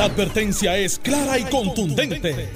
La 0.00 0.06
advertencia 0.06 0.78
es 0.78 0.98
clara 0.98 1.38
y 1.38 1.44
contundente. 1.44 2.48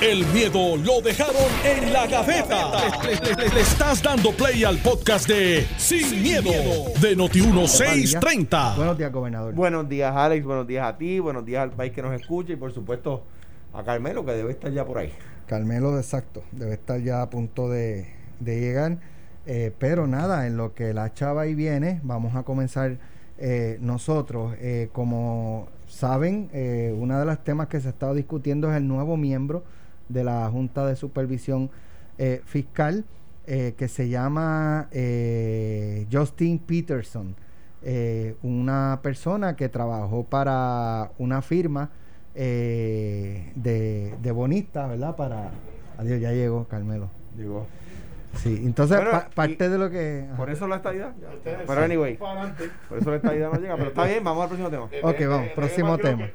El 0.00 0.24
miedo 0.26 0.76
lo 0.76 1.00
dejaron 1.00 1.50
en 1.64 1.92
la 1.92 2.06
gaveta. 2.06 2.70
Le, 3.02 3.60
estás 3.60 4.00
dando 4.00 4.30
play 4.30 4.62
al 4.62 4.78
podcast 4.78 5.26
de 5.26 5.66
Sin, 5.78 6.22
miedo, 6.22 6.52
de 7.00 7.16
Noti1630. 7.16 8.76
Buenos 8.76 8.96
días, 8.96 9.10
gobernador. 9.10 9.52
Buenos 9.52 9.88
días, 9.88 10.14
Alex. 10.14 10.46
Buenos 10.46 10.64
días 10.68 10.86
a 10.86 10.96
ti. 10.96 11.18
Buenos 11.18 11.44
días 11.44 11.64
al 11.64 11.72
país 11.72 11.92
que 11.92 12.02
nos 12.02 12.14
escucha 12.14 12.52
y, 12.52 12.56
por 12.56 12.72
supuesto, 12.72 13.24
a 13.72 13.82
Carmelo, 13.82 14.24
que 14.24 14.30
debe 14.30 14.52
estar 14.52 14.70
ya 14.70 14.84
por 14.84 14.98
ahí. 14.98 15.12
Carmelo, 15.48 15.98
exacto. 15.98 16.44
Debe 16.52 16.74
estar 16.74 17.00
ya 17.00 17.22
a 17.22 17.30
punto 17.30 17.68
de, 17.68 18.14
llegar. 18.44 18.98
Eh, 19.46 19.72
pero 19.76 20.06
nada, 20.06 20.46
en 20.46 20.56
lo 20.56 20.72
que 20.72 20.94
la 20.94 21.12
chava 21.12 21.42
ahí 21.42 21.56
viene, 21.56 21.98
vamos 22.04 22.36
a 22.36 22.44
comenzar 22.44 22.98
eh, 23.38 23.76
nosotros. 23.80 24.54
Eh, 24.60 24.88
como 24.92 25.66
saben, 25.92 26.48
eh, 26.52 26.94
uno 26.98 27.18
de 27.18 27.26
los 27.26 27.44
temas 27.44 27.68
que 27.68 27.78
se 27.78 27.88
ha 27.88 27.90
estado 27.90 28.14
discutiendo 28.14 28.70
es 28.70 28.76
el 28.76 28.88
nuevo 28.88 29.16
miembro 29.18 29.62
de 30.08 30.24
la 30.24 30.48
Junta 30.50 30.86
de 30.86 30.96
Supervisión 30.96 31.70
eh, 32.16 32.40
Fiscal, 32.46 33.04
eh, 33.46 33.74
que 33.76 33.88
se 33.88 34.08
llama 34.08 34.88
Justin 36.10 36.58
Peterson, 36.58 37.34
una 38.42 39.00
persona 39.02 39.54
que 39.56 39.68
trabajó 39.68 40.24
para 40.24 41.10
una 41.18 41.42
firma 41.42 41.90
de, 42.34 43.52
de 43.54 44.32
bonistas, 44.32 44.88
¿verdad? 44.88 45.16
Para... 45.16 45.50
Adiós, 45.98 46.20
ya 46.20 46.32
llegó, 46.32 46.64
Carmelo. 46.68 47.10
Llegó. 47.36 47.66
Sí, 48.36 48.62
entonces 48.64 48.98
parte 49.34 49.68
de 49.68 49.78
lo 49.78 49.90
que... 49.90 50.26
Por 50.36 50.50
eso 50.50 50.66
la 50.66 50.76
estadía. 50.76 51.12
Pero 51.44 51.82
anyway, 51.82 52.16
por 52.16 52.98
eso 52.98 53.10
la 53.10 53.16
estadía 53.16 53.48
no 53.48 53.58
llega. 53.58 53.76
Pero 53.76 53.88
está 53.88 54.04
bien, 54.04 54.24
vamos 54.24 54.42
al 54.42 54.48
próximo 54.48 54.70
tema. 54.70 54.88
Ok, 55.02 55.20
vamos, 55.28 55.48
próximo 55.54 55.98
tema. 55.98 56.28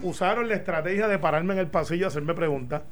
Usaron 0.00 0.48
la 0.48 0.54
estrategia 0.54 1.08
de 1.08 1.18
pararme 1.18 1.54
en 1.54 1.60
el 1.60 1.68
pasillo 1.68 2.06
a 2.06 2.08
hacerme 2.08 2.34
preguntas 2.34 2.82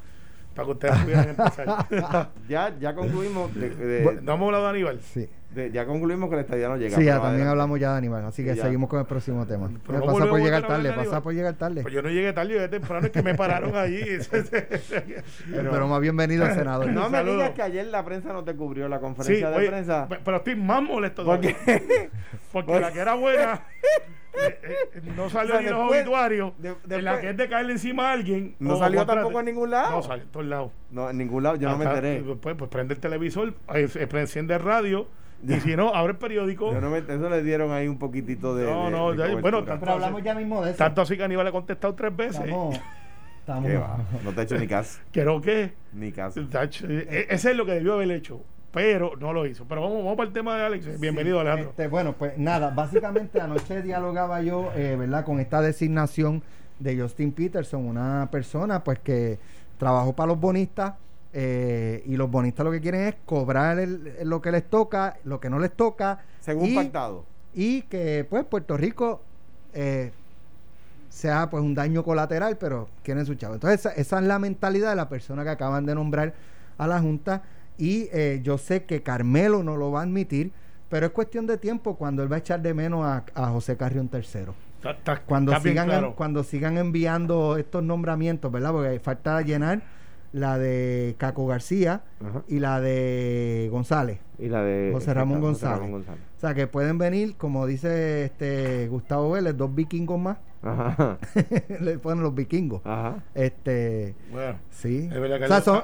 para 0.55 0.67
que 0.67 0.73
ustedes 0.73 0.99
pudieran 0.99 1.29
empezar. 1.31 1.87
ya, 2.49 2.75
ya 2.79 2.95
concluimos. 2.95 3.55
De, 3.55 3.71
de, 3.71 4.21
¿No 4.23 4.35
hemos 4.35 4.47
hablado 4.47 4.65
de 4.65 4.71
Aníbal? 4.71 5.01
Sí. 5.01 5.29
Ya 5.73 5.87
concluimos 5.87 6.31
que 6.31 6.37
la 6.37 6.43
estadía 6.43 6.69
no 6.69 6.77
llega. 6.77 6.97
Sí, 6.97 7.05
ya 7.05 7.21
también 7.21 7.47
hablamos 7.49 7.79
ya 7.79 7.93
de 7.93 7.99
Aníbal, 7.99 8.25
así 8.25 8.45
que 8.45 8.57
seguimos 8.57 8.89
con 8.89 9.01
el 9.01 9.07
próximo 9.07 9.47
tema. 9.47 9.71
Pero 9.87 10.05
pasa 10.05 10.29
por 10.29 10.41
llegar 10.41 10.67
tarde, 10.67 10.93
pasa 10.93 11.23
por 11.23 11.35
llegar 11.35 11.55
tarde. 11.55 11.83
Pues 11.83 11.95
yo 11.95 12.03
no 12.03 12.09
llegué 12.09 12.33
tarde, 12.33 12.55
llegué 12.55 12.69
temprano, 12.69 13.07
es 13.07 13.13
que 13.13 13.23
me 13.23 13.35
pararon 13.35 13.77
allí. 13.77 14.01
pero, 15.51 15.89
más 15.89 16.01
bienvenido 16.01 16.45
al 16.45 16.55
senador. 16.55 16.87
No 16.93 17.09
me 17.11 17.25
digas 17.25 17.51
que 17.51 17.63
ayer 17.63 17.87
la 17.87 18.05
prensa 18.05 18.33
no 18.33 18.45
te 18.45 18.55
cubrió 18.55 18.89
la 18.89 19.01
conferencia 19.01 19.51
de 19.51 19.69
prensa. 19.69 20.09
Pero 20.09 20.37
estoy 20.37 20.57
más 20.57 20.83
molesto. 20.83 21.25
¿Por 21.25 21.41
qué? 21.41 22.11
Porque 22.53 22.79
la 22.79 22.93
que 22.93 23.01
era 23.01 23.15
buena 23.15 23.63
eh, 24.35 24.59
eh, 24.95 25.03
no 25.17 25.29
salió 25.29 25.59
en 25.59 25.71
los 25.71 25.91
obituarios. 25.91 26.53
en 26.63 27.05
la 27.05 27.21
que 27.21 27.31
es 27.31 27.37
de 27.37 27.49
caerle 27.49 27.73
encima 27.73 28.11
a 28.11 28.13
alguien. 28.13 28.57
No 28.59 28.79
salió 28.79 29.05
tampoco 29.05 29.41
en 29.41 29.47
ningún 29.47 29.71
lado. 29.71 29.97
No 29.97 30.03
salió 30.03 30.25
en 30.25 30.31
todos 30.31 30.47
lados. 30.47 30.73
No, 30.91 31.11
en 31.11 31.19
ningún 31.19 31.43
lado, 31.43 31.57
yo 31.57 31.69
no 31.69 31.77
me 31.77 31.85
enteré. 31.85 32.23
Pues, 32.41 32.57
pues 32.57 32.71
prende 32.71 32.95
el 32.95 33.01
televisor, 33.01 33.55
eh, 33.75 33.89
enciende 34.13 34.55
el 34.55 34.61
radio. 34.61 35.07
Y 35.47 35.61
si 35.61 35.77
no, 35.77 35.95
abre 35.95 36.13
el 36.13 36.19
periódico. 36.19 36.73
Yo 36.73 36.81
no 36.81 36.91
me, 36.91 36.99
eso 36.99 37.29
le 37.29 37.43
dieron 37.43 37.73
ahí 37.73 37.89
un 37.89 37.99
poquitito 37.99 38.55
de. 38.55 38.65
No, 38.65 38.91
no, 38.91 39.41
bueno, 39.41 39.65
tanto 39.65 39.81
pero 39.81 39.93
hablamos 39.93 40.23
ya 40.23 40.35
mismo 40.35 40.65
de 40.65 40.71
eso. 40.71 40.79
Tanto 40.79 41.03
así 41.03 41.17
que 41.17 41.25
Aníbal 41.25 41.45
le 41.45 41.49
ha 41.51 41.53
contestado 41.53 41.95
tres 41.95 42.15
veces. 42.15 42.41
Estamos, 42.41 42.81
estamos. 43.41 43.71
No 44.25 44.33
te 44.33 44.41
ha 44.41 44.45
hecho 44.45 44.59
ni 44.59 44.67
caso. 44.67 45.01
¿Quiero 45.13 45.41
qué? 45.41 45.73
Ni 45.93 46.13
caso. 46.13 46.41
Ese 46.41 47.51
es 47.51 47.57
lo 47.57 47.67
que 47.67 47.73
debió 47.73 47.95
haber 47.95 48.11
hecho 48.13 48.43
pero 48.73 49.17
no 49.21 49.33
lo 49.33 49.47
hizo. 49.47 49.67
Pero 49.67 49.83
vamos, 49.83 49.99
vamos 49.99 50.17
para 50.17 50.29
el 50.29 50.33
tema 50.33 50.57
de 50.57 50.65
Alex. 50.65 50.99
Bienvenido, 50.99 51.41
Alejandro. 51.41 51.71
Este, 51.71 51.89
bueno, 51.89 52.15
pues 52.15 52.39
nada, 52.39 52.71
básicamente 52.71 53.41
anoche 53.41 53.83
dialogaba 53.83 54.41
yo, 54.41 54.73
eh, 54.75 54.97
¿verdad?, 54.99 55.25
con 55.25 55.41
esta 55.41 55.61
designación 55.61 56.43
de 56.79 56.99
Justin 56.99 57.33
Peterson, 57.33 57.85
una 57.85 58.29
persona 58.31 58.83
pues 58.83 58.99
que 58.99 59.39
trabajó 59.79 60.15
para 60.15 60.29
los 60.29 60.41
bonistas 60.41 60.95
eh, 61.33 62.03
y 62.07 62.17
los 62.17 62.31
bonistas 62.31 62.65
lo 62.65 62.73
que 62.73 62.81
quieren 62.81 63.03
es 63.03 63.15
cobrar 63.25 63.79
lo 64.23 64.41
que 64.43 64.53
les 64.53 64.69
toca, 64.69 65.19
lo 65.25 65.41
que 65.41 65.49
no 65.49 65.59
les 65.59 65.73
toca. 65.73 66.21
Según 66.41 66.71
y, 66.71 66.75
pactado. 66.75 67.25
Y 67.55 67.83
que 67.83 68.27
pues 68.29 68.45
Puerto 68.45 68.77
Rico 68.77 69.23
eh, 69.73 70.13
sea 71.09 71.49
pues 71.49 71.63
un 71.63 71.75
daño 71.75 72.05
colateral, 72.05 72.59
pero 72.59 72.89
quieren 73.03 73.25
su 73.25 73.35
chavo. 73.35 73.55
Entonces 73.55 73.81
esa, 73.81 73.93
esa 73.93 74.19
es 74.19 74.25
la 74.25 74.39
mentalidad 74.39 74.91
de 74.91 74.97
la 74.97 75.09
persona 75.09 75.43
que 75.45 75.51
acaban 75.51 75.87
de 75.87 75.95
nombrar 75.95 76.35
a 76.79 76.87
la 76.87 77.01
Junta 77.01 77.43
y 77.79 78.09
eh, 78.13 78.41
yo 78.43 78.59
sé 78.59 78.85
que 78.85 79.03
Carmelo 79.03 79.63
no 79.63 79.77
lo 79.77 79.91
va 79.91 80.01
a 80.01 80.03
admitir, 80.03 80.53
pero 80.89 81.07
es 81.07 81.13
cuestión 81.13 81.47
de 81.47 81.57
tiempo 81.57 81.97
cuando 81.97 82.23
él 82.23 82.31
va 82.31 82.37
a 82.37 82.39
echar 82.41 82.61
de 82.61 82.75
menos 82.75 83.05
a, 83.05 83.47
José 83.49 83.77
Carrión 83.77 84.11
III. 84.13 84.53
cuando, 85.27 85.59
sigan, 85.61 86.13
cuando 86.13 86.45
sigan 86.45 86.77
enviando 86.77 87.57
estos 87.57 87.83
nombramientos, 87.83 88.53
¿verdad? 88.53 88.73
Porque 88.73 89.01
falta 89.01 89.41
llenar 89.41 89.83
la 90.33 90.59
de 90.59 91.15
Caco 91.19 91.47
García 91.47 92.03
y 92.49 92.59
la 92.59 92.81
de 92.81 93.69
González. 93.71 94.19
Y 94.39 94.49
la 94.49 94.63
de 94.63 94.91
José 94.93 95.15
Ramón, 95.15 95.41
González. 95.41 96.07
O 96.37 96.41
sea, 96.41 96.55
que 96.55 96.67
pueden 96.67 96.99
venir, 96.99 97.37
como 97.37 97.67
dice 97.67 98.25
este 98.25 98.89
Gustavo 98.89 99.31
Vélez, 99.31 99.57
dos 99.57 99.75
vikingos 99.75 100.19
más. 100.19 100.39
Ajá. 100.63 101.19
le 101.81 101.99
ponen 101.99 102.23
los 102.23 102.35
vikingos. 102.35 102.81
Ajá. 102.85 103.23
Este, 103.35 104.15
bueno, 104.31 104.59
sí. 104.71 105.09
o 105.13 105.47
sea, 105.47 105.61
son, 105.61 105.81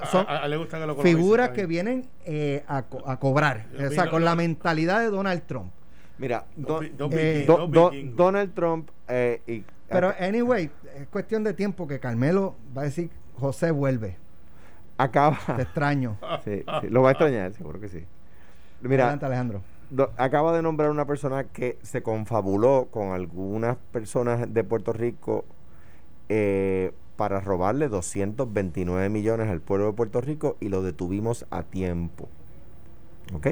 figuras 1.03 1.51
que 1.51 1.67
vienen 1.67 2.09
eh, 2.25 2.65
a, 2.69 2.85
a, 3.07 3.19
cobrar. 3.19 3.67
o 3.87 3.91
sea, 3.91 4.09
con 4.09 4.25
la 4.25 4.35
mentalidad 4.35 5.01
de 5.01 5.11
Donald 5.11 5.43
Trump. 5.47 5.73
Mira, 6.19 6.47
eh, 7.13 7.47
Donald 8.17 8.55
Trump. 8.55 8.91
Eh, 9.09 9.63
pero, 9.89 10.13
anyway, 10.19 10.71
es 10.97 11.07
cuestión 11.09 11.45
de 11.45 11.55
tiempo 11.55 11.87
que 11.87 12.01
Carmelo 12.01 12.57
va 12.77 12.83
a 12.83 12.85
decir: 12.87 13.11
José 13.35 13.71
vuelve. 13.71 14.17
Acaba. 14.99 15.39
Te 15.57 15.63
extraño. 15.63 16.19
sí, 16.45 16.65
lo 16.91 17.03
va 17.03 17.09
a 17.09 17.13
extrañar, 17.13 17.55
seguro 17.55 17.81
que 17.81 17.89
sí. 17.89 18.05
Mira, 18.83 19.05
Adelante, 19.05 19.27
Alejandro 19.27 19.63
acaba 20.17 20.55
de 20.55 20.63
nombrar 20.63 20.91
una 20.91 21.07
persona 21.07 21.45
que 21.45 21.79
se 21.83 22.03
confabuló 22.03 22.89
con 22.91 23.13
algunas 23.13 23.77
personas 23.93 24.53
de 24.53 24.65
Puerto 24.65 24.93
Rico 24.93 25.45
eh, 26.29 26.93
para 27.17 27.41
robarle 27.41 27.89
229 27.89 29.09
millones 29.09 29.49
al 29.49 29.61
pueblo 29.61 29.87
de 29.87 29.93
Puerto 29.95 30.21
Rico 30.21 30.57
y 30.61 30.69
lo 30.69 30.83
detuvimos 30.83 31.47
a 31.51 31.63
tiempo. 31.63 32.29
¿Ok? 33.35 33.47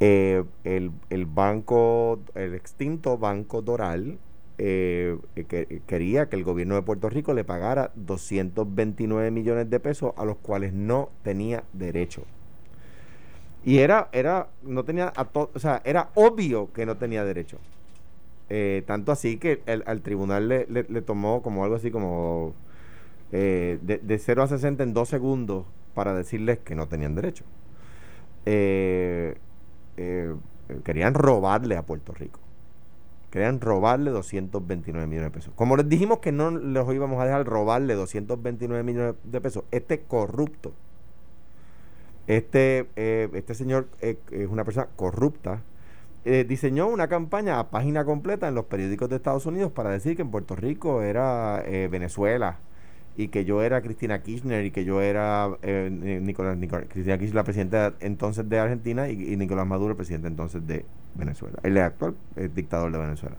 Eh, 0.00 0.44
el, 0.64 0.92
el, 1.10 1.26
banco, 1.26 2.20
el 2.34 2.54
extinto 2.54 3.18
Banco 3.18 3.62
Doral, 3.62 4.18
eh, 4.58 5.16
que, 5.34 5.80
quería 5.86 6.28
que 6.28 6.34
el 6.34 6.42
gobierno 6.42 6.74
de 6.74 6.82
Puerto 6.82 7.08
Rico 7.08 7.32
le 7.32 7.44
pagara 7.44 7.92
229 7.94 9.30
millones 9.30 9.70
de 9.70 9.78
pesos 9.78 10.12
a 10.16 10.24
los 10.24 10.36
cuales 10.36 10.72
no 10.72 11.10
tenía 11.22 11.62
derecho. 11.72 12.24
Y 13.64 13.78
era, 13.78 14.08
era, 14.12 14.48
no 14.62 14.84
tenía, 14.84 15.12
o 15.32 15.58
sea, 15.58 15.80
era 15.84 16.10
obvio 16.14 16.72
que 16.72 16.86
no 16.86 16.96
tenía 16.96 17.24
derecho. 17.24 17.58
Eh, 18.50 18.82
tanto 18.86 19.12
así 19.12 19.36
que 19.36 19.62
el, 19.66 19.84
al 19.86 20.00
tribunal 20.00 20.48
le, 20.48 20.66
le, 20.66 21.02
tomó 21.02 21.42
como 21.42 21.64
algo 21.64 21.76
así 21.76 21.90
como 21.90 22.54
eh, 23.30 23.78
de, 23.82 23.98
de 23.98 24.18
0 24.18 24.42
a 24.42 24.48
60 24.48 24.82
en 24.82 24.94
dos 24.94 25.10
segundos 25.10 25.66
para 25.94 26.14
decirles 26.14 26.58
que 26.58 26.74
no 26.74 26.88
tenían 26.88 27.14
derecho. 27.14 27.44
Eh, 28.46 29.36
querían 30.84 31.14
robarle 31.14 31.76
a 31.76 31.82
Puerto 31.82 32.14
Rico. 32.14 32.40
Querían 33.30 33.60
robarle 33.60 34.10
229 34.10 35.06
millones 35.06 35.30
de 35.30 35.34
pesos. 35.38 35.52
Como 35.54 35.76
les 35.76 35.88
dijimos 35.88 36.18
que 36.18 36.32
no 36.32 36.50
les 36.50 36.94
íbamos 36.94 37.20
a 37.20 37.26
dejar 37.26 37.44
robarle 37.46 37.94
229 37.94 38.82
millones 38.82 39.14
de 39.24 39.40
pesos, 39.40 39.64
este 39.70 40.00
corrupto 40.00 40.72
este, 42.28 42.86
eh, 42.96 43.28
este 43.32 43.54
señor 43.54 43.88
eh, 44.02 44.18
es 44.30 44.48
una 44.48 44.62
persona 44.62 44.88
corrupta. 44.94 45.62
Eh, 46.24 46.44
diseñó 46.46 46.86
una 46.86 47.08
campaña 47.08 47.58
a 47.58 47.70
página 47.70 48.04
completa 48.04 48.48
en 48.48 48.54
los 48.54 48.66
periódicos 48.66 49.08
de 49.08 49.16
Estados 49.16 49.46
Unidos 49.46 49.72
para 49.72 49.90
decir 49.90 50.14
que 50.14 50.22
en 50.22 50.30
Puerto 50.30 50.54
Rico 50.54 51.00
era 51.02 51.64
Venezuela 51.90 52.58
y 53.18 53.28
que 53.28 53.44
yo 53.44 53.62
era 53.62 53.82
Cristina 53.82 54.22
Kirchner 54.22 54.64
y 54.64 54.70
que 54.70 54.84
yo 54.86 55.02
era 55.02 55.48
Nicolás, 55.62 56.56
Cristina 56.88 57.18
Kirchner, 57.18 57.34
la 57.34 57.44
presidenta 57.44 57.94
entonces 58.00 58.48
de 58.48 58.58
Argentina 58.58 59.10
y, 59.10 59.36
Nicolás 59.36 59.66
Maduro, 59.66 59.90
el 59.90 59.96
presidente 59.96 60.28
entonces 60.28 60.66
de 60.66 60.86
Venezuela, 61.14 61.58
el 61.62 61.76
actual 61.78 62.14
dictador 62.54 62.92
de 62.92 62.98
Venezuela. 62.98 63.36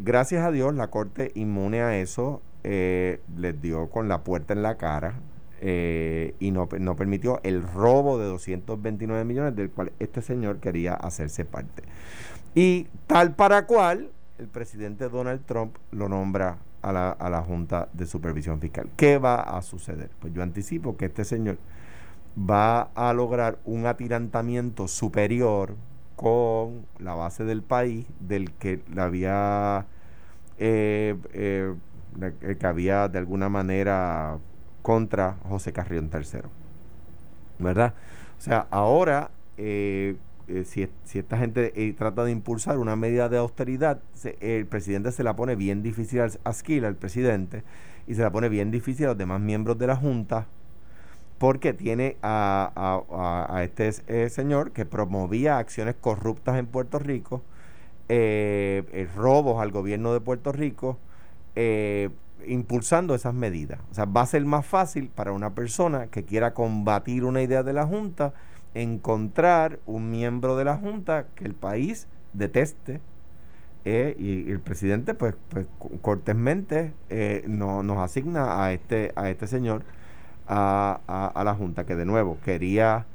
gracias 0.00 0.44
a 0.44 0.50
Dios, 0.50 0.74
la 0.74 0.88
Corte 0.88 1.30
inmune 1.34 1.82
a 1.82 1.98
eso 1.98 2.42
les 2.64 3.60
dio 3.60 3.88
con 3.90 4.08
la 4.08 4.24
puerta 4.24 4.54
en 4.54 4.62
la 4.62 4.76
cara 4.76 5.20
eh, 5.60 6.34
y 6.38 6.50
no, 6.50 6.68
no 6.78 6.96
permitió 6.96 7.40
el 7.42 7.62
robo 7.62 8.18
de 8.18 8.26
229 8.26 9.24
millones 9.24 9.56
del 9.56 9.70
cual 9.70 9.92
este 9.98 10.20
señor 10.20 10.58
quería 10.58 10.94
hacerse 10.94 11.44
parte. 11.44 11.82
Y 12.54 12.88
tal 13.06 13.34
para 13.34 13.66
cual, 13.66 14.10
el 14.38 14.48
presidente 14.48 15.08
Donald 15.08 15.44
Trump 15.46 15.76
lo 15.92 16.08
nombra 16.08 16.58
a 16.86 16.92
la, 16.92 17.10
a 17.10 17.28
la 17.28 17.42
Junta 17.42 17.88
de 17.92 18.06
Supervisión 18.06 18.60
Fiscal. 18.60 18.88
¿Qué 18.96 19.18
va 19.18 19.40
a 19.40 19.60
suceder? 19.62 20.10
Pues 20.20 20.32
yo 20.32 20.42
anticipo 20.42 20.96
que 20.96 21.06
este 21.06 21.24
señor 21.24 21.58
va 22.38 22.82
a 22.94 23.12
lograr 23.12 23.58
un 23.64 23.86
atirantamiento 23.86 24.86
superior 24.88 25.74
con 26.14 26.86
la 26.98 27.14
base 27.14 27.44
del 27.44 27.62
país 27.62 28.06
del 28.20 28.52
que 28.52 28.80
le 28.94 29.00
había 29.02 29.86
eh, 30.58 31.16
eh, 31.32 31.74
que 32.58 32.66
había 32.66 33.08
de 33.08 33.18
alguna 33.18 33.48
manera 33.48 34.38
contra 34.82 35.36
José 35.48 35.72
Carrión 35.72 36.10
III. 36.12 36.40
¿Verdad? 37.58 37.94
O 38.38 38.40
sea, 38.40 38.66
ahora, 38.70 39.30
si, 40.64 40.88
si, 41.04 41.18
esta 41.18 41.38
gente 41.38 41.94
trata 41.98 42.24
de 42.24 42.30
impulsar 42.30 42.78
una 42.78 42.96
medida 42.96 43.28
de 43.28 43.38
austeridad, 43.38 44.00
el 44.40 44.66
presidente 44.66 45.12
se 45.12 45.22
la 45.22 45.34
pone 45.36 45.56
bien 45.56 45.82
difícil 45.82 46.20
a 46.20 46.28
Asquila, 46.44 46.88
el 46.88 46.96
presidente, 46.96 47.64
y 48.06 48.14
se 48.14 48.22
la 48.22 48.30
pone 48.30 48.48
bien 48.48 48.70
difícil 48.70 49.06
a 49.06 49.08
los 49.08 49.18
demás 49.18 49.40
miembros 49.40 49.78
de 49.78 49.86
la 49.86 49.96
Junta 49.96 50.46
porque 51.38 51.74
tiene 51.74 52.16
a, 52.22 53.60
este 53.62 53.90
eh, 54.06 54.28
señor 54.30 54.72
que 54.72 54.86
promovía 54.86 55.58
acciones 55.58 55.94
corruptas 56.00 56.56
en 56.56 56.66
Puerto 56.66 56.98
Rico, 56.98 57.42
eh, 58.08 58.84
eh, 58.92 59.08
robos 59.14 59.60
al 59.60 59.70
gobierno 59.70 60.12
de 60.12 60.20
Puerto 60.20 60.52
Rico, 60.52 60.98
impulsando 62.46 63.14
esas 63.14 63.32
medidas. 63.32 63.80
O 63.90 63.94
sea, 63.94 64.04
va 64.04 64.20
a 64.20 64.26
ser 64.26 64.44
más 64.44 64.66
fácil 64.66 65.08
para 65.08 65.32
una 65.32 65.54
persona 65.54 66.08
que 66.08 66.24
quiera 66.24 66.52
combatir 66.52 67.24
una 67.24 67.40
idea 67.42 67.62
de 67.62 67.72
la 67.72 67.86
Junta 67.86 68.34
encontrar 68.82 69.78
un 69.86 70.10
miembro 70.10 70.56
de 70.56 70.64
la 70.64 70.76
Junta 70.76 71.26
que 71.34 71.44
el 71.44 71.54
país 71.54 72.08
deteste. 72.32 73.00
y, 73.84 74.50
el 74.50 74.60
presidente, 74.60 75.14
pues, 75.14 75.34
pues 75.48 75.66
cortésmente 76.02 76.92
no, 77.46 77.84
nos 77.84 77.98
asigna 77.98 78.64
a 78.64 78.72
este, 78.72 79.12
a 79.14 79.30
este 79.30 79.46
señor 79.46 79.84
a, 80.48 81.32
a, 81.34 81.44
la 81.44 81.54
Junta, 81.54 81.84
que 81.86 81.94
de 81.96 82.04
nuevo 82.04 82.38
quería 82.44 83.06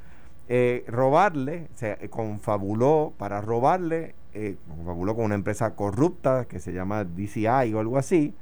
eh, 0.48 0.84
robarle, 0.88 1.68
se 1.74 1.96
confabuló 2.10 3.14
para 3.16 3.40
robarle, 3.40 4.14
eh, 4.34 4.56
confabuló 4.68 5.14
con 5.14 5.24
una 5.26 5.34
empresa 5.34 5.74
corrupta 5.74 6.46
que 6.46 6.60
se 6.60 6.72
llama 6.72 7.04
DCI 7.04 7.72
o 7.74 7.80
algo 7.80 7.98
así, 7.98 8.34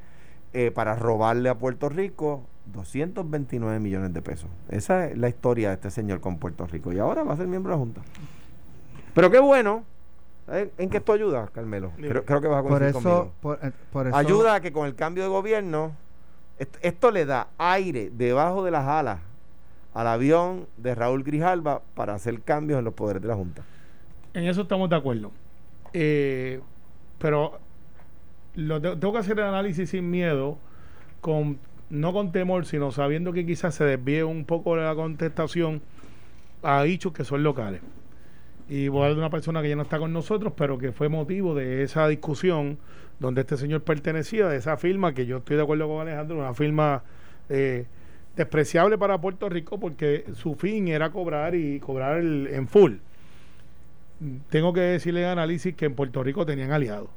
eh, 0.53 0.71
para 0.73 0.97
robarle 0.97 1.49
a 1.49 1.59
Puerto 1.59 1.89
Rico 1.89 2.43
229 2.73 3.79
millones 3.81 4.13
de 4.13 4.23
pesos. 4.23 4.51
Esa 4.69 5.07
es 5.07 5.19
la 5.19 5.29
historia 5.29 5.69
de 5.69 5.75
este 5.75 5.91
señor 5.91 6.21
con 6.21 6.39
Puerto 6.39 6.67
Rico 6.67 6.93
y 6.93 6.99
ahora 6.99 7.23
va 7.23 7.35
a 7.35 7.37
ser 7.37 7.47
miembro 7.47 7.73
de 7.73 7.77
la 7.77 7.81
Junta. 7.81 8.03
Pero 9.15 9.31
qué 9.31 9.39
bueno. 9.39 9.85
¿En 10.79 10.91
qué 10.91 10.97
esto 10.97 11.13
ayuda, 11.13 11.49
Carmelo? 11.53 11.93
Creo, 11.97 12.25
que 12.25 12.49
vas 12.49 12.65
a 12.65 12.69
conmigo. 12.69 13.33
Eh, 13.63 13.73
por 13.93 14.07
eso, 14.09 14.17
Ayuda 14.17 14.57
a 14.57 14.61
que 14.61 14.73
con 14.73 14.85
el 14.87 14.97
cambio 14.97 15.23
de 15.23 15.29
gobierno 15.29 15.95
esto, 16.83 17.11
le 17.11 17.25
da 17.25 17.49
aire 17.57 18.11
debajo 18.13 18.63
de 18.65 18.71
las 18.71 18.87
alas 18.87 19.21
al 19.95 20.07
avión 20.07 20.67
de 20.77 20.95
Raúl 20.95 21.25
Grijalba 21.25 21.83
para 21.95 22.15
hacer 22.15 22.43
cambios 22.43 22.79
en 22.79 22.85
los 22.85 22.95
poderes 22.95 23.23
de 23.23 23.29
la 23.29 23.35
Junta. 23.35 23.63
En 24.35 24.45
eso 24.45 24.63
estamos 24.63 24.91
de 24.91 24.97
acuerdo. 24.97 25.33
Eh, 25.93 26.61
pero 27.19 27.59
lo 28.55 28.81
tengo 28.81 29.13
que 29.13 29.19
hacer 29.19 29.39
el 29.39 29.47
análisis 29.47 29.91
sin 29.91 30.11
miedo, 30.11 30.59
con 31.21 31.59
no 31.91 32.13
con 32.13 32.33
temor, 32.33 32.67
sino 32.67 32.93
sabiendo 32.93 33.33
que 33.33 33.45
quizás 33.45 33.75
se 33.75 33.85
desvíe 33.85 34.23
un 34.23 34.45
poco 34.45 34.77
la 34.77 34.95
contestación 34.95 35.83
a 36.63 36.83
dichos 36.83 37.13
que 37.13 37.25
son 37.25 37.43
locales. 37.43 37.81
Y 38.69 38.89
voy 38.89 39.01
a 39.01 39.05
hablar 39.05 39.17
de 39.17 39.21
una 39.21 39.31
persona 39.31 39.63
que 39.63 39.69
ya 39.69 39.77
no 39.77 39.83
está 39.83 39.99
con 39.99 40.13
nosotros, 40.13 40.53
pero 40.57 40.79
que 40.79 40.93
fue 40.93 41.09
motivo 41.09 41.55
de 41.55 41.83
esa 41.83 42.07
discusión 42.07 42.79
donde 43.19 43.43
este 43.43 43.57
señor 43.57 43.83
pertenecía, 43.83 44.49
de 44.49 44.57
esa 44.57 44.77
firma, 44.77 45.13
que 45.13 45.27
yo 45.27 45.39
estoy 45.39 45.57
de 45.57 45.63
acuerdo 45.63 45.89
con 45.89 46.01
Alejandro, 46.01 46.39
una 46.39 46.55
firma 46.55 47.03
eh, 47.49 47.87
despreciable 48.37 48.97
para 48.97 49.21
Puerto 49.21 49.49
Rico 49.49 49.79
porque 49.81 50.25
su 50.35 50.55
fin 50.55 50.89
era 50.89 51.11
cobrar 51.11 51.55
y 51.55 51.81
cobrar 51.81 52.21
en 52.21 52.69
full. 52.69 52.95
Tengo 54.51 54.73
que 54.73 54.81
decirle 54.81 55.23
en 55.23 55.29
análisis 55.29 55.75
que 55.75 55.87
en 55.87 55.95
Puerto 55.95 56.23
Rico 56.23 56.47
tenían 56.47 56.71
aliados. 56.71 57.09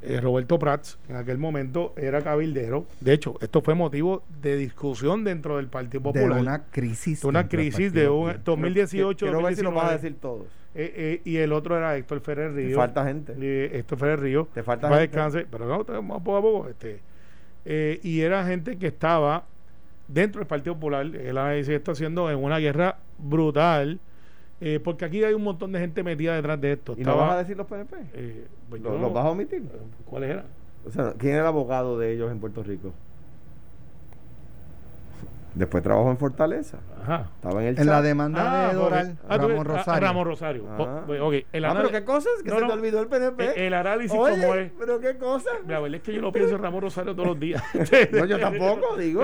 Eh, 0.00 0.20
Roberto 0.20 0.58
Prats 0.60 0.96
en 1.08 1.16
aquel 1.16 1.38
momento 1.38 1.92
era 1.96 2.22
cabildero. 2.22 2.86
De 3.00 3.12
hecho, 3.12 3.34
esto 3.40 3.62
fue 3.62 3.74
motivo 3.74 4.22
de 4.40 4.56
discusión 4.56 5.24
dentro 5.24 5.56
del 5.56 5.66
Partido 5.66 6.02
Popular. 6.02 6.34
De 6.34 6.40
una 6.40 6.64
crisis. 6.64 7.22
De 7.22 7.26
una 7.26 7.48
crisis 7.48 7.92
de 7.92 8.08
un 8.08 8.32
2018. 8.44 9.26
Quiero 9.26 9.42
ver 9.42 9.56
si 9.56 9.62
lo 9.62 9.72
vas 9.72 9.90
a 9.90 9.92
decir 9.94 10.16
todos. 10.20 10.46
Eh, 10.74 10.92
eh, 10.96 11.20
y 11.24 11.38
el 11.38 11.52
otro 11.52 11.76
era 11.76 11.96
Héctor 11.96 12.20
Ferrer 12.20 12.54
Río. 12.54 12.68
Te 12.68 12.74
falta 12.76 13.04
gente. 13.04 13.78
Héctor 13.78 13.98
Ferrer 13.98 14.20
Río. 14.20 14.48
Te 14.54 14.62
falta 14.62 14.88
gente. 14.88 15.00
Descanse, 15.00 15.46
pero 15.50 15.66
no, 15.66 15.84
vamos 15.84 16.22
poco 16.22 16.36
a 16.36 16.42
poco. 16.42 16.68
Este, 16.68 17.00
eh, 17.64 17.98
y 18.04 18.20
era 18.20 18.46
gente 18.46 18.78
que 18.78 18.86
estaba 18.86 19.44
dentro 20.06 20.38
del 20.38 20.46
Partido 20.46 20.74
Popular. 20.74 21.04
El 21.04 21.36
análisis 21.36 21.74
está 21.74 21.92
haciendo 21.92 22.30
en 22.30 22.38
una 22.38 22.58
guerra 22.58 22.98
brutal. 23.18 23.98
Porque 24.82 25.04
aquí 25.04 25.22
hay 25.24 25.34
un 25.34 25.42
montón 25.42 25.72
de 25.72 25.80
gente 25.80 26.02
metida 26.02 26.34
detrás 26.34 26.60
de 26.60 26.72
esto. 26.72 26.94
¿Y 26.96 27.02
no 27.02 27.16
vas 27.16 27.32
a 27.32 27.38
decir 27.38 27.56
los 27.56 27.66
PNP? 27.66 27.96
Pues 28.68 28.82
¿Los, 28.82 29.12
vas 29.12 29.24
a 29.24 29.30
omitir? 29.30 29.62
¿Cuáles 30.04 30.30
eran? 30.30 30.46
O 30.86 30.90
sea, 30.90 31.14
¿quién 31.18 31.34
era 31.34 31.42
el 31.42 31.48
abogado 31.48 31.98
de 31.98 32.12
ellos 32.12 32.30
en 32.30 32.40
Puerto 32.40 32.62
Rico? 32.62 32.92
Después 35.58 35.82
trabajó 35.82 36.08
en 36.12 36.18
Fortaleza. 36.18 36.78
Ajá. 37.02 37.30
Estaba 37.34 37.62
en 37.62 37.68
el 37.70 37.80
En 37.80 37.86
la 37.88 38.00
demanda 38.00 38.68
ah, 38.68 38.68
de 38.68 38.74
Doral, 38.74 39.18
ah, 39.28 39.38
Ramón 39.38 39.64
Rosario. 39.64 40.06
Ramón 40.06 40.24
Rosario. 40.24 40.64
Ah. 40.68 41.02
Okay. 41.20 41.46
El 41.52 41.64
ah, 41.64 41.74
pero 41.76 41.90
qué 41.90 42.04
cosas, 42.04 42.32
que 42.44 42.50
se 42.50 42.56
te 42.56 42.72
olvidó 42.72 43.00
el 43.00 43.08
PNP. 43.08 43.66
El, 43.66 43.74
análisis 43.74 44.16
como 44.16 44.28
es. 44.28 44.70
Pero 44.78 45.00
qué 45.00 45.18
cosas. 45.18 45.54
La 45.66 45.80
verdad 45.80 45.96
es 45.96 46.02
que 46.02 46.12
yo 46.12 46.22
no 46.22 46.30
pienso 46.30 46.54
en 46.54 46.62
Ramón 46.62 46.82
Rosario 46.82 47.12
todos 47.12 47.30
los 47.30 47.40
días. 47.40 47.60
no, 48.12 48.24
yo 48.24 48.38
tampoco, 48.38 48.96
digo. 48.96 49.22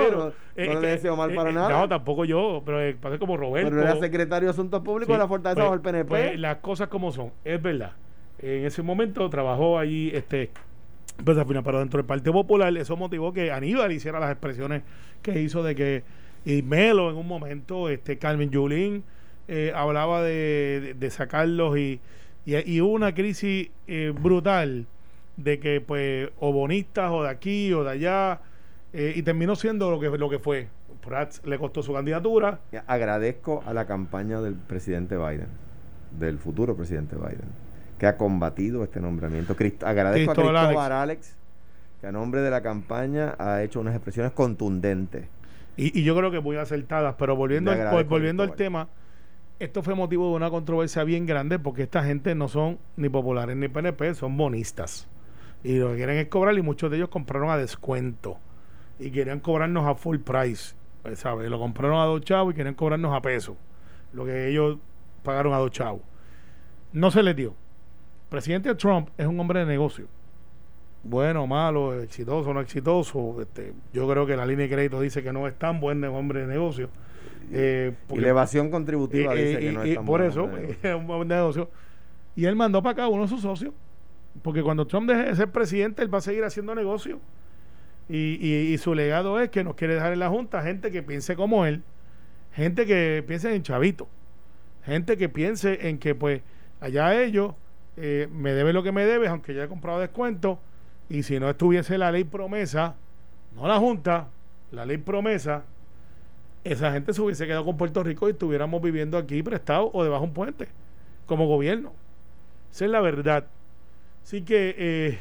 no, 0.57 0.81
le 0.81 0.89
deseo 0.89 1.15
mal 1.15 1.33
para 1.33 1.53
nada. 1.53 1.69
No, 1.69 1.89
tampoco 1.89 2.25
yo, 2.25 2.63
pero 2.67 2.81
eh, 2.81 2.97
pasa 3.01 3.17
como 3.17 3.37
Roberto. 3.37 3.71
Pero 3.71 3.83
era 3.83 3.95
secretario 4.01 4.49
de 4.49 4.51
Asuntos 4.51 4.83
Públicos 4.83 5.15
de 5.15 5.19
la 5.19 5.29
Fortaleza 5.29 5.55
pues, 5.55 5.65
bajo 5.67 5.75
el 5.75 5.81
PNP. 5.83 6.09
Pues, 6.09 6.41
las 6.41 6.57
cosas 6.57 6.89
como 6.89 7.13
son, 7.13 7.31
es 7.45 7.63
verdad. 7.63 7.93
En 8.41 8.67
ese 8.67 8.83
momento 8.83 9.31
trabajó 9.31 9.79
allí 9.79 10.11
este 10.13 10.51
pues 11.23 11.39
al 11.39 11.47
final, 11.47 11.63
pero 11.63 11.79
dentro 11.79 11.99
del 11.99 12.07
Partido 12.07 12.33
Popular, 12.33 12.77
eso 12.77 12.97
motivó 12.97 13.33
que 13.33 13.53
Aníbal 13.53 13.93
hiciera 13.93 14.19
las 14.19 14.33
expresiones 14.33 14.83
que 15.23 15.41
hizo 15.41 15.63
de 15.63 15.75
que 15.75 16.03
y 16.45 16.63
Melo 16.63 17.11
en 17.11 17.17
un 17.17 17.27
momento, 17.27 17.89
este 17.89 18.19
Carmen 18.19 18.51
Yulín 18.51 19.05
eh, 19.49 19.73
hablaba 19.75 20.23
de, 20.23 21.09
sacarlos 21.11 21.79
y, 21.79 22.01
y, 22.45 22.81
hubo 22.81 22.93
una 22.93 23.15
crisis 23.15 23.71
eh, 23.87 24.13
brutal 24.19 24.87
de 25.37 25.59
que 25.59 25.81
pues 25.81 26.31
o 26.39 26.53
bonistas 26.53 27.11
o 27.11 27.23
de 27.25 27.29
aquí 27.29 27.73
o 27.73 27.85
de 27.85 27.91
allá 27.91 28.41
eh, 28.93 29.13
y 29.17 29.23
terminó 29.23 29.57
siendo 29.57 29.91
lo 29.91 30.01
que 30.01 30.11
lo 30.17 30.31
que 30.31 30.39
fue. 30.39 30.69
Prats 31.05 31.43
le 31.45 31.59
costó 31.59 31.83
su 31.83 31.93
candidatura. 31.93 32.61
Agradezco 32.87 33.63
a 33.67 33.75
la 33.75 33.87
campaña 33.87 34.41
del 34.41 34.55
presidente 34.55 35.17
Biden 35.17 35.49
del 36.19 36.39
futuro 36.39 36.77
presidente 36.77 37.17
Biden 37.17 37.65
que 37.99 38.07
ha 38.07 38.17
combatido 38.17 38.83
este 38.85 39.01
nombramiento. 39.01 39.55
Agradezco 39.85 40.31
a 40.31 40.35
Cristóbal 40.35 40.93
Alex 40.93 41.37
que 42.01 42.07
a 42.07 42.13
nombre 42.13 42.41
de 42.41 42.51
la 42.51 42.63
campaña 42.63 43.35
ha 43.39 43.63
hecho 43.63 43.81
unas 43.81 43.95
expresiones 43.95 44.33
contundentes 44.33 45.27
y, 45.77 46.03
yo 46.03 46.17
creo 46.17 46.31
que 46.31 46.41
muy 46.41 46.57
acertadas. 46.57 47.17
Pero 47.19 47.37
volviendo, 47.37 47.71
al, 47.71 48.05
volviendo 48.05 48.43
al 48.43 48.55
tema, 48.55 48.89
esto 49.59 49.83
fue 49.83 49.95
motivo 49.95 50.31
de 50.31 50.37
una 50.37 50.51
controversia 50.51 51.05
bien 51.05 51.27
grande 51.27 51.59
porque 51.59 51.83
esta 51.83 52.05
gente 52.05 52.35
no 52.35 52.49
son 52.49 52.79
ni 52.97 53.09
populares 53.09 53.57
ni 53.57 53.69
PNP, 53.69 54.15
son 54.15 54.37
bonistas. 54.37 55.09
Y 55.63 55.79
lo 55.79 55.91
que 55.91 55.97
quieren 55.97 56.19
es 56.19 56.29
cobrar 56.29 56.57
y 56.57 56.63
muchos 56.63 56.91
de 56.91 56.99
ellos 56.99 57.09
compraron 57.09 57.51
a 57.51 57.57
descuento. 57.57 58.39
Y 58.99 59.11
querían 59.11 59.41
cobrarnos 59.41 59.87
a 59.87 59.95
full 59.95 60.19
price. 60.19 60.75
Pues, 61.03 61.19
¿sabes? 61.19 61.51
Lo 61.51 61.59
compraron 61.59 61.99
a 62.01 62.05
dos 62.05 62.23
chavos 62.23 62.53
y 62.53 62.55
quieren 62.55 62.75
cobrarnos 62.75 63.15
a 63.15 63.21
peso. 63.21 63.57
Lo 64.13 64.25
que 64.25 64.49
ellos 64.49 64.79
pagaron 65.23 65.53
a 65.55 65.59
dos 65.59 65.71
chavos. 65.71 66.03
No 66.93 67.11
se 67.11 67.23
les 67.23 67.35
dio. 67.35 67.55
presidente 68.29 68.75
Trump 68.75 69.09
es 69.19 69.27
un 69.27 69.39
hombre 69.41 69.61
de 69.61 69.67
negocio 69.67 70.07
bueno, 71.05 71.47
malo, 71.47 72.01
exitoso, 72.01 72.53
no 72.55 72.61
exitoso. 72.61 73.41
Este, 73.41 73.75
yo 73.93 74.09
creo 74.09 74.27
que 74.27 74.37
la 74.37 74.47
línea 74.47 74.67
de 74.67 74.73
crédito 74.75 75.01
dice 75.01 75.23
que 75.23 75.33
no 75.33 75.47
es 75.47 75.55
tan 75.59 75.79
buen 75.81 76.03
hombre 76.05 76.41
de 76.41 76.47
negocio. 76.47 76.89
Eh, 77.53 77.93
y 78.11 78.21
la 78.21 78.29
evasión 78.29 78.71
contributiva 78.71 79.35
dice 79.35 79.61
que 79.61 79.73
no 79.73 79.83
es 79.83 79.95
tan 79.95 80.07
Por 80.07 80.23
eso, 80.23 80.51
es 80.83 80.95
un 80.95 81.07
buen 81.07 81.29
negocio. 81.29 81.71
Y 82.35 82.47
él 82.47 82.57
mandó 82.57 82.83
para 82.83 82.93
acá 82.93 83.09
uno 83.09 83.25
de 83.25 83.29
sus 83.29 83.43
socios. 83.43 83.75
Porque 84.43 84.63
cuando 84.63 84.87
Trump 84.87 85.09
deje 85.09 85.25
de 85.25 85.37
ser 85.37 85.53
presidente, 85.53 86.03
él 86.03 86.13
va 86.13 86.19
a 86.19 86.23
seguir 86.23 86.43
haciendo 86.43 86.75
negocio. 86.75 87.21
Y, 88.09 88.47
y, 88.47 88.77
su 88.79 88.95
legado 88.95 89.41
es 89.41 89.49
que 89.49 89.65
nos 89.65 89.77
quiere 89.77 89.95
dejar 89.95 90.13
en 90.13 90.19
la 90.19 90.29
Junta 90.29 90.63
gente 90.63 90.91
que 90.91 91.03
piense 91.03 91.37
como 91.37 91.65
él, 91.65 91.83
gente 92.53 92.85
que 92.85 93.25
piense 93.27 93.55
en 93.55 93.63
chavito, 93.63 94.09
gente 94.85 95.17
que 95.17 95.31
piense 95.31 95.89
en 95.89 95.99
que, 95.99 96.15
pues, 96.15 96.43
allá 96.81 97.19
ellos 97.23 97.55
eh, 97.97 98.29
me 98.31 98.53
debe 98.53 98.75
lo 98.75 98.83
que 98.83 98.93
me 98.93 99.07
debes, 99.07 99.31
aunque 99.31 99.55
ya 99.55 99.65
he 99.65 99.69
comprado 99.69 100.01
descuento 100.01 100.61
y 101.09 101.23
si 101.23 101.39
no 101.39 101.49
estuviese 101.51 101.99
la 101.99 102.11
ley 102.11 102.25
promesa, 102.25 102.97
no 103.55 103.69
la 103.69 103.79
Junta, 103.79 104.29
la 104.73 104.87
ley 104.87 104.99
promesa, 104.99 105.65
esa 106.65 106.93
gente 106.93 107.13
se 107.13 107.21
hubiese 107.21 107.47
quedado 107.47 107.65
con 107.65 107.77
Puerto 107.77 108.03
Rico 108.03 108.29
y 108.29 108.33
estuviéramos 108.33 108.81
viviendo 108.81 109.19
aquí 109.19 109.43
prestado 109.43 109.91
o 109.93 110.03
debajo 110.03 110.23
de 110.23 110.29
un 110.29 110.35
puente, 110.35 110.69
como 111.27 111.47
gobierno. 111.47 111.93
Esa 112.73 112.87
es 112.87 112.91
la 112.91 113.01
verdad. 113.01 113.47
Así 114.23 114.43
que 114.43 114.75
eh, 114.79 115.19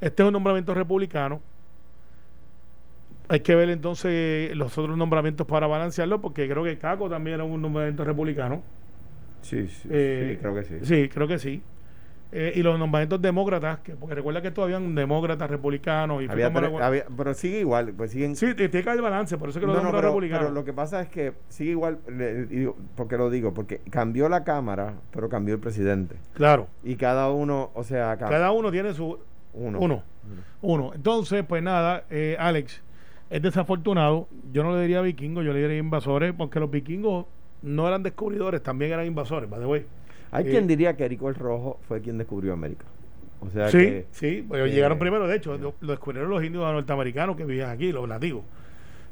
este 0.00 0.22
es 0.22 0.26
un 0.26 0.32
nombramiento 0.32 0.74
republicano. 0.74 1.40
Hay 3.28 3.40
que 3.40 3.54
ver 3.54 3.70
entonces 3.70 4.54
los 4.56 4.76
otros 4.76 4.96
nombramientos 4.96 5.46
para 5.46 5.66
balancearlo, 5.66 6.20
porque 6.20 6.48
creo 6.48 6.64
que 6.64 6.78
Caco 6.78 7.08
también 7.08 7.34
era 7.34 7.44
un 7.44 7.60
nombramiento 7.62 8.04
republicano. 8.04 8.62
Sí, 9.42 9.68
sí, 9.68 9.88
eh, 9.90 10.38
creo 10.40 10.54
que 10.54 10.64
sí. 10.64 10.74
Sí, 10.82 11.08
creo 11.08 11.28
que 11.28 11.38
sí. 11.38 11.62
Eh, 12.34 12.52
y 12.56 12.62
los 12.62 12.78
nombramientos 12.78 13.20
demócratas, 13.20 13.80
que, 13.80 13.94
porque 13.94 14.14
recuerda 14.14 14.40
que 14.40 14.50
todavía 14.50 14.78
un 14.78 14.94
demócratas, 14.94 15.50
republicanos 15.50 16.22
y 16.22 16.28
Había 16.30 16.50
tres- 16.52 16.70
había- 16.80 17.04
pero 17.14 17.34
sigue 17.34 17.60
igual, 17.60 17.92
pues 17.94 18.10
siguen. 18.12 18.34
Sí, 18.36 18.54
tiene 18.54 18.70
que 18.70 18.88
haber 18.88 19.02
balance, 19.02 19.36
por 19.36 19.50
eso 19.50 19.60
que 19.60 19.66
los 19.66 19.76
No, 19.82 19.90
pero, 19.90 20.00
republicanos. 20.08 20.44
pero 20.46 20.54
lo 20.54 20.64
que 20.64 20.72
pasa 20.72 21.02
es 21.02 21.08
que 21.10 21.34
sigue 21.48 21.72
igual, 21.72 21.98
porque 22.96 23.16
lo 23.16 23.30
digo, 23.30 23.52
porque 23.54 23.80
cambió 23.90 24.28
la 24.28 24.44
Cámara, 24.44 24.94
pero 25.10 25.28
cambió 25.28 25.54
el 25.54 25.60
presidente. 25.60 26.16
Claro, 26.34 26.68
Y 26.82 26.96
cada 26.96 27.30
uno, 27.30 27.70
o 27.74 27.84
sea, 27.84 28.16
ca- 28.16 28.28
cada 28.28 28.50
uno 28.52 28.70
tiene 28.70 28.94
su 28.94 29.18
uno. 29.54 29.78
uno. 29.80 30.02
Uno. 30.62 30.92
Entonces, 30.94 31.44
pues 31.46 31.62
nada, 31.62 32.04
eh, 32.08 32.36
Alex, 32.38 32.80
es 33.28 33.42
desafortunado. 33.42 34.28
Yo 34.52 34.62
no 34.62 34.74
le 34.74 34.82
diría 34.82 35.00
vikingo, 35.00 35.42
yo 35.42 35.52
le 35.52 35.60
diría 35.60 35.78
invasores, 35.78 36.32
porque 36.36 36.60
los 36.60 36.70
vikingos 36.70 37.26
no 37.62 37.86
eran 37.88 38.02
descubridores, 38.02 38.62
también 38.62 38.92
eran 38.92 39.06
invasores, 39.06 39.50
by 39.50 39.60
the 39.60 39.66
way. 39.66 39.86
Hay 40.32 40.46
Eh, 40.46 40.50
quien 40.50 40.66
diría 40.66 40.96
que 40.96 41.04
Erico 41.04 41.28
el 41.28 41.34
Rojo 41.36 41.78
fue 41.86 42.00
quien 42.00 42.18
descubrió 42.18 42.52
América. 42.52 42.84
O 43.40 43.50
sea 43.50 43.68
Sí, 43.68 43.78
que. 43.78 44.06
sí, 44.12 44.44
pues 44.46 44.60
eh, 44.62 44.72
llegaron 44.72 44.98
primero, 44.98 45.26
de 45.28 45.36
hecho, 45.36 45.56
lo, 45.58 45.74
lo 45.80 45.92
descubrieron 45.92 46.30
los 46.30 46.42
indios 46.42 46.64
norteamericanos 46.64 47.36
que 47.36 47.44
vivían 47.44 47.70
aquí, 47.70 47.92
los 47.92 48.08
nativos. 48.08 48.42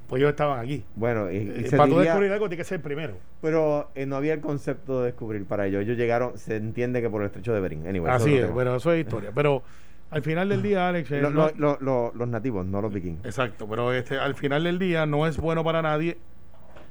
Pues 0.08 0.20
ellos 0.20 0.30
estaban 0.30 0.58
aquí. 0.58 0.82
Bueno, 0.96 1.30
y, 1.30 1.36
y 1.36 1.38
Eh, 1.66 1.70
para 1.76 1.88
tú 1.88 1.98
descubrir 1.98 2.32
algo 2.32 2.48
tiene 2.48 2.56
que 2.60 2.64
ser 2.64 2.80
primero. 2.82 3.14
pero 3.40 3.90
eh, 3.94 4.06
no 4.06 4.16
había 4.16 4.34
el 4.34 4.40
concepto 4.40 5.00
de 5.00 5.06
descubrir 5.06 5.44
para 5.44 5.66
ellos. 5.66 5.82
Ellos 5.82 5.96
llegaron, 5.96 6.36
se 6.36 6.56
entiende 6.56 7.00
que 7.00 7.08
por 7.10 7.20
el 7.22 7.26
estrecho 7.26 7.52
de 7.52 7.60
Bering. 7.60 7.86
Anyway, 7.86 8.10
Así 8.12 8.34
es, 8.36 8.50
bueno, 8.50 8.74
eso 8.76 8.92
es 8.92 9.00
historia. 9.04 9.30
Pero 9.34 9.62
al 10.10 10.22
final 10.22 10.48
del 10.48 10.62
día, 10.62 10.88
Alex, 10.88 11.10
eh, 11.12 11.20
Lo- 11.20 11.30
no- 11.30 11.50
lo- 11.56 11.76
lo- 11.76 11.78
lo- 11.80 12.12
los 12.16 12.28
nativos, 12.28 12.66
no 12.66 12.80
los 12.82 12.92
vikingos. 12.92 13.24
Exacto, 13.24 13.66
pero 13.68 13.92
este, 13.92 14.18
al 14.18 14.34
final 14.34 14.64
del 14.64 14.78
día 14.80 15.06
no 15.06 15.26
es 15.28 15.36
bueno 15.36 15.62
para 15.62 15.80
nadie 15.82 16.18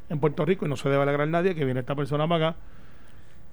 en 0.10 0.20
Puerto 0.20 0.46
Rico 0.46 0.66
y 0.66 0.70
no 0.70 0.76
se 0.78 0.88
debe 0.90 1.04
alegrar 1.04 1.28
a 1.28 1.32
nadie 1.32 1.56
que 1.56 1.66
viene 1.66 1.82
esta 1.82 1.96
persona 1.96 2.28
para 2.28 2.50
acá. 2.50 2.58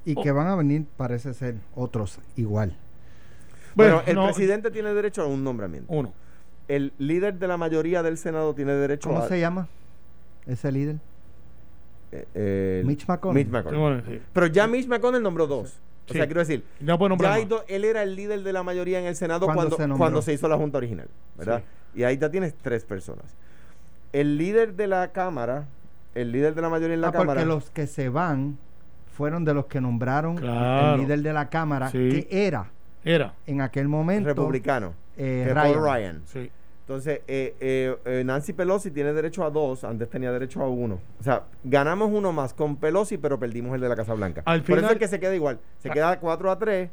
Y 0.06 0.14
que 0.14 0.30
van 0.32 0.46
a 0.46 0.54
venir, 0.56 0.86
parece 0.96 1.34
ser, 1.34 1.56
otros 1.74 2.18
igual. 2.36 2.76
Bueno, 3.74 4.02
el 4.06 4.14
no, 4.14 4.24
presidente 4.26 4.70
tiene 4.70 4.94
derecho 4.94 5.22
a 5.22 5.26
un 5.26 5.44
nombramiento. 5.44 5.92
Uno. 5.92 6.14
El 6.68 6.92
líder 6.98 7.38
de 7.38 7.46
la 7.46 7.56
mayoría 7.58 8.02
del 8.02 8.16
Senado 8.16 8.54
tiene 8.54 8.72
derecho 8.72 9.08
¿Cómo 9.10 9.20
a. 9.20 9.28
se 9.28 9.38
llama 9.38 9.68
ese 10.46 10.72
líder? 10.72 10.96
eh, 12.12 12.78
el- 12.80 12.86
Mitch 12.86 13.06
McConnell. 13.06 13.44
Mitch 13.44 13.52
McConnell. 13.52 13.80
Bueno, 13.80 14.02
sí. 14.08 14.20
Pero 14.32 14.46
ya 14.46 14.66
Mitch 14.66 14.86
McConnell 14.86 15.22
nombró 15.22 15.46
dos. 15.46 15.78
O 16.08 16.12
Sí. 16.12 16.18
sea, 16.18 16.26
quiero 16.26 16.40
decir, 16.40 16.62
No 16.80 16.96
ya 17.18 17.32
hay 17.34 17.48
él 17.66 17.84
era 17.84 18.02
el 18.04 18.14
líder 18.14 18.44
de 18.44 18.52
la 18.52 18.62
mayoría 18.62 19.00
en 19.00 19.06
el 19.06 19.16
Senado 19.16 19.46
Cuando 19.46 19.76
cuando, 19.76 19.94
se 19.94 19.98
cuando 19.98 20.22
se 20.22 20.32
hizo 20.32 20.48
la 20.48 20.56
Junta 20.56 20.78
original, 20.78 21.08
¿verdad? 21.36 21.62
Y 21.96 22.04
ahí 22.04 22.16
ya 22.16 22.30
tienes 22.30 22.54
tres 22.54 22.84
personas. 22.84 23.24
El 24.12 24.38
líder 24.38 24.74
de 24.74 24.86
la 24.86 25.10
Cámara, 25.10 25.66
el 26.14 26.30
líder 26.30 26.54
de 26.54 26.62
la 26.62 26.68
mayoría 26.68 26.94
en 26.94 27.00
la 27.00 27.08
Ah, 27.08 27.12
Cámara. 27.12 27.40
porque 27.40 27.46
los 27.46 27.70
que 27.70 27.88
se 27.88 28.08
van 28.08 28.56
fueron 29.16 29.44
de 29.44 29.54
los 29.54 29.66
que 29.66 29.80
nombraron 29.80 30.36
Claro. 30.36 30.94
el 30.94 31.00
líder 31.00 31.22
de 31.22 31.32
la 31.32 31.48
Cámara, 31.48 31.88
Sí. 31.88 31.98
que 32.28 32.46
era 32.46 32.70
Era. 33.04 33.34
en 33.46 33.60
aquel 33.62 33.88
momento 33.88 34.28
republicano, 34.28 34.92
eh, 35.16 35.50
Ryan. 35.52 35.72
Paul 35.72 35.84
Ryan. 35.84 36.22
Sí. 36.26 36.50
Entonces, 36.82 37.20
eh, 37.26 37.56
eh, 37.58 37.96
eh, 38.04 38.22
Nancy 38.24 38.52
Pelosi 38.52 38.92
tiene 38.92 39.12
derecho 39.12 39.42
a 39.44 39.50
dos, 39.50 39.82
antes 39.82 40.08
tenía 40.08 40.30
derecho 40.30 40.62
a 40.62 40.68
uno. 40.68 41.00
O 41.18 41.22
sea, 41.24 41.42
ganamos 41.64 42.10
uno 42.12 42.30
más 42.32 42.54
con 42.54 42.76
Pelosi, 42.76 43.18
pero 43.18 43.40
perdimos 43.40 43.74
el 43.74 43.80
de 43.80 43.88
la 43.88 43.96
Casa 43.96 44.14
Blanca. 44.14 44.42
Al 44.44 44.60
Por 44.62 44.78
eso 44.78 44.86
final- 44.86 44.92
es 44.92 44.98
que 45.00 45.08
se 45.08 45.18
queda 45.18 45.34
igual. 45.34 45.58
Se 45.78 45.90
Ah. 45.90 45.92
queda 45.92 46.20
4 46.20 46.48
a 46.50 46.58
3. 46.58 46.88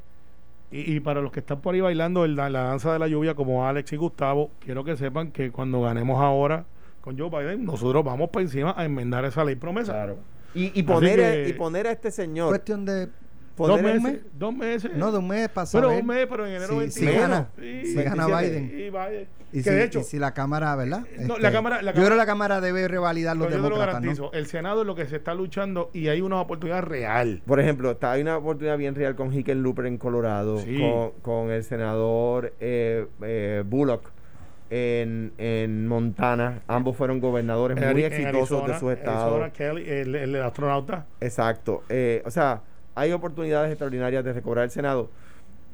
Y, 0.71 0.95
y 0.95 0.99
para 0.99 1.21
los 1.21 1.31
que 1.31 1.41
están 1.41 1.61
por 1.61 1.75
ahí 1.75 1.81
bailando 1.81 2.25
el- 2.25 2.35
la, 2.35 2.49
danza 2.49 2.91
de 2.93 2.97
la 2.97 3.07
lluvia 3.07 3.35
como 3.35 3.67
Alex 3.67 3.93
y 3.93 3.97
Gustavo, 3.97 4.49
quiero 4.59 4.83
que 4.83 4.95
sepan 4.97 5.29
que 5.31 5.51
cuando 5.51 5.81
ganemos 5.81 6.19
ahora 6.19 6.65
con 7.01 7.15
Joe 7.19 7.29
Biden, 7.29 7.63
nosotros 7.63 8.03
vamos 8.03 8.29
para 8.31 8.41
encima 8.41 8.73
a 8.75 8.83
enmendar 8.85 9.25
esa 9.25 9.43
ley 9.45 9.55
promesa. 9.55 10.15
Y, 10.55 10.79
y 10.79 10.83
poner, 10.83 11.19
que- 11.19 11.49
y 11.49 11.53
poner 11.53 11.87
a 11.87 11.91
este 11.91 12.11
señor. 12.11 12.49
cuestión 12.49 12.85
de 12.85 13.09
Dos 13.55 13.79
meses, 13.83 14.21
dos 14.33 14.51
meses. 14.55 14.91
no 14.95 15.11
de 15.11 15.19
un 15.19 15.27
mes 15.27 15.47
pero 15.53 15.65
saber 15.67 16.01
un 16.01 16.07
mes, 16.07 16.25
pero 16.27 16.47
en 16.47 16.53
enero 16.53 16.69
si, 16.73 16.75
21. 17.05 17.11
si 17.11 17.17
gana, 17.19 17.47
Sí, 17.59 17.85
si 17.85 18.01
gana 18.01 18.25
27. 18.25 18.49
Biden. 18.49 18.79
Y 18.79 18.89
Biden. 18.89 19.27
Y 19.51 19.57
que 19.57 19.63
si, 19.63 19.69
de 19.69 19.83
hecho, 19.83 19.99
y 19.99 20.03
si 20.05 20.17
la 20.17 20.33
Cámara, 20.33 20.75
¿verdad? 20.75 21.05
Este, 21.11 21.25
No, 21.27 21.37
la 21.37 21.51
Cámara- 21.51 21.83
la 21.83 21.91
yo 21.91 21.97
creo 21.97 22.09
que 22.09 22.15
la 22.15 22.25
Cámara 22.25 22.61
debe 22.61 22.87
revalidar 22.87 23.37
los 23.37 23.45
pero 23.45 23.57
yo 23.59 23.63
te 23.63 23.69
lo 23.69 23.75
demócratas, 23.75 24.01
¿no? 24.01 24.07
garantizo, 24.07 24.33
el 24.33 24.47
Senado 24.47 24.81
es 24.81 24.87
lo 24.87 24.95
que 24.95 25.05
se 25.05 25.17
está 25.17 25.35
luchando 25.35 25.91
y 25.93 26.07
hay 26.07 26.21
una 26.21 26.41
oportunidad 26.41 26.81
real. 26.81 27.43
Por 27.45 27.59
ejemplo, 27.59 27.91
está, 27.91 28.13
hay 28.13 28.23
una 28.23 28.37
oportunidad 28.37 28.75
bien 28.79 28.95
real 28.95 29.15
con 29.15 29.31
Hickenlooper 29.31 29.85
en 29.85 29.99
Colorado, 29.99 30.57
Sí. 30.57 30.79
con, 30.79 31.11
con 31.21 31.51
el 31.51 31.63
senador 31.63 32.53
eh, 32.59 33.05
eh, 33.21 33.63
Bullock 33.67 34.09
en, 34.75 35.33
en 35.37 35.87
Montana. 35.87 36.61
Ambos 36.67 36.97
fueron 36.97 37.19
gobernadores 37.19 37.77
muy 37.77 37.85
En 37.85 37.91
Ari- 37.95 38.05
en 38.05 38.13
exitosos 38.13 38.63
Arizona, 38.63 38.73
de 38.73 38.79
sus 38.79 38.91
estados. 38.91 39.41
Arizona, 39.41 39.53
Kelly, 39.53 39.87
el, 39.89 40.15
el 40.15 40.35
astronauta. 40.41 41.05
Exacto. 41.21 41.83
Eh, 41.89 42.23
o 42.25 42.31
sea, 42.31 42.61
hay 42.95 43.11
oportunidades 43.11 43.69
extraordinarias 43.71 44.23
de 44.25 44.33
recobrar 44.33 44.63
el 44.65 44.71
Senado. 44.71 45.11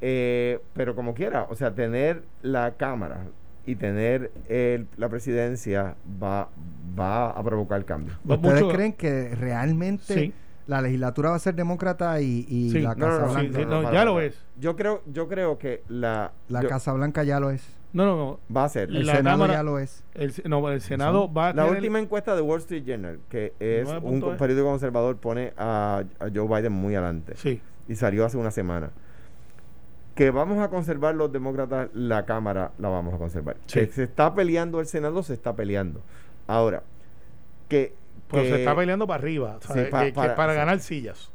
Eh, 0.02 0.58
pero 0.74 0.94
como 0.94 1.14
quiera, 1.14 1.46
o 1.50 1.54
sea, 1.56 1.72
tener 1.74 2.22
la 2.42 2.72
Cámara 2.72 3.24
y 3.66 3.74
tener 3.76 4.30
el- 4.48 4.86
la 4.96 5.08
presidencia 5.08 5.94
va, 6.22 6.48
va 6.98 7.30
a 7.30 7.42
provocar 7.42 7.82
cambio. 7.84 8.14
¿Ustedes 8.26 8.62
Mucho- 8.62 8.68
creen 8.74 8.92
que 8.94 9.34
realmente 9.34 10.04
Sí. 10.14 10.32
la 10.66 10.80
legislatura 10.82 11.30
va 11.30 11.36
a 11.36 11.40
ser 11.40 11.54
demócrata 11.54 12.20
y, 12.20 12.46
y 12.48 12.70
Sí. 12.70 12.80
la 12.80 12.94
No, 12.94 13.06
no, 13.06 13.12
Casa 13.18 13.20
no, 13.20 13.28
Sí, 13.28 13.34
Blanca? 13.48 13.58
sí, 13.58 13.64
no, 13.66 13.82
para, 13.82 13.94
ya 13.94 14.04
lo 14.04 14.20
es. 14.20 14.44
Yo 14.58 14.76
creo, 14.76 15.02
yo 15.06 15.28
creo 15.28 15.58
que 15.58 15.82
la, 15.88 16.32
La 16.48 16.62
yo- 16.62 16.68
Casa 16.68 16.92
Blanca 16.92 17.22
ya 17.24 17.38
lo 17.40 17.50
es. 17.50 17.62
No, 17.92 18.04
no, 18.06 18.16
no. 18.16 18.40
va 18.54 18.64
a 18.64 18.68
ser. 18.68 18.88
El 18.88 19.04
La 19.06 19.16
Senado 19.16 19.34
Cámara- 19.38 19.52
ya 19.54 19.62
lo 19.64 19.78
es. 19.80 20.04
El, 20.14 20.32
no, 20.46 20.68
el 20.70 20.80
Senado 20.80 21.32
va 21.32 21.48
a 21.48 21.52
La 21.52 21.62
tener- 21.64 21.78
última 21.78 21.98
encuesta 21.98 22.36
de 22.36 22.42
Wall 22.42 22.60
Street 22.60 22.84
Journal, 22.86 23.18
que 23.28 23.52
es 23.58 23.88
un 24.02 24.22
¿eh? 24.22 24.36
periódico 24.38 24.68
conservador, 24.68 25.16
pone 25.16 25.52
a, 25.56 26.04
a 26.20 26.28
Joe 26.34 26.46
Biden 26.46 26.72
muy 26.72 26.94
adelante. 26.94 27.32
Sí. 27.36 27.60
Y 27.88 27.96
salió 27.96 28.24
hace 28.24 28.36
una 28.36 28.50
semana. 28.52 28.90
Que 30.14 30.30
vamos 30.30 30.58
a 30.58 30.68
conservar 30.68 31.14
los 31.14 31.32
demócratas, 31.32 31.88
la 31.94 32.24
Cámara 32.26 32.72
la 32.78 32.88
vamos 32.88 33.14
a 33.14 33.18
conservar. 33.18 33.56
Sí. 33.66 33.80
Que 33.80 33.86
se 33.86 34.02
está 34.04 34.34
peleando 34.34 34.80
el 34.80 34.86
Senado, 34.86 35.22
se 35.22 35.34
está 35.34 35.54
peleando. 35.56 36.00
Ahora, 36.46 36.82
que. 37.68 37.94
Pues 38.28 38.42
que- 38.44 38.50
se 38.50 38.58
está 38.60 38.76
peleando 38.76 39.06
para 39.08 39.20
arriba. 39.20 39.58
o 39.58 39.66
sea, 39.72 39.84
Sí, 39.84 39.90
pa- 39.90 40.00
que- 40.00 40.06
que 40.06 40.12
para- 40.12 40.36
para 40.36 40.52
sí. 40.52 40.58
ganar 40.58 40.78
sillas. 40.80 41.32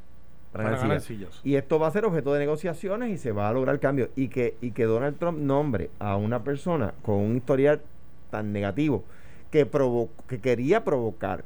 Para 0.57 0.69
Para 0.69 0.77
ganar 0.77 0.89
ganar 0.89 1.01
sillas. 1.01 1.29
sillas. 1.29 1.45
Y 1.45 1.55
esto 1.55 1.79
va 1.79 1.87
a 1.87 1.91
ser 1.91 2.05
objeto 2.05 2.33
de 2.33 2.39
negociaciones 2.39 3.11
y 3.11 3.17
se 3.17 3.31
va 3.31 3.49
a 3.49 3.53
lograr 3.53 3.79
cambio. 3.79 4.09
Y 4.15 4.29
que, 4.29 4.55
y 4.61 4.71
que 4.71 4.85
Donald 4.85 5.17
Trump 5.17 5.39
nombre 5.39 5.89
a 5.99 6.15
una 6.15 6.43
persona 6.43 6.93
con 7.01 7.15
un 7.15 7.37
historial 7.37 7.81
tan 8.31 8.51
negativo 8.53 9.03
que, 9.51 9.65
provo 9.65 10.09
que 10.27 10.39
quería 10.39 10.83
provocar 10.83 11.43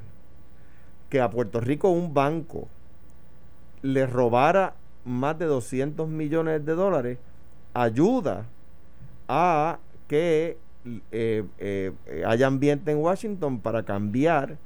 que 1.10 1.22
a 1.22 1.30
Puerto 1.30 1.60
Rico 1.60 1.90
un 1.90 2.14
banco 2.14 2.68
le 3.82 4.06
robara 4.06 4.76
más 5.06 5.38
de 5.40 5.46
200 5.46 6.08
millones 6.08 6.66
de 6.66 6.76
dólares, 6.76 7.18
ayuda 7.74 8.46
a 9.28 9.80
que 10.08 10.58
eh, 11.12 11.44
eh, 11.60 11.92
eh, 12.06 12.24
haya 12.26 12.48
ambiente 12.48 12.92
en 12.92 12.98
Washington 12.98 13.60
para 13.60 13.84
cambiar 13.84 14.58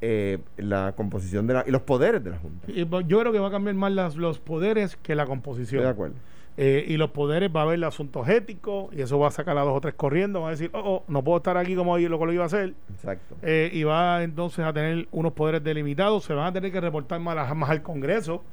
eh, 0.00 0.38
la 0.56 0.92
composición 0.96 1.46
de 1.46 1.54
la, 1.54 1.64
y 1.66 1.70
los 1.70 1.82
poderes 1.82 2.22
de 2.22 2.30
la 2.30 2.38
Junta. 2.38 2.66
Yo 3.06 3.20
creo 3.20 3.32
que 3.32 3.38
va 3.38 3.48
a 3.48 3.50
cambiar 3.50 3.74
más 3.76 3.92
las- 3.92 4.16
los 4.16 4.38
poderes 4.38 4.96
que 4.96 5.14
la 5.14 5.22
Estoy 5.22 5.36
composición. 5.36 5.82
de 5.82 5.88
acuerdo. 5.88 6.14
Eh, 6.56 6.84
y 6.86 6.96
los 6.98 7.10
poderes 7.10 7.50
va 7.54 7.60
a 7.60 7.62
haber 7.64 7.84
asuntos 7.84 8.28
éticos 8.28 8.86
y 8.94 9.00
eso 9.02 9.18
va 9.18 9.26
a 9.26 9.30
sacar 9.32 9.58
a 9.58 9.62
dos 9.62 9.76
o 9.76 9.80
tres 9.80 9.94
corriendo. 9.94 10.42
Va 10.42 10.48
a 10.48 10.50
decir, 10.52 10.70
oh, 10.72 10.78
oh, 10.84 11.04
no 11.08 11.24
puedo 11.24 11.38
estar 11.38 11.56
aquí 11.56 11.74
como 11.74 11.98
lo 11.98 12.18
que 12.18 12.26
lo 12.26 12.32
iba 12.32 12.44
a 12.44 12.46
hacer. 12.46 12.74
Exacto. 12.92 13.34
Eh, 13.42 13.70
y 13.72 13.82
va 13.82 14.22
entonces 14.22 14.64
a 14.64 14.72
tener 14.72 15.08
unos 15.10 15.32
poderes 15.32 15.64
delimitados. 15.64 16.22
Se 16.24 16.32
van 16.32 16.46
a 16.46 16.52
tener 16.52 16.70
que 16.70 16.80
reportar 16.80 17.18
más, 17.18 17.56
más 17.56 17.70
al 17.70 17.82
Congreso. 17.82 18.44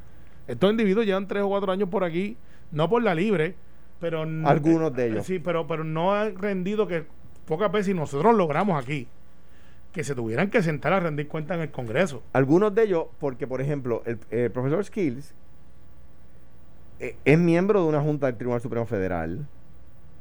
Estos 0.48 0.72
individuos 0.72 1.06
llevan 1.06 1.28
tres 1.28 1.44
o 1.44 1.50
cuatro 1.50 1.72
años 1.72 1.90
por 1.90 2.04
aquí, 2.04 2.38
no 2.72 2.90
por 2.90 3.04
la 3.04 3.14
libre, 3.14 3.54
pero. 4.00 4.24
Algunos 4.46 4.96
de 4.96 5.08
ellos. 5.12 5.26
Sí, 5.28 5.38
pero, 5.38 5.68
pero 5.68 5.84
no 5.84 6.12
han 6.16 6.36
rendido 6.36 6.88
que 6.88 7.06
pocas 7.46 7.72
veces 7.72 7.90
y 7.90 7.94
nosotros 7.94 8.34
logramos 8.36 8.82
aquí 8.84 9.08
que 9.92 10.04
se 10.04 10.16
tuvieran 10.16 10.50
que 10.50 10.64
sentar 10.64 10.94
a 10.94 11.00
rendir 11.00 11.28
cuenta 11.28 11.56
en 11.56 11.62
el 11.62 11.72
Congreso. 11.72 12.24
Algunos 12.34 12.74
de 12.74 12.84
ellos, 12.84 13.06
porque 13.20 13.48
por 13.48 13.62
ejemplo, 13.62 14.04
el, 14.06 14.52
profesor 14.52 14.84
Skills 14.84 15.34
eh, 17.00 17.16
es 17.26 17.40
miembro 17.40 17.82
de 17.82 17.90
una 17.90 18.02
junta 18.02 18.28
del 18.28 18.38
Tribunal 18.38 18.62
Supremo 18.62 18.86
Federal, 18.86 19.48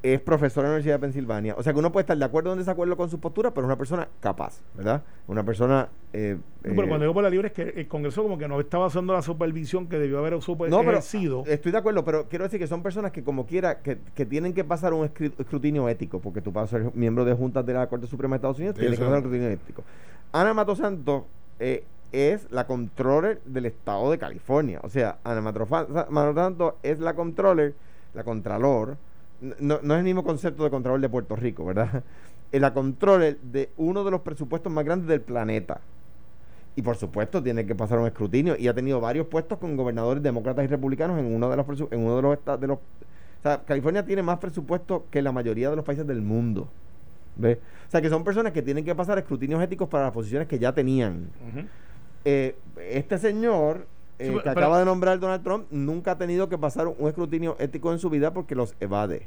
es 0.02 0.18
profesor 0.20 0.64
en 0.64 0.70
la 0.70 0.74
Universidad 0.76 0.94
de 0.94 0.98
Pensilvania, 1.00 1.54
o 1.58 1.62
sea 1.62 1.74
que 1.74 1.78
uno 1.78 1.92
puede 1.92 2.02
estar 2.04 2.16
de 2.16 2.24
acuerdo 2.24 2.48
o 2.48 2.52
en 2.54 2.58
desacuerdo 2.58 2.96
con 2.96 3.10
su 3.10 3.20
postura, 3.20 3.50
pero 3.50 3.66
es 3.66 3.68
una 3.68 3.76
persona 3.76 4.08
capaz, 4.20 4.62
¿verdad? 4.74 5.02
Una 5.26 5.44
persona... 5.44 5.88
eh, 6.14 6.38
No, 6.38 6.70
pero 6.70 6.84
eh, 6.84 6.88
cuando 6.88 7.04
digo 7.04 7.12
por 7.12 7.22
la 7.22 7.28
libre 7.28 7.48
es 7.48 7.52
que 7.52 7.62
el 7.80 7.86
Congreso 7.86 8.22
como 8.22 8.38
que 8.38 8.48
no 8.48 8.58
estaba 8.60 8.86
haciendo 8.86 9.12
la 9.12 9.20
supervisión 9.20 9.88
que 9.88 9.98
debió 9.98 10.18
haber 10.18 10.40
super 10.40 10.70
no, 10.70 10.78
pero 10.78 10.92
ejercido. 10.92 11.44
estoy 11.46 11.70
de 11.72 11.76
acuerdo, 11.78 12.02
pero 12.02 12.26
quiero 12.30 12.44
decir 12.44 12.58
que 12.58 12.66
son 12.66 12.82
personas 12.82 13.12
que 13.12 13.22
como 13.22 13.44
quiera, 13.46 13.82
que, 13.82 13.98
que 14.14 14.24
tienen 14.24 14.54
que 14.54 14.64
pasar 14.64 14.94
un 14.94 15.04
escrutinio 15.04 15.86
ético, 15.88 16.18
porque 16.18 16.40
tú 16.40 16.50
pasas 16.50 16.70
ser 16.70 16.94
miembro 16.94 17.26
de 17.26 17.34
juntas 17.34 17.66
de 17.66 17.74
la 17.74 17.86
Corte 17.86 18.06
Suprema 18.06 18.34
de 18.34 18.36
Estados 18.38 18.56
Unidos, 18.58 18.76
tienes 18.76 18.98
que 18.98 19.04
pasar 19.04 19.18
un 19.18 19.24
escrutinio 19.24 19.48
ético. 19.50 19.84
Ana 20.32 20.54
Mato 20.54 20.74
Santos 20.76 21.24
eh, 21.58 21.84
es 22.10 22.50
la 22.50 22.66
controller 22.66 23.42
del 23.44 23.66
estado 23.66 24.10
de 24.10 24.16
California. 24.18 24.80
O 24.82 24.88
sea, 24.88 25.18
Ana 25.24 25.42
Mato 25.42 25.66
Fa- 25.66 25.86
Mato 26.08 26.34
Santos 26.34 26.74
es 26.82 27.00
la 27.00 27.14
controller, 27.14 27.74
la 28.14 28.24
contralor, 28.24 28.96
no, 29.60 29.80
no 29.82 29.94
es 29.94 29.98
el 29.98 30.04
mismo 30.04 30.22
concepto 30.24 30.64
de 30.64 30.70
controller 30.70 31.00
de 31.00 31.08
Puerto 31.08 31.36
Rico, 31.36 31.64
¿verdad? 31.64 32.02
Es 32.52 32.60
la 32.60 32.74
controller 32.74 33.38
de 33.40 33.70
uno 33.76 34.02
de 34.02 34.10
los 34.10 34.22
presupuestos 34.22 34.72
más 34.72 34.84
grandes 34.84 35.06
del 35.06 35.20
planeta. 35.20 35.80
Y 36.74 36.82
por 36.82 36.96
supuesto 36.96 37.40
tiene 37.40 37.64
que 37.64 37.76
pasar 37.76 38.00
un 38.00 38.06
escrutinio 38.08 38.56
y 38.58 38.66
ha 38.66 38.74
tenido 38.74 39.00
varios 39.00 39.26
puestos 39.28 39.58
con 39.58 39.76
gobernadores 39.76 40.20
demócratas 40.20 40.64
y 40.64 40.66
republicanos 40.66 41.16
en 41.20 41.32
uno 41.32 41.48
de 41.48 41.56
los 41.56 41.66
en 41.92 42.00
uno 42.00 42.16
de 42.16 42.22
los 42.22 42.32
esta- 42.38 42.56
de 42.56 42.66
los 42.66 42.78
O 42.78 43.42
sea, 43.42 43.62
California 43.64 44.04
tiene 44.04 44.22
más 44.22 44.38
presupuesto 44.38 45.06
que 45.12 45.22
la 45.22 45.30
mayoría 45.30 45.70
de 45.70 45.76
los 45.76 45.84
países 45.84 46.04
del 46.06 46.22
mundo. 46.22 46.68
¿Ves? 47.36 47.58
O 47.86 47.90
sea, 47.90 48.02
que 48.02 48.08
son 48.10 48.24
personas 48.24 48.52
que 48.52 48.62
tienen 48.62 48.84
que 48.84 48.94
pasar 48.96 49.16
escrutinios 49.18 49.62
éticos 49.62 49.88
para 49.88 50.04
las 50.04 50.12
posiciones 50.12 50.48
que 50.48 50.58
ya 50.58 50.72
tenían. 50.74 51.28
Eh, 52.24 52.56
este 52.90 53.16
señor 53.18 53.86
eh, 54.20 54.26
Sí, 54.26 54.32
que 54.34 54.38
pero- 54.40 54.50
acaba 54.52 54.78
de 54.78 54.84
nombrar 54.84 55.18
Donald 55.18 55.42
Trump 55.42 55.66
nunca 55.70 56.12
ha 56.12 56.18
tenido 56.18 56.48
que 56.48 56.58
pasar 56.58 56.86
un 56.86 57.08
escrutinio 57.08 57.56
ético 57.58 57.92
en 57.92 57.98
su 57.98 58.10
vida 58.10 58.32
porque 58.32 58.54
los 58.54 58.74
evade. 58.80 59.26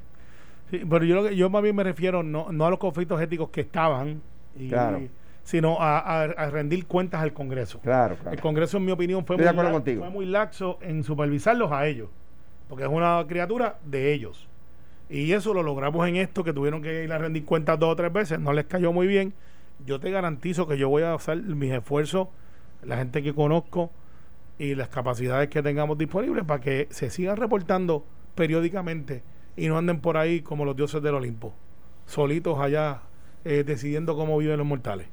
Sí, 0.69 0.81
pero 0.89 1.03
yo, 1.05 1.29
yo 1.31 1.49
más 1.49 1.61
bien 1.63 1.75
me 1.75 1.83
refiero 1.83 2.23
no, 2.23 2.51
no 2.51 2.65
a 2.65 2.69
los 2.69 2.79
conflictos 2.79 3.19
éticos 3.21 3.49
que 3.49 3.61
estaban, 3.61 4.21
y- 4.57 4.69
Claro. 4.69 5.01
sino 5.43 5.81
a, 5.81 5.99
a- 5.99 6.23
a 6.23 6.49
rendir 6.49 6.85
cuentas 6.87 7.21
al 7.21 7.33
Congreso. 7.33 7.79
Claro, 7.81 8.15
El 8.31 8.39
Congreso, 8.39 8.77
en 8.77 8.85
mi 8.85 8.91
opinión, 8.91 9.25
fue 9.25 9.35
Estoy 9.35 9.53
muy, 9.53 9.63
la- 9.65 9.81
fue 9.81 10.09
muy 10.09 10.25
laxo 10.25 10.77
en 10.81 11.03
supervisarlos 11.03 11.71
a 11.71 11.85
ellos, 11.87 12.09
porque 12.69 12.83
es 12.83 12.89
una 12.89 13.23
criatura 13.27 13.77
de 13.85 14.13
ellos. 14.13 14.47
Y 15.09 15.33
eso 15.33 15.53
lo 15.53 15.63
logramos 15.63 16.07
en 16.07 16.15
esto, 16.15 16.43
que 16.43 16.53
tuvieron 16.53 16.81
que 16.81 17.03
ir 17.03 17.11
a 17.11 17.17
rendir 17.17 17.45
cuentas 17.45 17.77
dos 17.77 17.89
o 17.91 17.95
tres 17.95 18.11
veces, 18.13 18.39
no 18.39 18.53
les 18.53 18.65
cayó 18.65 18.93
muy 18.93 19.05
bien. 19.05 19.33
Yo 19.85 19.99
te 19.99 20.09
garantizo 20.11 20.65
que 20.67 20.77
yo 20.77 20.87
voy 20.87 21.03
a 21.03 21.13
hacer 21.13 21.41
mis 21.41 21.71
esfuerzos, 21.73 22.29
la 22.83 22.95
gente 22.97 23.21
que 23.21 23.33
conozco 23.33 23.91
y 24.57 24.75
las 24.75 24.89
capacidades 24.89 25.49
que 25.49 25.63
tengamos 25.63 25.97
disponibles 25.97 26.45
para 26.45 26.61
que 26.61 26.87
se 26.91 27.09
sigan 27.09 27.37
reportando 27.37 28.05
periódicamente 28.35 29.23
y 29.55 29.67
no 29.67 29.77
anden 29.77 29.99
por 29.99 30.17
ahí 30.17 30.41
como 30.41 30.65
los 30.65 30.75
dioses 30.75 31.01
del 31.01 31.15
Olimpo, 31.15 31.53
solitos 32.05 32.59
allá 32.59 33.01
eh, 33.45 33.63
decidiendo 33.65 34.15
cómo 34.15 34.37
viven 34.37 34.57
los 34.57 34.67
mortales. 34.67 35.07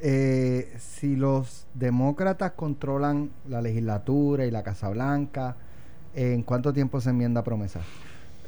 Eh, 0.00 0.74
si 0.78 1.16
los 1.16 1.66
demócratas 1.74 2.52
controlan 2.52 3.30
la 3.48 3.62
legislatura 3.62 4.44
y 4.44 4.50
la 4.50 4.62
Casa 4.62 4.88
Blanca, 4.90 5.56
¿en 6.14 6.42
cuánto 6.42 6.72
tiempo 6.72 7.00
se 7.00 7.10
enmienda 7.10 7.42
promesa? 7.42 7.80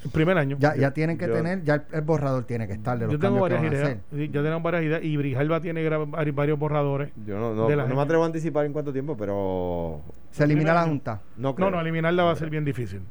El 0.07 0.11
primer 0.13 0.39
año. 0.39 0.57
Ya, 0.59 0.75
ya 0.77 0.93
tienen 0.93 1.19
que 1.19 1.27
yo- 1.29 1.35
tener, 1.35 1.63
ya 1.65 1.75
el, 1.75 1.83
el 1.93 2.01
borrador 2.03 2.45
tiene 2.45 2.67
que 2.67 2.73
estar 2.73 2.99
de 2.99 3.05
los 3.07 3.13
Yo 3.13 3.19
tengo 3.19 3.41
cambios 3.41 3.61
que 3.61 3.67
varias 3.67 3.83
van 3.83 3.91
ideas. 3.93 4.05
sí, 4.15 4.31
ya 4.33 4.43
tenemos 4.43 4.63
varias 4.63 4.83
ideas. 4.85 5.05
Y 5.05 5.17
Brijalba 5.17 5.61
tiene 5.61 5.89
varios 6.33 6.59
borradores. 6.59 7.11
Yo 7.27 7.39
no, 7.39 7.55
no, 7.55 7.69
De 7.69 7.77
la 7.77 7.87
no 7.87 7.95
me 7.97 8.03
atrevo 8.03 8.23
a 8.23 8.27
anticipar 8.27 8.65
en 8.67 8.73
cuánto 8.73 8.93
tiempo, 8.93 9.17
pero 9.17 10.01
Se 10.31 10.45
elimina 10.45 10.73
la. 10.75 10.85
Junta. 10.85 11.21
no 11.37 11.55
creo. 11.55 11.71
No, 11.71 11.77
no, 11.77 11.83
eliminarla 11.83 12.25
va 12.25 12.33
a 12.33 12.37
ser 12.37 12.51
bien 12.51 12.65
difícil. 12.65 13.03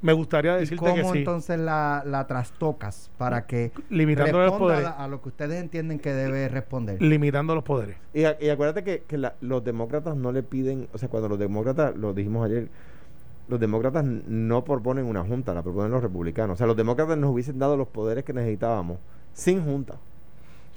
Me 0.00 0.12
gustaría 0.12 0.56
¿Y 0.56 0.60
decirte 0.60 0.84
que 0.94 1.00
cómo 1.02 1.12
sí. 1.12 1.18
entonces 1.20 1.58
la, 1.60 2.02
la 2.04 2.26
trastocas 2.26 3.10
para 3.18 3.46
que 3.46 3.70
Limitando 3.90 4.38
los 4.38 4.50
responda 4.50 4.74
poderes. 4.74 4.86
a, 4.90 5.04
a 5.04 5.08
lo 5.08 5.22
que 5.22 5.28
ustedes 5.28 5.60
entienden 5.62 6.00
que 6.00 6.12
debe 6.12 6.48
responder? 6.48 7.00
Limitando 7.00 7.54
los 7.54 7.62
poderes. 7.62 7.96
Y, 8.12 8.24
a- 8.24 8.36
y 8.40 8.48
acuérdate 8.48 8.82
que, 8.82 9.02
que 9.06 9.18
la- 9.18 9.34
los 9.40 9.62
demócratas 9.62 10.16
no 10.16 10.32
le 10.32 10.42
piden, 10.42 10.88
o 10.92 10.98
sea, 10.98 11.08
cuando 11.08 11.28
los 11.28 11.38
demócratas, 11.38 11.94
lo 11.96 12.12
dijimos 12.14 12.44
ayer, 12.46 12.68
los 13.48 13.58
demócratas 13.60 14.04
no 14.04 14.64
proponen 14.64 15.04
una 15.04 15.22
junta, 15.24 15.52
la 15.54 15.62
proponen 15.62 15.90
los 15.90 16.02
republicanos. 16.02 16.54
O 16.54 16.56
sea, 16.58 16.66
los 16.66 16.76
demócratas 16.76 17.16
nos 17.18 17.30
hubiesen 17.30 17.58
dado 17.58 17.76
los 17.76 17.88
poderes 17.88 18.24
que 18.24 18.32
necesitábamos 18.32 18.98
sin 19.32 19.62
junta. 19.64 19.96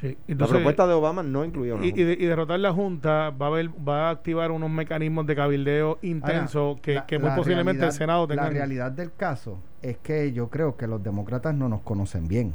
Sí. 0.01 0.17
la 0.27 0.45
propuesta 0.45 0.85
de 0.87 0.93
Obama 0.93 1.23
no 1.23 1.45
incluía 1.45 1.73
una 1.73 1.85
y, 1.85 1.87
y 1.87 1.91
junta. 1.91 2.05
de- 2.05 2.13
y 2.19 2.25
derrotar 2.25 2.59
la 2.59 2.73
Junta 2.73 3.29
va 3.29 3.45
a 3.45 3.49
haber, 3.49 3.69
va 3.87 4.07
a 4.07 4.11
activar 4.11 4.51
unos 4.51 4.69
mecanismos 4.69 5.25
de 5.25 5.37
cabildeo 5.37 5.99
intenso 6.01 6.59
Ahora, 6.59 6.81
que, 6.81 6.93
la- 6.95 7.05
que 7.05 7.17
muy 7.17 7.29
la 7.29 7.35
posiblemente 7.37 7.79
realidad- 7.79 7.87
el 7.87 7.97
Senado 7.97 8.21
La 8.27 8.35
tenga. 8.35 8.49
realidad 8.49 8.91
del 8.91 9.13
caso 9.13 9.57
es 9.81 9.97
que 9.99 10.33
yo 10.33 10.49
creo 10.49 10.75
que 10.75 10.87
los 10.87 11.01
demócratas 11.01 11.55
no 11.55 11.69
nos 11.69 11.79
conocen 11.81 12.27
bien. 12.27 12.53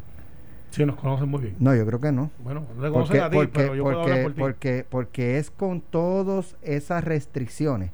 Sí, 0.69 0.85
nos 0.85 0.97
conocen 0.97 1.29
muy 1.31 1.40
bien. 1.40 1.57
No, 1.59 1.75
yo 1.75 1.87
creo 1.87 1.99
que 1.99 2.12
no. 2.12 2.31
Bueno, 2.45 2.64
no 2.76 2.93
Porque, 2.93 3.21
a 3.21 3.31
ti, 3.31 3.37
porque, 3.37 3.52
pero 3.59 3.75
yo 3.75 3.83
puedo 3.85 4.02
hablar 4.02 4.23
porque, 4.23 4.23
por 4.23 4.33
ti. 4.35 4.40
porque, 4.40 4.87
porque 4.88 5.38
es 5.38 5.50
con 5.50 5.81
todas 5.81 6.57
esas 6.61 7.02
restricciones. 7.05 7.90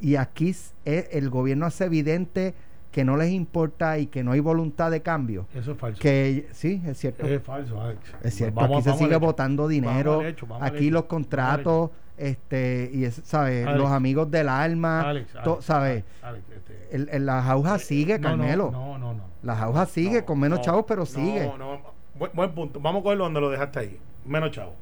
Y 0.00 0.16
aquí 0.16 0.50
es- 0.50 0.74
el 0.84 1.30
gobierno 1.30 1.66
hace 1.66 1.84
evidente 1.84 2.54
que 2.90 3.04
no 3.04 3.16
les 3.16 3.30
importa 3.30 3.98
y 3.98 4.06
que 4.06 4.24
no 4.24 4.32
hay 4.32 4.40
voluntad 4.40 4.90
de 4.90 5.00
cambio. 5.02 5.46
Eso 5.54 5.72
es 5.72 5.78
falso. 5.78 6.00
Que 6.00 6.48
sí, 6.52 6.82
es 6.84 6.98
cierto. 6.98 7.24
Es 7.26 7.40
falso, 7.42 7.80
Alex. 7.80 8.00
Es 8.22 8.34
cierto, 8.34 8.56
Vamos- 8.60 8.78
aquí 8.78 8.82
se 8.84 8.88
vamos 8.90 8.98
sigue 8.98 9.10
hecho. 9.16 9.20
votando 9.20 9.68
dinero, 9.68 10.22
hecho, 10.22 10.46
aquí 10.60 10.86
hecho, 10.86 10.94
los 10.94 11.04
contratos, 11.04 11.90
este, 12.16 12.90
y 12.92 13.04
es, 13.04 13.20
¿sabes? 13.24 13.66
Alex. 13.66 13.80
los 13.80 13.90
amigos 13.92 14.30
del 14.30 14.48
alma, 14.48 15.02
Alex, 15.08 15.32
to- 15.44 15.52
Alex, 15.52 15.64
¿sabes? 15.64 16.04
Alex, 16.22 16.44
este, 16.50 16.88
El, 16.90 17.08
el- 17.12 17.26
la 17.26 17.42
jauja 17.42 17.78
sigue, 17.78 18.18
no, 18.18 18.28
Carmelo. 18.30 18.70
No, 18.72 18.98
no, 18.98 19.14
no. 19.14 19.22
La 19.44 19.54
jauja 19.54 19.86
sigue, 19.86 20.20
No, 20.20 20.26
con 20.26 20.40
menos 20.40 20.58
no, 20.58 20.64
chavos, 20.64 20.84
pero 20.88 21.02
no, 21.02 21.06
sigue. 21.06 21.46
No, 21.56 21.80
buen, 22.18 22.32
buen 22.34 22.50
punto. 22.52 22.80
Vamos 22.80 23.00
a 23.00 23.02
cogerlo 23.04 23.24
donde 23.24 23.40
lo 23.40 23.50
dejaste 23.50 23.78
ahí. 23.78 23.98
Menos 24.26 24.50
chavos. 24.50 24.74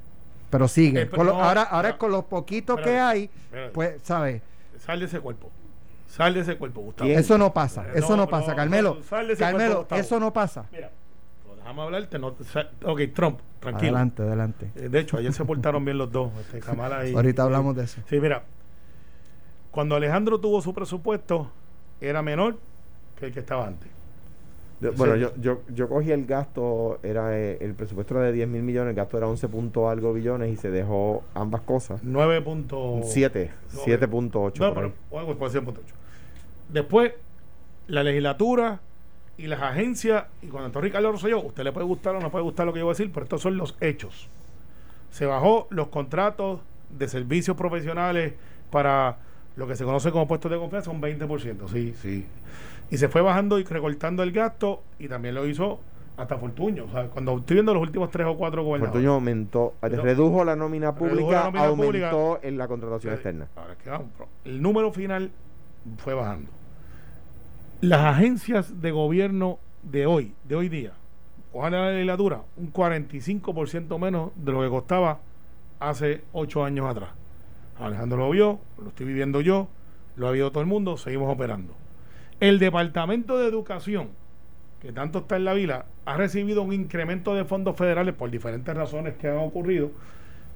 Pero 0.49 0.67
sigue. 0.67 1.03
Eh, 1.03 1.05
pero 1.07 1.19
Con 1.19 1.27
lo- 1.27 1.35
no, 1.35 1.45
ahora, 1.45 1.63
ahora 1.65 1.99
con 1.99 2.11
los 2.11 2.25
poquitos 2.25 2.81
que 2.81 2.99
hay, 2.99 3.25
espérate. 3.25 3.73
pues, 3.75 3.97
¿sabes? 4.03 4.41
Sal 4.79 5.01
de 5.01 5.07
ese 5.07 5.21
cuerpo. 5.21 5.51
Sal 6.07 6.35
de 6.35 6.41
ese 6.41 6.57
cuerpo, 6.57 6.81
Gustavo. 6.81 7.07
¿Quién? 7.09 7.19
Eso 7.19 7.37
no 7.37 7.53
pasa, 7.53 7.85
Eh, 7.89 7.93
eso 7.97 8.17
no, 8.17 8.27
pasa, 8.29 8.51
no, 8.53 8.57
Carmelo. 8.57 8.99
sal 9.09 9.27
de 9.27 9.35
ese 9.35 9.41
Carmelo, 9.43 9.87
eso 9.91 10.19
no 10.19 10.33
pasa. 10.33 10.65
Mira, 10.73 10.91
pues 11.47 11.59
déjame 11.59 11.83
hablarte. 11.83 12.19
No, 12.19 12.29
ok, 12.85 13.01
Trump, 13.15 13.41
tranquilo. 13.61 13.91
Adelante, 13.91 14.23
adelante. 14.23 14.71
Eh, 14.77 14.89
De 14.89 15.01
hecho, 15.01 15.19
ayer 15.19 15.33
se 15.35 15.45
portaron 15.45 15.85
bien 15.85 15.99
los 15.99 16.11
dos, 16.11 16.31
este, 16.41 16.61
Kamala 16.61 17.07
y- 17.07 17.15
Ahorita 17.15 17.43
y- 17.43 17.45
hablamos 17.45 17.77
de 17.77 17.85
eso. 17.85 18.01
Sí, 18.09 18.19
mira, 18.21 18.43
cuando 19.71 19.97
Alejandro 19.97 20.41
tuvo 20.41 20.63
su 20.63 20.73
presupuesto, 20.73 21.51
era 22.01 22.23
menor 22.23 22.57
que 23.19 23.27
el 23.27 23.33
que 23.35 23.41
estaba 23.41 23.67
antes. 23.67 23.89
Bueno, 24.81 25.15
Sí. 25.15 25.21
yo, 25.21 25.33
yo, 25.41 25.61
yo 25.75 25.89
cogí 25.89 26.13
el 26.13 26.25
gasto, 26.25 27.01
era 27.03 27.37
eh, 27.37 27.59
el 27.61 27.75
presupuesto 27.75 28.15
era 28.15 28.25
de 28.27 28.33
10 28.33 28.49
mil 28.49 28.63
millones, 28.63 28.91
el 28.91 28.97
gasto 28.97 29.17
era 29.19 29.27
11 29.27 29.49
punto 29.49 29.89
algo 29.89 30.13
billones 30.13 30.53
y 30.53 30.57
se 30.57 30.71
dejó 30.71 31.25
ambas 31.35 31.63
cosas. 31.63 32.01
9 32.05 32.43
punto... 32.43 33.01
7, 33.03 33.51
No, 33.75 33.81
7.8. 33.81 34.59
No, 34.61 34.75
pero 34.75 34.93
punto 34.93 35.81
ocho. 35.81 35.95
Después, 36.69 37.13
la 37.89 38.03
legislatura 38.03 38.81
y 39.37 39.47
las 39.47 39.63
agencias, 39.63 40.27
y 40.43 40.47
cuando 40.47 40.67
entró 40.67 40.81
Ricardo 40.81 41.11
Rosselló, 41.13 41.41
usted 41.43 41.65
le 41.65 41.73
puede 41.73 41.87
gustar 41.87 42.15
o 42.17 42.21
no 42.21 42.31
puede 42.31 42.45
gustar 42.45 42.67
lo 42.67 42.73
que 42.73 42.81
yo 42.81 42.85
voy 42.85 42.93
a 42.93 42.95
decir, 42.97 43.11
pero 43.13 43.25
estos 43.25 43.41
son 43.41 43.57
los 43.57 43.77
hechos. 43.81 44.29
Se 45.11 45.27
bajó 45.27 45.67
los 45.71 45.89
contratos 45.89 46.61
de 46.91 47.09
servicios 47.09 47.57
profesionales 47.57 48.35
para 48.71 49.19
lo 49.57 49.67
que 49.67 49.75
se 49.75 49.85
conoce 49.85 50.13
como 50.13 50.29
puestos 50.29 50.51
de 50.51 50.59
confianza, 50.59 50.91
un 50.91 51.01
20%, 51.01 51.69
sí, 51.69 51.95
sí. 52.01 52.27
Y 52.91 52.97
se 52.97 53.09
fue 53.09 53.21
bajando 53.23 53.59
y 53.59 53.65
recortando 53.65 54.23
el 54.23 54.33
gasto, 54.33 54.83
y 54.99 55.09
también 55.09 55.35
lo 55.35 55.47
hizo 55.47 55.81
hasta 56.17 56.37
Fortuño. 56.39 56.85
O 56.87 56.91
sea, 56.91 57.07
cuando 57.09 57.37
estoy 57.37 57.55
viendo 57.57 57.75
los 57.75 57.83
últimos 57.83 58.11
tres 58.11 58.27
o 58.27 58.37
cuatro 58.37 58.65
gobernadores. 58.65 58.93
Fortuño 58.95 59.15
aumentó, 59.15 59.75
No. 59.83 59.89
redujo 60.03 60.45
la 60.45 60.57
nómina 60.57 60.95
pública, 60.95 61.31
la 61.31 61.45
nómina 61.45 61.65
aumentó 61.67 62.11
pública. 62.11 62.49
en 62.49 62.59
la 62.59 62.67
contratación 62.69 63.13
Eh, 63.13 63.17
externa. 63.17 63.49
Ahora 63.57 63.73
es 63.75 63.79
que 63.79 63.91
vamos, 63.91 64.09
pero 64.17 64.29
el 64.45 64.61
número 64.63 64.91
final 64.93 65.31
fue 65.99 66.15
bajando. 66.15 66.51
Las 67.81 68.01
agencias 68.17 68.81
de 68.81 68.91
gobierno 68.91 69.59
de 69.85 70.07
hoy, 70.07 70.35
de 70.45 70.57
hoy 70.57 70.69
día, 70.69 70.93
ojalá 71.53 71.83
la 71.83 71.91
legislatura, 71.93 72.43
un 72.57 72.73
45% 72.73 73.99
menos 73.99 74.33
de 74.35 74.51
lo 74.53 74.63
que 74.63 74.69
costaba 74.69 75.21
hace 75.79 76.23
ocho 76.33 76.65
años 76.65 76.87
atrás. 76.87 77.11
Alejandro 77.79 78.19
lo 78.19 78.31
vio, 78.31 78.59
lo 78.83 78.89
estoy 78.89 79.07
viviendo 79.07 79.41
yo, 79.41 79.69
lo 80.17 80.27
ha 80.27 80.33
visto 80.33 80.51
todo 80.51 80.61
el 80.63 80.67
mundo, 80.67 80.97
seguimos 80.97 81.33
operando. 81.33 81.75
El 82.41 82.61
Departamento 82.61 83.37
de 83.37 83.49
Educación, 83.49 84.11
que 84.81 84.93
tanto 84.93 85.19
está 85.19 85.35
en 85.35 85.45
la 85.45 85.55
vila, 85.55 85.87
ha 86.05 86.17
recibido 86.17 86.63
un 86.63 86.73
incremento 86.73 87.35
de 87.35 87.45
fondos 87.45 87.77
federales 87.77 88.15
por 88.15 88.31
diferentes 88.31 88.77
razones 88.77 89.17
que 89.17 89.27
han 89.27 89.39
ocurrido, 89.39 89.91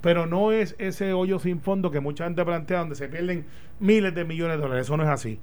pero 0.01 0.27
no 0.27 0.53
es 0.53 0.77
ese 0.79 1.12
hoyo 1.12 1.40
sin 1.40 1.61
fondo 1.61 1.90
que 1.90 1.99
mucha 1.99 2.23
gente 2.23 2.45
plantea 2.45 2.79
donde 2.79 2.95
se 2.95 3.09
pierden 3.09 3.47
miles 3.81 4.14
de 4.14 4.25
millones 4.25 4.59
de 4.59 4.62
dólares. 4.62 4.87
Eso 4.87 4.97
no 4.97 5.03
es 5.03 5.09
así. 5.09 5.40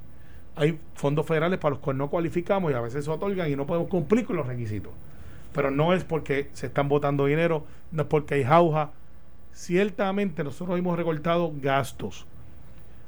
Hay 0.55 0.79
fondos 0.93 1.25
federales 1.25 1.59
para 1.59 1.71
los 1.71 1.79
cuales 1.79 1.97
no 1.97 2.09
cualificamos 2.09 2.71
y 2.71 2.75
a 2.75 2.79
veces 2.79 3.03
se 3.03 3.11
otorgan 3.11 3.51
y 3.51 3.57
no 3.57 3.67
podemos 3.67 3.89
cumplir 3.89 4.25
con 4.25 4.37
los 4.37 4.47
requisitos. 4.47 4.93
Pero 5.53 5.71
no 5.71 5.93
es 5.93 6.05
porque 6.05 6.49
se 6.53 6.67
están 6.67 6.87
botando 6.87 7.25
dinero, 7.25 7.65
no 7.91 8.03
es 8.03 8.07
porque 8.07 8.35
hay 8.35 8.45
jauja. 8.45 8.91
Ciertamente 9.51 10.45
nosotros 10.45 10.79
hemos 10.79 10.95
recortado 10.95 11.51
gastos. 11.61 12.25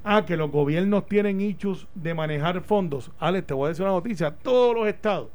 Ah, 0.03 0.25
que 0.25 0.35
los 0.35 0.49
gobiernos 0.51 1.05
tienen 1.05 1.39
issues 1.41 1.87
de 1.93 2.13
manejar 2.13 2.61
fondos. 2.61 3.11
Alex, 3.19 3.47
te 3.47 3.53
voy 3.53 3.65
a 3.65 3.69
decir 3.69 3.83
una 3.83 3.93
noticia. 3.93 4.31
Todos 4.31 4.75
los 4.75 4.87
estados, 4.87 5.29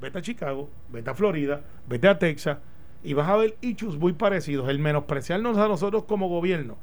vete 0.00 0.18
a 0.18 0.22
Chicago, 0.22 0.68
vete 0.88 1.10
a 1.10 1.14
Florida, 1.14 1.60
vete 1.88 2.08
a 2.08 2.18
Texas, 2.18 2.58
y 3.04 3.14
vas 3.14 3.28
a 3.28 3.36
ver 3.36 3.56
issues 3.60 3.96
muy 3.96 4.12
parecidos. 4.12 4.68
El 4.68 4.80
menospreciarnos 4.80 5.56
a 5.56 5.68
nosotros 5.68 6.04
como 6.04 6.28
gobierno, 6.28 6.76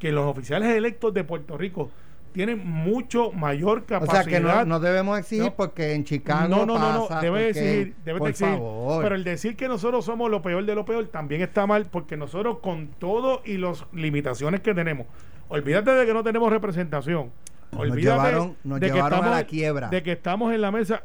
que 0.00 0.10
los 0.10 0.26
oficiales 0.26 0.68
electos 0.76 1.14
de 1.14 1.22
Puerto 1.24 1.56
Rico 1.56 1.90
tienen 2.32 2.64
mucho 2.68 3.32
mayor 3.32 3.78
O 3.78 3.86
capacidad. 3.86 4.24
sea 4.24 4.32
que 4.32 4.40
no, 4.40 4.64
no 4.64 4.80
debemos 4.80 5.18
exigir 5.18 5.44
No. 5.46 5.54
porque 5.54 5.94
en 5.94 6.04
Chicago 6.04 6.48
no, 6.48 6.66
no, 6.66 6.78
no, 6.78 6.92
no, 6.92 7.08
pasa, 7.08 7.20
debe 7.20 7.46
porque- 7.46 7.48
exigir, 7.60 7.94
debe 8.04 8.18
por 8.18 8.28
exigir. 8.30 8.54
favor. 8.54 9.02
Pero 9.02 9.14
el 9.14 9.24
decir 9.24 9.56
que 9.56 9.66
nosotros 9.66 10.04
somos 10.04 10.30
lo 10.30 10.42
peor 10.42 10.64
de 10.66 10.74
lo 10.74 10.84
peor 10.84 11.06
también 11.06 11.40
está 11.40 11.66
mal 11.66 11.86
porque 11.86 12.16
nosotros 12.16 12.58
con 12.58 12.88
todo 12.98 13.42
y 13.44 13.56
las 13.56 13.84
limitaciones 13.92 14.60
que 14.60 14.74
tenemos, 14.74 15.06
olvídate 15.48 15.90
de 15.90 16.06
que 16.06 16.14
no 16.14 16.22
tenemos 16.22 16.50
representación. 16.50 17.30
Nos 17.72 17.94
llevaron- 17.96 18.56
nos 18.64 18.80
de 18.80 18.86
que 18.88 18.92
llevaron 18.94 19.18
a 19.18 19.22
estamos, 19.22 19.36
la 19.38 19.44
quiebra. 19.46 19.88
De 19.88 20.02
que 20.02 20.12
estamos 20.12 20.54
en 20.54 20.60
la 20.62 20.70
mesa, 20.70 21.02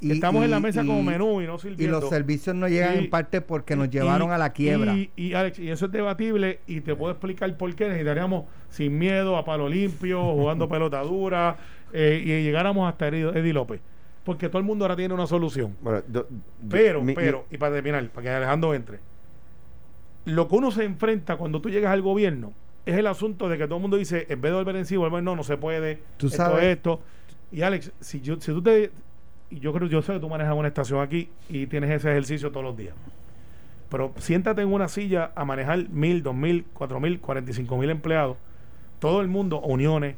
Y- 0.00 0.12
estamos 0.12 0.44
en 0.44 0.50
la 0.50 0.58
y- 0.58 0.62
mesa 0.62 0.82
y- 0.82 0.86
como 0.86 1.02
menú 1.02 1.40
y 1.42 1.46
no 1.46 1.56
y 1.56 1.58
sirviendo. 1.58 2.00
los 2.00 2.08
servicios 2.10 2.54
no 2.56 2.68
llegan 2.68 2.94
Y- 2.94 2.98
en 3.04 3.10
parte 3.10 3.40
porque 3.42 3.76
nos 3.76 3.88
y- 3.88 3.90
llevaron 3.90 4.30
a 4.32 4.38
la 4.38 4.50
quiebra. 4.52 4.94
Y, 4.94 5.10
y, 5.16 5.34
Alex, 5.34 5.58
y 5.58 5.70
eso 5.70 5.86
es 5.86 5.92
debatible 5.92 6.60
y 6.66 6.80
te 6.80 6.94
puedo 6.94 7.12
explicar 7.12 7.54
por 7.56 7.74
qué 7.74 7.84
necesitaríamos 7.88 8.44
sin 8.70 8.98
miedo 8.98 9.36
a 9.36 9.44
palo 9.44 9.68
limpio, 9.68 10.22
jugando 10.34 10.68
pelota 10.68 11.00
dura 11.02 11.56
eh, 11.92 12.20
y 12.24 12.28
llegáramos 12.44 12.88
hasta 12.88 13.08
Eddie, 13.08 13.52
López. 13.52 13.80
porque 14.24 14.48
todo 14.48 14.58
el 14.58 14.64
mundo 14.64 14.84
ahora 14.84 14.96
tiene 14.96 15.14
una 15.14 15.26
solución. 15.26 15.76
Bueno, 15.80 16.02
do- 16.08 16.26
Pero, 16.68 17.00
mi- 17.02 17.14
pero, 17.14 17.44
y 17.50 17.58
para 17.58 17.74
terminar, 17.74 18.08
para 18.08 18.22
que 18.24 18.30
Alejandro 18.30 18.74
entre, 18.74 18.98
lo 20.24 20.48
que 20.48 20.56
uno 20.56 20.70
se 20.72 20.82
enfrenta 20.84 21.36
cuando 21.36 21.60
tú 21.60 21.70
llegas 21.70 21.92
al 21.92 22.02
gobierno 22.02 22.52
es 22.86 22.96
el 22.96 23.06
asunto 23.06 23.48
de 23.48 23.58
que 23.58 23.64
todo 23.66 23.76
el 23.76 23.82
mundo 23.82 23.96
dice, 23.98 24.26
en 24.28 24.40
vez 24.40 24.52
de 24.52 24.56
volver 24.56 24.76
en 24.76 24.86
sí, 24.86 24.96
volver 24.96 25.22
no, 25.22 25.36
no 25.36 25.42
se 25.44 25.56
puede, 25.58 26.00
Tú 26.16 26.28
esto, 26.28 26.36
sabes- 26.38 26.64
esto. 26.64 27.00
Y 27.52 27.62
Alex, 27.62 27.92
si, 28.00 28.20
yo, 28.20 28.36
si 28.40 28.52
tú 28.52 28.62
te... 28.62 28.90
y 29.50 29.60
Yo 29.60 29.72
creo, 29.72 29.88
yo 29.88 30.00
sé 30.02 30.14
que 30.14 30.20
tú 30.20 30.28
manejas 30.28 30.54
una 30.56 30.68
estación 30.68 31.00
aquí 31.00 31.28
y 31.48 31.66
tienes 31.66 31.90
ese 31.90 32.10
ejercicio 32.10 32.50
todos 32.50 32.64
los 32.64 32.76
días. 32.76 32.94
Pero 33.88 34.12
siéntate 34.18 34.62
en 34.62 34.72
una 34.72 34.88
silla 34.88 35.30
a 35.34 35.44
manejar 35.44 35.88
mil, 35.90 36.22
dos 36.22 36.34
mil, 36.34 36.64
cuatro 36.72 36.98
mil, 37.00 37.20
cuarenta 37.20 37.50
y 37.50 37.54
cinco 37.54 37.76
mil 37.76 37.90
empleados, 37.90 38.36
todo 38.98 39.20
el 39.20 39.28
mundo, 39.28 39.60
uniones, 39.60 40.16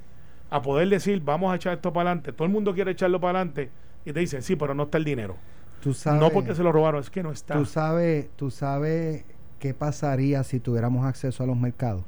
a 0.51 0.63
poder 0.63 0.89
decir, 0.89 1.21
vamos 1.23 1.53
a 1.53 1.57
echar 1.57 1.75
esto 1.75 1.93
para 1.93 2.11
adelante. 2.11 2.33
Todo 2.33 2.47
el 2.47 2.53
mundo 2.53 2.73
quiere 2.75 2.93
echarlo 2.93 3.21
para 3.21 3.39
adelante 3.41 3.71
y 4.07 4.13
te 4.13 4.21
dicen, 4.21 4.41
sí, 4.43 4.57
pero 4.57 4.75
no 4.75 4.85
está 4.85 4.97
el 4.97 5.05
dinero. 5.05 5.37
Tú 5.83 5.93
sabes, 5.93 6.21
No 6.21 6.31
porque 6.31 6.55
se 6.55 6.63
lo 6.63 6.73
robaron, 6.73 7.01
es 7.01 7.11
que 7.11 7.23
no 7.23 7.31
está. 7.31 7.55
tú 7.55 7.67
sabes, 7.67 8.29
tú 8.37 8.51
sabes 8.51 9.25
qué 9.59 9.75
pasaría 9.75 10.43
si 10.45 10.61
tuviéramos 10.61 11.05
acceso 11.05 11.43
a 11.45 11.47
los 11.47 11.57
mercados 11.57 12.05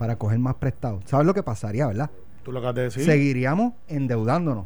para 0.00 0.16
coger 0.16 0.38
más 0.38 0.54
prestados. 0.54 1.02
¿Sabes 1.04 1.26
lo 1.26 1.34
que 1.34 1.42
pasaría, 1.42 1.86
verdad? 1.86 2.08
Tú 2.42 2.52
lo 2.52 2.60
acabas 2.60 2.76
de 2.76 2.82
decir. 2.84 3.04
Seguiríamos 3.04 3.74
endeudándonos. 3.86 4.64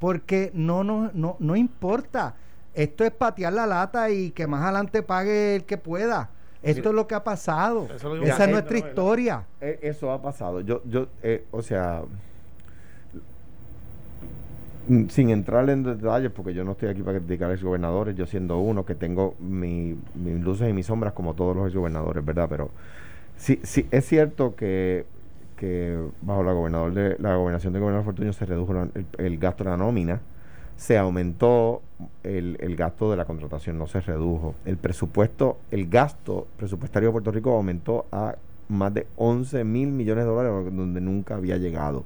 Porque 0.00 0.50
no, 0.54 0.82
no, 0.82 1.08
no, 1.14 1.36
no 1.38 1.54
importa. 1.54 2.34
Esto 2.74 3.04
es 3.04 3.12
patear 3.12 3.52
la 3.52 3.64
lata 3.64 4.10
y 4.10 4.32
que 4.32 4.48
más 4.48 4.64
adelante 4.64 5.04
pague 5.04 5.54
el 5.54 5.62
que 5.66 5.78
pueda. 5.78 6.30
Esto 6.64 6.80
Mira, 6.80 6.90
es 6.90 6.96
lo 6.96 7.06
que 7.06 7.14
ha 7.14 7.22
pasado. 7.22 7.86
Esa 7.94 8.08
ya, 8.24 8.34
es 8.34 8.40
eh, 8.40 8.46
nuestra 8.50 8.76
no, 8.80 8.86
historia. 8.88 9.44
Eh, 9.60 9.78
Eso 9.82 10.10
ha 10.10 10.20
pasado. 10.20 10.60
Yo, 10.62 10.82
yo, 10.84 11.06
eh, 11.22 11.44
o 11.52 11.62
sea, 11.62 12.02
mm, 14.88 15.06
sin 15.10 15.30
entrar 15.30 15.70
en 15.70 15.84
detalles, 15.84 16.32
porque 16.32 16.54
yo 16.54 16.64
no 16.64 16.72
estoy 16.72 16.88
aquí 16.88 17.02
para 17.02 17.20
criticar 17.20 17.50
a 17.50 17.52
los 17.52 17.62
gobernadores, 17.62 18.16
yo 18.16 18.26
siendo 18.26 18.58
uno 18.58 18.84
que 18.84 18.96
tengo 18.96 19.36
mi- 19.38 19.96
mis 20.16 20.40
luces 20.40 20.68
y 20.68 20.72
mis 20.72 20.86
sombras 20.86 21.12
como 21.12 21.34
todos 21.34 21.54
los 21.54 21.72
gobernadores, 21.72 22.24
¿verdad? 22.24 22.48
Pero 22.48 22.70
sí, 23.42 23.58
sí 23.64 23.86
es 23.90 24.06
cierto 24.06 24.54
que, 24.54 25.04
que 25.56 25.98
bajo 26.20 26.44
la 26.44 26.52
gobernador 26.52 26.94
de 26.94 27.16
la 27.18 27.34
gobernación 27.34 27.72
del 27.72 27.82
gobernador 27.82 28.04
Fortuño 28.04 28.32
se 28.32 28.46
redujo 28.46 28.72
el 29.18 29.38
gasto 29.38 29.64
de 29.64 29.70
la 29.70 29.76
nómina, 29.76 30.20
se 30.76 30.96
aumentó 30.96 31.82
el, 32.22 32.56
el 32.60 32.76
gasto 32.76 33.10
de 33.10 33.16
la 33.16 33.24
contratación, 33.24 33.78
no 33.78 33.88
se 33.88 34.00
redujo. 34.00 34.54
El 34.64 34.76
presupuesto, 34.76 35.58
el 35.72 35.88
gasto 35.88 36.46
presupuestario 36.56 37.08
de 37.08 37.12
Puerto 37.12 37.32
Rico 37.32 37.50
aumentó 37.50 38.06
a 38.12 38.36
más 38.68 38.94
de 38.94 39.06
11 39.16 39.64
mil 39.64 39.88
millones 39.88 40.24
de 40.24 40.30
dólares, 40.30 40.74
donde 40.74 41.00
nunca 41.00 41.34
había 41.34 41.56
llegado. 41.56 42.04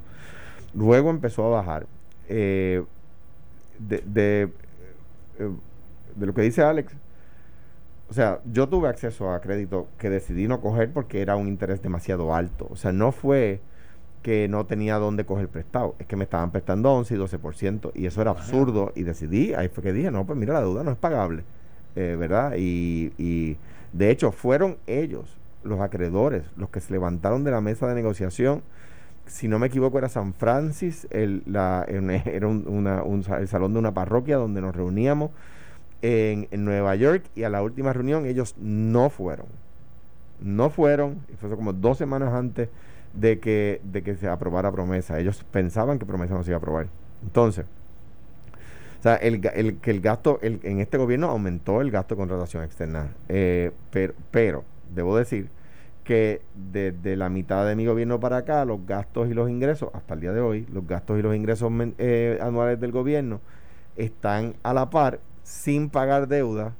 Luego 0.75 1.11
empezó 1.11 1.46
a 1.46 1.51
bajar. 1.51 1.87
Eh, 2.29 2.83
de, 3.79 4.03
de, 4.07 4.42
eh, 5.38 5.51
de 6.14 6.27
lo 6.27 6.33
que 6.33 6.42
dice 6.42 6.62
Alex, 6.62 6.94
o 8.09 8.14
sea, 8.14 8.40
yo 8.53 8.69
tuve 8.69 8.88
acceso 8.88 9.31
a 9.33 9.40
crédito 9.40 9.88
que 9.99 10.11
decidí 10.11 10.47
no 10.49 10.61
coger 10.61 10.92
porque 10.92 11.21
era 11.23 11.37
un 11.37 11.49
interés 11.49 11.83
demasiado 11.83 12.35
alto. 12.35 12.69
O 12.71 12.77
sea, 12.77 12.92
no 12.92 13.11
fue 13.12 13.61
que 14.23 14.49
no 14.49 14.66
tenía 14.66 14.97
dónde 14.99 15.25
coger 15.25 15.49
prestado, 15.49 15.95
es 16.01 16.07
que 16.07 16.16
me 16.16 16.25
estaban 16.25 16.51
prestando 16.51 16.92
11 16.92 17.14
y 17.14 17.19
12%, 17.19 17.92
y 17.95 18.07
eso 18.07 18.21
era 18.23 18.33
absurdo, 18.33 18.92
y 18.97 19.05
decidí, 19.05 19.55
ahí 19.55 19.69
fue 19.69 19.85
que 19.85 19.92
dije, 19.92 20.11
no, 20.11 20.25
pues 20.27 20.37
mira, 20.38 20.55
la 20.55 20.62
deuda 20.62 20.83
no 20.83 20.90
es 20.90 20.97
pagable, 20.97 21.45
eh, 21.95 22.16
¿verdad? 22.19 22.55
Y, 22.59 23.12
y 23.19 23.57
de 23.92 24.11
hecho 24.11 24.33
fueron 24.33 24.79
ellos, 24.88 25.38
los 25.62 25.81
acreedores, 25.81 26.42
los 26.57 26.71
que 26.71 26.81
se 26.81 26.92
levantaron 26.92 27.45
de 27.45 27.53
la 27.53 27.61
mesa 27.61 27.87
de 27.87 27.95
negociación, 27.95 28.62
si 29.27 29.47
no 29.49 29.59
me 29.61 29.69
equivoco 29.69 29.99
era 29.99 30.09
San 30.09 30.35
Francis, 30.35 31.07
el, 31.11 31.42
la, 31.47 31.85
era 31.88 32.49
un, 32.49 32.64
una- 32.66 33.03
un 33.05 33.25
el 33.38 33.47
salón 33.49 33.75
de 33.75 33.79
una 33.79 33.95
parroquia 33.95 34.37
donde 34.38 34.61
nos 34.61 34.75
reuníamos 34.75 35.31
en, 36.03 36.49
Nueva 36.65 36.95
York, 36.97 37.25
y 37.35 37.45
a 37.45 37.51
la 37.51 37.63
última 37.63 37.93
reunión 37.93 38.27
ellos 38.27 38.55
no 38.61 39.11
fueron, 39.11 39.47
no 40.41 40.71
fueron, 40.71 41.19
y 41.33 41.37
fue 41.37 41.51
como 41.51 41.73
dos 41.73 41.99
semanas 41.99 42.33
antes 42.35 42.69
de 43.15 43.39
que, 43.41 43.81
de 43.85 44.03
que 44.03 44.17
se 44.17 44.29
aprobara 44.29 44.71
promesa. 44.73 45.19
Ellos 45.19 45.45
pensaban 45.51 45.99
que 45.99 46.07
promesa 46.07 46.35
no 46.35 46.43
se 46.43 46.51
iba 46.51 46.57
a 46.57 46.59
aprobar. 46.59 46.89
Entonces, 47.23 47.65
o 48.99 49.03
sea, 49.03 49.17
el, 49.17 49.41
el- 49.55 49.77
que 49.79 49.91
el 49.91 50.01
gasto, 50.01 50.39
el- 50.43 50.61
en 50.63 50.81
este 50.81 50.99
gobierno 50.99 51.29
aumentó 51.31 51.81
el 51.81 51.91
gasto 51.91 52.15
de 52.15 52.19
contratación 52.19 52.65
externa. 52.65 53.09
Eh, 53.29 53.71
pero, 53.91 54.15
pero, 54.31 54.65
debo 54.95 55.17
decir 55.17 55.49
que 56.05 56.41
desde 56.73 57.17
la 57.17 57.29
mitad 57.29 57.67
de 57.67 57.77
mi 57.77 57.87
gobierno 57.87 58.21
para 58.21 58.39
acá, 58.39 58.65
los 58.65 58.87
gastos 58.87 59.29
y 59.29 59.35
los 59.35 59.51
ingresos, 59.51 59.91
hasta 59.93 60.15
el 60.15 60.21
día 60.21 60.33
de 60.33 60.41
hoy, 60.41 60.67
los 60.73 60.87
gastos 60.87 61.19
y 61.19 61.23
los 61.23 61.35
ingresos 61.35 61.71
eh, 61.99 62.39
anuales 62.41 62.81
del 62.81 62.93
gobierno 62.93 63.41
están 63.97 64.55
a 64.63 64.73
la 64.75 64.91
par 64.91 65.21
sin 65.47 65.91
pagar 65.91 66.27
deuda 66.27 66.73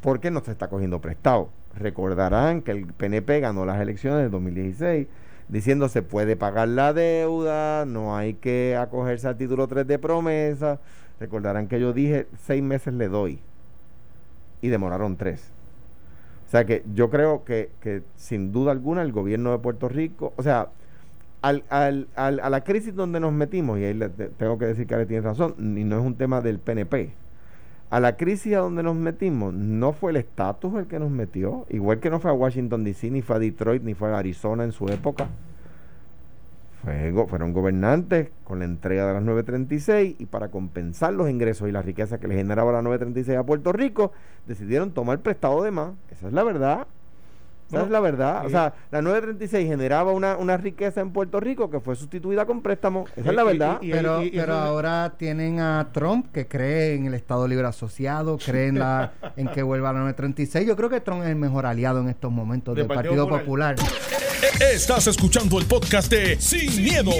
porque 0.00 0.30
no 0.30 0.40
se 0.42 0.50
está 0.50 0.68
cogiendo 0.68 1.00
prestado. 1.02 1.50
Recordarán 1.78 2.62
que 2.62 2.70
el 2.70 2.86
PNP 2.86 3.40
ganó 3.40 3.66
las 3.66 3.78
elecciones 3.78 4.22
del 4.22 4.30
2016 4.30 5.06
diciendo 5.48 5.88
se 5.90 6.00
puede 6.02 6.34
pagar 6.34 6.68
la 6.68 6.94
deuda, 6.94 7.84
no 7.84 8.16
hay 8.16 8.32
que 8.34 8.74
acogerse 8.74 9.28
al 9.28 9.36
título 9.36 9.68
3 9.68 9.86
de 9.86 9.98
promesa. 9.98 10.80
Recordarán 11.20 11.68
que 11.68 11.78
yo 11.78 11.92
dije 11.92 12.26
seis 12.38 12.62
meses 12.62 12.94
le 12.94 13.08
doy 13.08 13.38
y 14.62 14.68
demoraron 14.68 15.16
tres. 15.16 15.50
O 16.46 16.50
sea 16.50 16.64
que 16.64 16.82
yo 16.94 17.10
creo 17.10 17.44
que, 17.44 17.68
que 17.80 18.02
sin 18.16 18.50
duda 18.50 18.72
alguna 18.72 19.02
el 19.02 19.12
gobierno 19.12 19.50
de 19.52 19.58
Puerto 19.58 19.88
Rico, 19.90 20.32
o 20.36 20.42
sea, 20.42 20.68
al, 21.42 21.64
al, 21.68 22.08
al- 22.16 22.40
a 22.40 22.48
la 22.48 22.64
crisis 22.64 22.94
donde 22.94 23.20
nos 23.20 23.32
metimos, 23.32 23.78
y 23.78 23.84
ahí 23.84 23.94
le- 23.94 24.08
te- 24.08 24.28
tengo 24.28 24.56
que 24.58 24.64
decir 24.66 24.86
que 24.86 24.94
Ale 24.94 25.04
tiene 25.06 25.22
razón, 25.22 25.54
y 25.58 25.84
no 25.84 25.98
es 25.98 26.04
un 26.04 26.14
tema 26.14 26.40
del 26.40 26.58
PNP, 26.58 27.12
a 27.96 28.00
la 28.00 28.18
crisis 28.18 28.52
a 28.52 28.58
donde 28.58 28.82
nos 28.82 28.94
metimos, 28.94 29.54
no 29.54 29.94
fue 29.94 30.10
el 30.10 30.18
estatus 30.18 30.74
el 30.74 30.86
que 30.86 30.98
nos 30.98 31.10
metió, 31.10 31.64
igual 31.70 31.98
que 31.98 32.10
no 32.10 32.20
fue 32.20 32.30
a 32.30 32.34
Washington 32.34 32.84
DC, 32.84 33.10
ni 33.10 33.22
fue 33.22 33.36
a 33.36 33.38
Detroit, 33.38 33.82
ni 33.82 33.94
fue 33.94 34.12
a 34.12 34.18
Arizona 34.18 34.64
en 34.64 34.72
su 34.72 34.86
época. 34.88 35.28
Fueron 36.82 37.54
gobernantes 37.54 38.28
con 38.44 38.58
la 38.58 38.66
entrega 38.66 39.06
de 39.06 39.14
las 39.14 39.22
936 39.22 40.16
y 40.18 40.26
para 40.26 40.48
compensar 40.48 41.14
los 41.14 41.30
ingresos 41.30 41.70
y 41.70 41.72
la 41.72 41.80
riqueza 41.80 42.20
que 42.20 42.28
le 42.28 42.34
generaba 42.34 42.70
la 42.70 42.82
936 42.82 43.38
a 43.38 43.44
Puerto 43.44 43.72
Rico, 43.72 44.12
decidieron 44.46 44.90
tomar 44.90 45.20
prestado 45.20 45.62
de 45.62 45.70
más. 45.70 45.94
Esa 46.10 46.26
es 46.26 46.34
la 46.34 46.44
verdad. 46.44 46.86
Esa 47.66 47.78
Bueno, 47.78 47.86
es 47.86 47.90
la 47.90 48.00
verdad. 48.00 48.46
O 48.46 48.50
sea, 48.50 48.74
la 48.92 49.02
936 49.02 49.66
generaba 49.66 50.12
una, 50.12 50.36
una 50.36 50.56
riqueza 50.56 51.00
en 51.00 51.10
Puerto 51.12 51.40
Rico 51.40 51.68
que 51.68 51.80
fue 51.80 51.96
sustituida 51.96 52.46
con 52.46 52.62
préstamos. 52.62 53.10
Esa 53.16 53.30
es 53.30 53.34
la 53.36 53.42
Y- 53.42 53.44
y- 53.44 53.48
verdad. 53.58 53.78
y- 53.82 53.90
pero 53.90 54.22
y- 54.22 54.26
y 54.26 54.30
pero 54.30 54.54
ahora 54.54 55.14
tienen 55.18 55.58
a 55.58 55.88
Trump 55.92 56.26
que 56.32 56.46
cree 56.46 56.94
en 56.94 57.06
el 57.06 57.14
Estado 57.14 57.48
Libre 57.48 57.66
Asociado, 57.66 58.38
cree 58.38 58.68
en, 58.68 58.78
la, 58.78 59.12
en 59.36 59.48
que 59.48 59.62
vuelva 59.64 59.92
la 59.92 59.98
936. 60.00 60.66
Yo 60.66 60.76
creo 60.76 60.88
que 60.90 61.00
Trump 61.00 61.22
es 61.24 61.28
el 61.30 61.36
mejor 61.36 61.66
aliado 61.66 62.00
en 62.00 62.08
estos 62.08 62.30
momentos 62.30 62.76
Del 62.76 62.86
del 62.86 62.94
Partido 62.96 63.26
Partido 63.26 63.38
Popular. 63.44 63.74
Estás 64.60 65.06
escuchando 65.08 65.58
el 65.58 65.66
podcast 65.66 66.10
de 66.10 66.40
Sin, 66.40 66.82
miedo, 66.84 67.10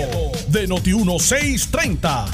de 0.48 0.68
Noti1630. 0.68 2.24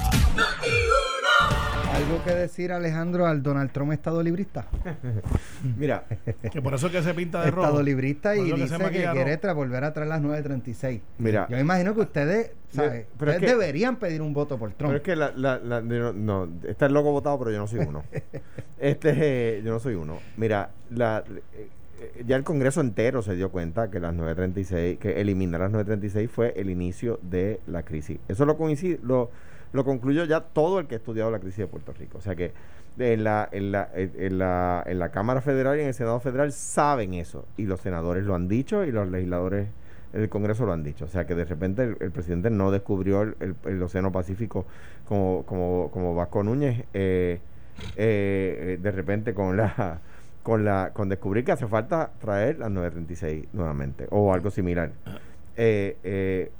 ¿Algo 2.02 2.24
que 2.24 2.30
decir, 2.34 2.72
Alejandro, 2.72 3.26
al 3.26 3.42
Donald 3.42 3.70
Trump 3.70 3.92
Estado 3.92 4.22
Librista? 4.22 4.66
Mira, 5.78 6.04
Que 6.50 6.60
por 6.60 6.74
eso 6.74 6.86
es 6.88 6.92
que 6.92 7.02
se 7.02 7.14
pinta 7.14 7.44
de 7.44 7.50
rojo. 7.50 7.66
Estado 7.66 7.82
Librista 7.82 8.36
y 8.36 8.44
que 8.50 8.54
dice 8.56 8.76
que 8.76 8.82
maquilla 8.82 9.12
quiere 9.12 9.40
tra- 9.40 9.54
volver 9.54 9.84
a 9.84 9.92
traer 9.92 10.08
las 10.08 10.20
936. 10.20 11.00
Mira. 11.18 11.46
Yo 11.48 11.56
me 11.56 11.62
imagino 11.62 11.94
que 11.94 12.00
ustedes, 12.00 12.50
¿sabes? 12.70 13.06
pero 13.18 13.30
es 13.30 13.36
ustedes 13.36 13.52
que- 13.52 13.58
deberían 13.58 13.96
pedir 13.96 14.20
un 14.20 14.32
voto 14.32 14.58
por 14.58 14.72
Trump. 14.72 14.90
Pero 14.90 14.96
es 14.96 15.02
que 15.02 15.16
la, 15.16 15.32
la, 15.36 15.58
la- 15.58 15.80
no, 15.80 16.12
no, 16.12 16.48
está 16.66 16.86
el 16.86 16.92
loco 16.94 17.12
votado, 17.12 17.38
pero 17.38 17.50
yo 17.52 17.58
no 17.58 17.66
soy 17.68 17.80
uno. 17.80 18.02
este, 18.80 19.58
eh, 19.58 19.62
yo 19.64 19.70
no 19.72 19.78
soy 19.78 19.94
uno. 19.94 20.18
Mira, 20.36 20.70
la, 20.90 21.22
eh, 21.54 21.68
eh, 22.00 22.24
ya 22.26 22.36
el 22.36 22.42
Congreso 22.42 22.80
entero 22.80 23.22
se 23.22 23.36
dio 23.36 23.50
cuenta 23.52 23.90
que 23.90 24.00
las 24.00 24.12
936, 24.12 24.98
que 24.98 25.20
eliminar 25.20 25.60
las 25.60 25.70
936 25.70 26.30
fue 26.30 26.52
el 26.56 26.68
inicio 26.68 27.20
de 27.22 27.60
la 27.68 27.84
crisis. 27.84 28.18
Eso 28.28 28.44
lo 28.44 28.56
coincide, 28.56 28.98
lo, 29.04 29.30
lo 29.72 29.84
concluyó 29.84 30.24
ya 30.24 30.40
todo 30.40 30.78
el 30.80 30.86
que 30.86 30.94
ha 30.94 30.98
estudiado 30.98 31.30
la 31.30 31.38
crisis 31.38 31.58
de 31.58 31.66
Puerto 31.66 31.92
Rico. 31.92 32.18
O 32.18 32.20
sea 32.20 32.34
que 32.36 32.52
en 32.98 33.24
la, 33.24 33.48
en 33.52 33.72
la, 33.72 33.88
en 33.94 34.38
la, 34.38 34.82
en 34.86 34.98
la 34.98 35.10
Cámara 35.10 35.40
Federal 35.40 35.78
y 35.78 35.82
en 35.82 35.88
el 35.88 35.94
Senado 35.94 36.20
Federal 36.20 36.52
saben 36.52 37.14
eso. 37.14 37.46
Y 37.56 37.64
los 37.64 37.80
senadores 37.80 38.24
lo 38.24 38.34
han 38.34 38.48
dicho 38.48 38.84
y 38.84 38.92
los 38.92 39.08
legisladores 39.08 39.68
el 40.12 40.28
Congreso 40.28 40.66
lo 40.66 40.72
han 40.74 40.82
dicho. 40.84 41.06
O 41.06 41.08
sea 41.08 41.26
que 41.26 41.34
de 41.34 41.46
repente 41.46 41.96
el, 41.98 42.10
presidente 42.10 42.50
no 42.50 42.70
descubrió 42.70 43.22
el, 43.22 43.54
el- 43.64 43.82
Océano 43.82 44.12
Pacífico 44.12 44.66
como, 45.08 45.44
como, 45.46 45.90
como 45.90 46.14
Vasco 46.14 46.42
Núñez. 46.42 46.84
eh, 46.92 47.40
eh, 47.96 48.78
de 48.80 48.90
repente 48.90 49.32
con 49.32 49.56
la 49.56 49.98
con 50.42 50.64
la 50.64 50.90
con 50.92 51.08
descubrir 51.08 51.44
que 51.44 51.52
hace 51.52 51.66
falta 51.66 52.10
traer 52.20 52.58
las 52.58 52.70
936 52.70 53.46
nuevamente 53.54 54.06
o 54.10 54.34
algo 54.34 54.50
similar. 54.50 54.90
Eh, 55.56 56.50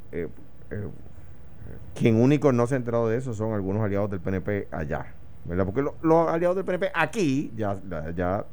quien 1.94 2.16
único 2.20 2.52
no 2.52 2.66
se 2.66 2.74
ha 2.74 2.78
enterado 2.78 3.08
de 3.08 3.18
eso 3.18 3.34
son 3.34 3.52
algunos 3.54 3.82
aliados 3.82 4.10
del 4.10 4.20
PNP 4.20 4.68
allá. 4.70 5.06
¿verdad? 5.44 5.64
Porque 5.66 5.82
lo- 5.82 5.96
los 6.02 6.28
aliados 6.28 6.54
del 6.56 6.64
PNP 6.64 6.90
aquí 6.94 7.50
ya, 7.56 7.76
ya, 8.14 8.44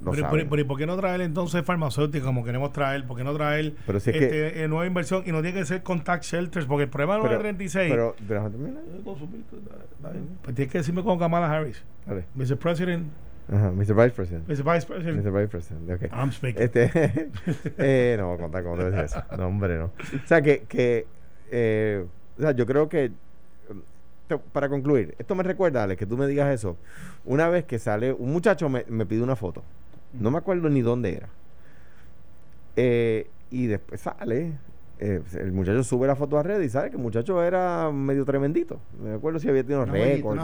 lo 0.00 0.12
pero, 0.12 0.22
saben. 0.22 0.30
pero- 0.38 0.50
pero 0.50 0.62
¿y 0.62 0.64
por 0.64 0.78
qué 0.78 0.86
no 0.86 0.96
traer 0.96 1.20
entonces 1.22 1.64
farmacéuticos 1.64 2.24
como 2.24 2.44
queremos 2.44 2.72
traer? 2.72 3.04
¿Por 3.04 3.16
qué 3.16 3.24
no 3.24 3.34
traer 3.34 3.74
Pero 3.84 3.98
si 3.98 4.10
es 4.10 4.16
que- 4.16 4.24
este, 4.46 4.62
eh, 4.62 4.68
nueva 4.68 4.86
inversión? 4.86 5.24
Y 5.26 5.32
no 5.32 5.42
tiene 5.42 5.58
que 5.58 5.66
ser 5.66 5.82
con 5.82 6.04
tax 6.04 6.26
shelters, 6.30 6.66
porque 6.66 6.84
el 6.84 6.88
problema 6.88 7.16
de 7.16 7.22
pero, 7.22 7.34
936... 7.42 7.90
pero, 7.90 8.14
déjame 8.28 8.50
terminar. 8.50 8.82
pues 10.42 10.54
tienes 10.54 10.72
que 10.72 10.78
decirme 10.78 11.02
con 11.02 11.18
Kamala 11.18 11.50
Harris. 11.52 11.82
Dale. 12.06 12.24
Mr. 12.34 12.56
President, 12.56 13.08
Ajá, 13.52 13.70
Mr. 13.70 13.94
Vice 13.94 14.10
President. 14.10 14.46
Mr. 14.48 14.62
Vice 14.74 14.86
President, 14.86 15.24
Mr. 15.24 15.32
Vice 15.32 15.48
President, 15.48 15.90
ok. 15.90 16.12
I'm 16.12 16.30
speaking. 16.32 16.62
Este, 16.62 16.90
eh, 17.78 18.14
no 18.18 18.26
voy 18.28 18.34
a 18.36 18.40
contar 18.40 18.62
ser 18.92 19.04
eso. 19.04 19.22
No, 19.36 19.46
hombre, 19.46 19.78
no. 19.78 19.86
O 19.86 20.26
sea, 20.26 20.42
que, 20.42 20.60
que 20.68 21.06
eh, 21.50 22.04
o 22.38 22.42
sea, 22.42 22.52
yo 22.52 22.64
creo 22.66 22.88
que, 22.88 23.10
te- 24.28 24.38
para 24.38 24.68
concluir, 24.68 25.14
esto 25.18 25.34
me 25.34 25.42
recuerda, 25.42 25.82
Alex, 25.84 25.98
que 25.98 26.06
tú 26.06 26.16
me 26.16 26.26
digas 26.26 26.52
eso. 26.54 26.76
Una 27.24 27.48
vez 27.48 27.64
que 27.64 27.78
sale, 27.78 28.12
un 28.12 28.32
muchacho 28.32 28.68
me, 28.68 28.84
me 28.88 29.06
pide 29.06 29.22
una 29.22 29.36
foto. 29.36 29.62
No 30.12 30.30
me 30.30 30.38
acuerdo 30.38 30.68
ni 30.68 30.80
dónde 30.82 31.14
era. 31.16 31.28
Eh, 32.76 33.28
y 33.50 33.66
después 33.66 34.00
sale, 34.00 34.52
eh, 35.00 35.20
el 35.34 35.52
muchacho 35.52 35.82
sube 35.82 36.06
la 36.06 36.16
foto 36.16 36.38
a 36.38 36.42
red 36.42 36.60
y 36.60 36.68
sale 36.68 36.90
que 36.90 36.96
el 36.96 37.02
muchacho 37.02 37.42
era 37.42 37.90
medio 37.92 38.24
tremendito. 38.24 38.80
No 38.98 39.08
me 39.10 39.14
acuerdo 39.16 39.38
si 39.38 39.48
había 39.48 39.62
tenido 39.62 39.84
récords. 39.84 40.36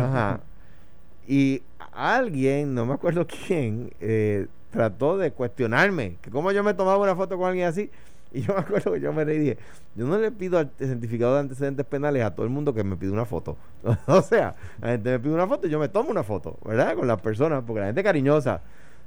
No. 0.00 0.06
Y 1.26 1.62
alguien, 1.92 2.74
no 2.74 2.86
me 2.86 2.94
acuerdo 2.94 3.26
quién, 3.46 3.90
eh, 4.00 4.46
trató 4.70 5.16
de 5.18 5.30
cuestionarme 5.32 6.16
que 6.20 6.30
cómo 6.30 6.50
yo 6.52 6.64
me 6.64 6.74
tomaba 6.74 6.98
una 6.98 7.14
foto 7.14 7.36
con 7.36 7.48
alguien 7.48 7.66
así. 7.68 7.90
Y 8.34 8.40
yo 8.42 8.52
me 8.54 8.60
acuerdo 8.60 8.92
que 8.92 9.00
yo 9.00 9.12
me 9.12 9.24
reí 9.24 9.38
dije, 9.38 9.58
yo 9.94 10.06
no 10.06 10.18
le 10.18 10.30
pido 10.32 10.58
al 10.58 10.70
certificado 10.76 11.34
de 11.34 11.40
antecedentes 11.40 11.86
penales 11.86 12.22
a 12.24 12.34
todo 12.34 12.44
el 12.44 12.50
mundo 12.52 12.74
que 12.74 12.82
me 12.84 12.96
pide 12.96 13.10
una 13.12 13.24
foto. 13.24 13.56
o 14.06 14.22
sea, 14.22 14.54
la 14.80 14.88
gente 14.90 15.10
me 15.10 15.18
pide 15.20 15.32
una 15.34 15.46
foto 15.46 15.66
y 15.66 15.70
yo 15.70 15.78
me 15.78 15.88
tomo 15.88 16.10
una 16.10 16.22
foto, 16.24 16.58
¿verdad? 16.64 16.96
Con 16.96 17.06
las 17.06 17.20
personas, 17.20 17.62
porque 17.66 17.80
la 17.80 17.86
gente 17.86 18.00
es 18.00 18.04
cariñosa. 18.04 18.60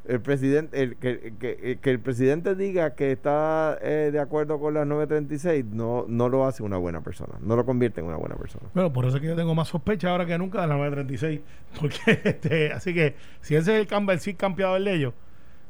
El 0.07 0.21
presidente, 0.21 0.81
el, 0.81 0.95
que, 0.95 1.33
que- 1.37 1.91
el 1.91 1.99
presidente 1.99 2.55
diga 2.55 2.95
que 2.95 3.11
está 3.11 3.77
eh, 3.81 4.09
de 4.13 4.19
acuerdo 4.21 4.57
con 4.57 4.73
las 4.73 4.87
936 4.87 5.65
no, 5.73 6.05
no 6.07 6.29
lo 6.29 6.45
hace 6.45 6.63
una 6.63 6.77
buena 6.77 7.01
persona, 7.01 7.33
no 7.41 7.57
lo 7.57 7.65
convierte 7.65 7.99
en 7.99 8.07
una 8.07 8.15
buena 8.15 8.35
persona. 8.37 8.63
Bueno, 8.73 8.93
por 8.93 9.03
eso 9.03 9.17
es 9.17 9.21
que 9.21 9.27
yo 9.27 9.35
tengo 9.35 9.53
más 9.53 9.67
sospecha 9.67 10.09
ahora 10.11 10.25
que 10.25 10.37
nunca 10.37 10.61
de 10.61 10.67
la 10.67 10.77
936. 10.77 11.41
Porque, 11.81 12.21
este, 12.23 12.71
así 12.71 12.93
que, 12.93 13.15
si 13.41 13.55
ese 13.57 13.75
es 13.75 13.81
el, 13.81 13.87
cam- 13.89 14.09
el 14.09 14.37
campeador 14.37 14.81
de 14.81 14.93
ellos, 14.93 15.13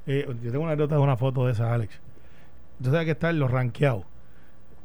eh, 0.06 0.26
yo 0.44 0.52
tengo 0.52 0.64
una 0.66 0.74
anécdota 0.74 0.94
de 0.98 1.02
una 1.02 1.18
foto 1.18 1.48
de 1.48 1.54
esa, 1.54 1.74
Alex. 1.74 2.00
Tú 2.82 2.92
sabes 2.92 3.06
que 3.06 3.12
están 3.12 3.40
los 3.40 3.50
ranqueados. 3.52 4.04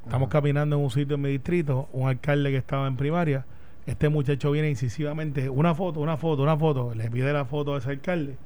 Estamos 0.05 0.29
caminando 0.29 0.77
en 0.77 0.83
un 0.83 0.91
sitio 0.91 1.15
en 1.17 1.23
mi 1.23 1.29
distrito, 1.31 1.89
un 1.93 2.09
alcalde 2.09 2.51
que 2.51 2.57
estaba 2.57 2.87
en 2.89 2.97
primaria. 2.97 3.45
Este 3.87 4.09
muchacho 4.09 4.51
viene 4.51 4.69
incisivamente, 4.71 5.49
una 5.49 5.75
foto, 5.75 6.01
una 6.01 6.17
foto, 6.17 6.43
una 6.43 6.57
foto. 6.57 6.95
Le 6.95 7.11
pide 7.11 7.33
la 7.33 7.45
foto 7.45 7.75
a 7.75 7.79
ese 7.79 7.91
alcalde. 7.91 8.37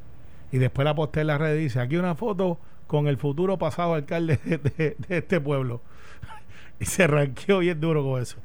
Y 0.52 0.58
después 0.58 0.84
la 0.84 0.94
postea 0.94 1.22
en 1.22 1.26
la 1.28 1.38
red 1.38 1.56
y 1.56 1.62
dice: 1.64 1.80
aquí 1.80 1.96
una 1.96 2.14
foto 2.14 2.58
con 2.86 3.06
el 3.08 3.16
futuro 3.16 3.58
pasado 3.58 3.94
alcalde 3.94 4.38
de, 4.44 4.58
de- 4.58 4.96
de 5.08 5.18
este 5.18 5.40
pueblo. 5.40 5.80
y 6.80 6.84
se 6.84 7.06
ranqueó 7.06 7.58
bien 7.60 7.80
duro 7.80 8.02
con 8.04 8.20
eso. 8.20 8.36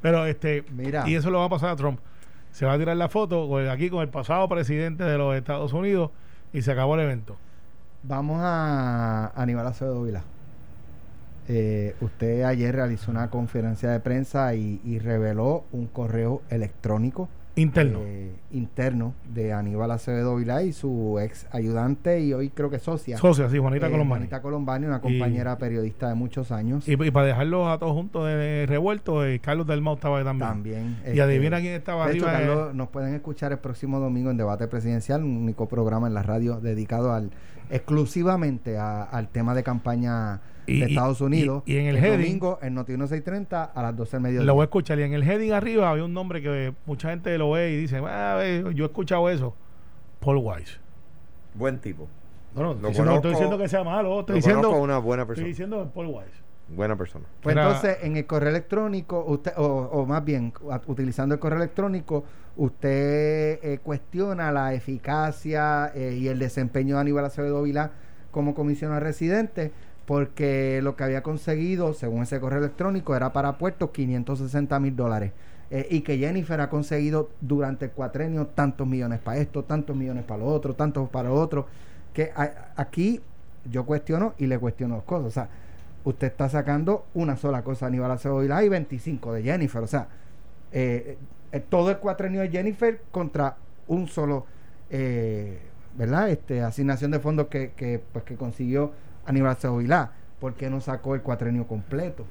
Pero 0.00 0.26
este, 0.26 0.64
Mira. 0.70 1.08
y 1.08 1.14
eso 1.14 1.30
lo 1.30 1.38
va 1.40 1.46
a 1.46 1.48
pasar 1.50 1.70
a 1.70 1.76
Trump. 1.76 2.00
Se 2.52 2.64
va 2.66 2.72
a 2.74 2.78
tirar 2.78 2.96
la 2.96 3.08
foto 3.08 3.48
con 3.48 3.62
el- 3.62 3.70
aquí 3.70 3.90
con 3.90 4.02
el 4.02 4.08
pasado 4.08 4.48
presidente 4.48 5.04
de 5.04 5.18
los 5.18 5.36
Estados 5.36 5.72
Unidos 5.72 6.10
y 6.52 6.62
se 6.62 6.72
acabó 6.72 6.94
el 6.94 7.00
evento. 7.02 7.36
Vamos 8.02 8.38
a 8.42 9.32
Aníbal 9.34 9.66
Acevedo 9.66 10.02
Vila. 10.02 10.22
Eh, 11.48 11.94
usted 12.00 12.42
ayer 12.42 12.74
realizó 12.74 13.10
una 13.10 13.30
conferencia 13.30 13.90
de 13.90 14.00
prensa 14.00 14.54
y, 14.54 14.80
y 14.84 14.98
reveló 14.98 15.64
un 15.72 15.86
correo 15.86 16.42
electrónico 16.50 17.28
Interno. 17.56 18.00
eh, 18.04 18.30
interno 18.52 19.14
de 19.34 19.52
Aníbal 19.52 19.90
Acevedo 19.90 20.36
Vilá 20.36 20.62
y 20.62 20.72
su 20.72 21.18
ex 21.18 21.46
ayudante 21.50 22.20
y 22.20 22.32
hoy 22.34 22.50
creo 22.50 22.70
que 22.70 22.78
socia. 22.78 23.16
Socia, 23.18 23.48
sí, 23.48 23.58
Juanita 23.58 23.88
eh, 23.88 23.90
Colombani. 23.90 24.20
Juanita 24.20 24.42
Colombani, 24.42 24.86
una 24.86 24.98
Y- 24.98 25.00
compañera 25.00 25.56
periodista 25.58 26.08
de 26.08 26.14
muchos 26.14 26.52
años. 26.52 26.86
Y, 26.86 26.92
y 27.02 27.10
para 27.10 27.26
dejarlos 27.26 27.66
a 27.66 27.78
todos 27.78 27.94
juntos 27.94 28.26
de 28.26 28.64
revuelto, 28.68 29.24
eh, 29.26 29.40
Carlos 29.40 29.66
del 29.66 29.80
Mau 29.80 29.94
estaba 29.94 30.18
ahí 30.18 30.24
también. 30.24 30.48
también. 30.50 30.96
Y 31.04 31.08
este, 31.08 31.22
adivina 31.22 31.60
quién 31.60 31.72
estaba 31.74 32.06
de 32.08 32.16
hecho, 32.16 32.28
arriba. 32.28 32.42
eh, 32.42 32.46
Carlos, 32.46 32.74
nos 32.76 32.88
pueden 32.90 33.14
escuchar 33.14 33.50
el 33.52 33.58
próximo 33.58 33.98
domingo 33.98 34.30
en 34.30 34.36
Debate 34.36 34.68
Presidencial, 34.68 35.24
un 35.24 35.36
único 35.38 35.66
programa 35.66 36.06
en 36.06 36.14
la 36.14 36.22
radio 36.22 36.60
dedicado 36.60 37.12
al 37.12 37.30
exclusivamente 37.70 38.78
a- 38.78 39.02
al 39.02 39.28
tema 39.28 39.54
de 39.54 39.62
campaña 39.62 40.40
Y- 40.66 40.80
de 40.80 40.86
Estados 40.86 41.20
Unidos. 41.20 41.62
y- 41.66 41.74
y 41.74 41.78
en 41.78 41.86
el 41.86 41.96
heading- 41.98 42.10
domingo 42.18 42.58
en 42.62 42.74
Noti 42.74 42.92
1630 42.92 43.64
a 43.64 43.82
las 43.82 43.96
12 43.96 44.16
del 44.16 44.22
mediodía. 44.22 44.46
lo 44.46 44.54
voy 44.54 44.62
a 44.62 44.64
escuchar. 44.64 44.98
Y 44.98 45.02
en 45.02 45.12
el 45.14 45.22
heading 45.22 45.52
arriba 45.52 45.90
había 45.90 46.04
un 46.04 46.12
nombre 46.14 46.42
que 46.42 46.74
mucha 46.86 47.10
gente 47.10 47.36
lo 47.38 47.50
ve 47.52 47.70
y 47.72 47.76
dice: 47.76 48.00
"Ah, 48.04 48.40
Yo 48.74 48.84
he 48.84 48.86
escuchado 48.88 49.28
eso. 49.30 49.54
Paul 50.20 50.38
Weiss. 50.38 50.78
Buen 51.54 51.78
tipo. 51.78 52.08
No, 52.54 52.62
no, 52.62 52.68
Lo 52.68 52.74
estoy, 52.74 52.88
diciendo, 52.90 53.14
estoy 53.14 53.30
diciendo 53.32 53.58
que 53.58 53.68
sea 53.68 53.84
malo. 53.84 54.20
Estoy 54.20 54.32
Lo 54.34 54.36
diciendo, 54.36 54.70
una 54.70 54.98
buena 54.98 55.22
estoy 55.22 55.26
persona. 55.34 55.48
diciendo 55.48 55.90
Paul 55.94 56.06
Weiss. 56.08 56.32
Buena 56.70 56.96
persona. 56.96 57.24
Pues 57.40 57.54
Era- 57.56 57.66
entonces, 57.66 57.98
en 58.02 58.16
el 58.16 58.26
correo 58.26 58.50
electrónico, 58.50 59.24
usted, 59.26 59.52
o, 59.56 59.64
o 59.64 60.06
más 60.06 60.22
bien, 60.24 60.52
a- 60.70 60.80
utilizando 60.86 61.34
el 61.34 61.38
correo 61.40 61.58
electrónico, 61.58 62.24
usted 62.58 63.60
eh, 63.62 63.78
cuestiona 63.82 64.50
la 64.50 64.74
eficacia 64.74 65.92
eh, 65.94 66.18
y 66.20 66.26
el 66.26 66.40
desempeño 66.40 66.96
de 66.96 67.02
Aníbal 67.02 67.24
Acevedo 67.24 67.62
Vilá 67.62 67.92
como 68.32 68.54
comisionado 68.54 69.00
residente, 69.00 69.72
porque 70.06 70.80
lo 70.82 70.96
que 70.96 71.04
había 71.04 71.22
conseguido, 71.22 71.94
según 71.94 72.24
ese 72.24 72.40
correo 72.40 72.58
electrónico, 72.58 73.14
era 73.14 73.32
para 73.32 73.58
puertos 73.58 73.90
560 73.90 74.78
mil 74.80 74.96
dólares. 74.96 75.32
Eh, 75.70 75.86
y 75.90 76.00
que 76.00 76.18
Jennifer 76.18 76.60
ha 76.60 76.68
conseguido 76.68 77.30
durante 77.40 77.86
el 77.86 77.90
cuatrenio 77.92 78.46
tantos 78.46 78.86
millones 78.86 79.20
para 79.20 79.38
esto, 79.38 79.64
tantos 79.64 79.94
millones 79.94 80.24
para 80.24 80.42
lo 80.42 80.46
otro, 80.46 80.74
tantos 80.74 81.08
para 81.10 81.28
lo 81.28 81.36
otro. 81.36 81.66
Que 82.12 82.32
aquí 82.74 83.20
yo 83.70 83.86
cuestiono 83.86 84.34
y 84.38 84.46
le 84.46 84.58
cuestiono 84.58 84.96
dos 84.96 85.04
cosas. 85.04 85.26
O 85.26 85.30
sea, 85.30 85.48
usted 86.04 86.26
está 86.26 86.48
sacando 86.48 87.06
una 87.14 87.36
sola 87.36 87.62
cosa 87.62 87.86
a 87.86 87.88
Aníbal 87.88 88.10
Acevedo 88.10 88.40
Vilá 88.40 88.64
y 88.64 88.68
25 88.68 89.34
de 89.34 89.42
Jennifer. 89.42 89.82
O 89.82 89.86
sea, 89.86 90.08
eh, 91.52 91.60
todo 91.60 91.90
el 91.90 91.98
cuatrenio 91.98 92.40
de 92.42 92.48
Jennifer 92.50 93.00
contra 93.10 93.56
un 93.86 94.08
solo, 94.08 94.46
eh, 94.90 95.58
¿verdad? 95.94 96.28
Este, 96.30 96.62
asignación 96.62 97.10
de 97.10 97.20
fondos 97.20 97.46
que, 97.48 97.72
que, 97.72 98.00
pues, 98.12 98.24
que 98.24 98.36
consiguió 98.36 98.92
Aníbal 99.26 99.56
Vilá. 99.78 100.12
¿Por 100.40 100.54
qué 100.54 100.70
no 100.70 100.80
sacó 100.80 101.14
el 101.14 101.22
cuatrenio 101.22 101.66
completo? 101.66 102.24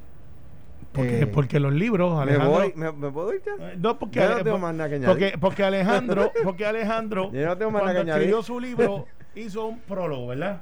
Porque, 0.93 1.21
Eh, 1.21 1.27
porque 1.27 1.59
los 1.59 1.73
libros, 1.73 2.15
Me 2.15 2.21
Alejandro. 2.21 2.49
voy, 2.51 2.73
me, 2.75 2.91
me 2.91 3.11
puedo 3.11 3.33
ir 3.33 3.41
ya. 3.45 3.75
No, 3.77 3.99
porque, 3.99 4.19
no 4.21 4.43
tengo 4.43 4.57
más 4.59 4.73
nada 4.73 4.89
que 4.89 4.95
añadir. 4.95 5.09
porque, 5.09 5.37
porque 5.37 5.63
Alejandro, 5.63 6.31
porque 6.43 6.65
Alejandro, 6.65 7.31
Ya 7.33 7.47
no 7.47 7.57
tengo 7.57 7.71
más 7.71 7.81
nada 7.83 7.93
cuando 7.95 8.13
que 8.13 8.17
escribió 8.19 8.41
su 8.43 8.59
libro, 8.59 9.05
hizo 9.35 9.65
un 9.67 9.79
prólogo, 9.81 10.27
¿verdad? 10.27 10.61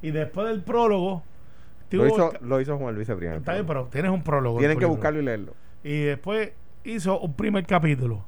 Y 0.00 0.10
después 0.10 0.48
del 0.48 0.62
prólogo, 0.62 1.22
Lo 1.90 2.06
hizo, 2.06 2.32
lo 2.40 2.60
hizo 2.60 2.78
Juan 2.78 2.94
Luis 2.94 3.06
Cipriano. 3.06 3.36
está 3.36 3.52
bien, 3.52 3.66
pero 3.66 3.86
tienes 3.92 4.10
un 4.10 4.22
prólogo. 4.22 4.56
en 4.56 4.60
Tienen 4.60 4.78
que 4.78 4.84
libro. 4.84 4.94
buscarlo 4.96 5.20
y 5.20 5.24
leerlo. 5.24 5.54
Y 5.84 6.00
después 6.00 6.52
hizo 6.84 7.18
un 7.20 7.34
primer 7.34 7.66
capítulo. 7.66 8.24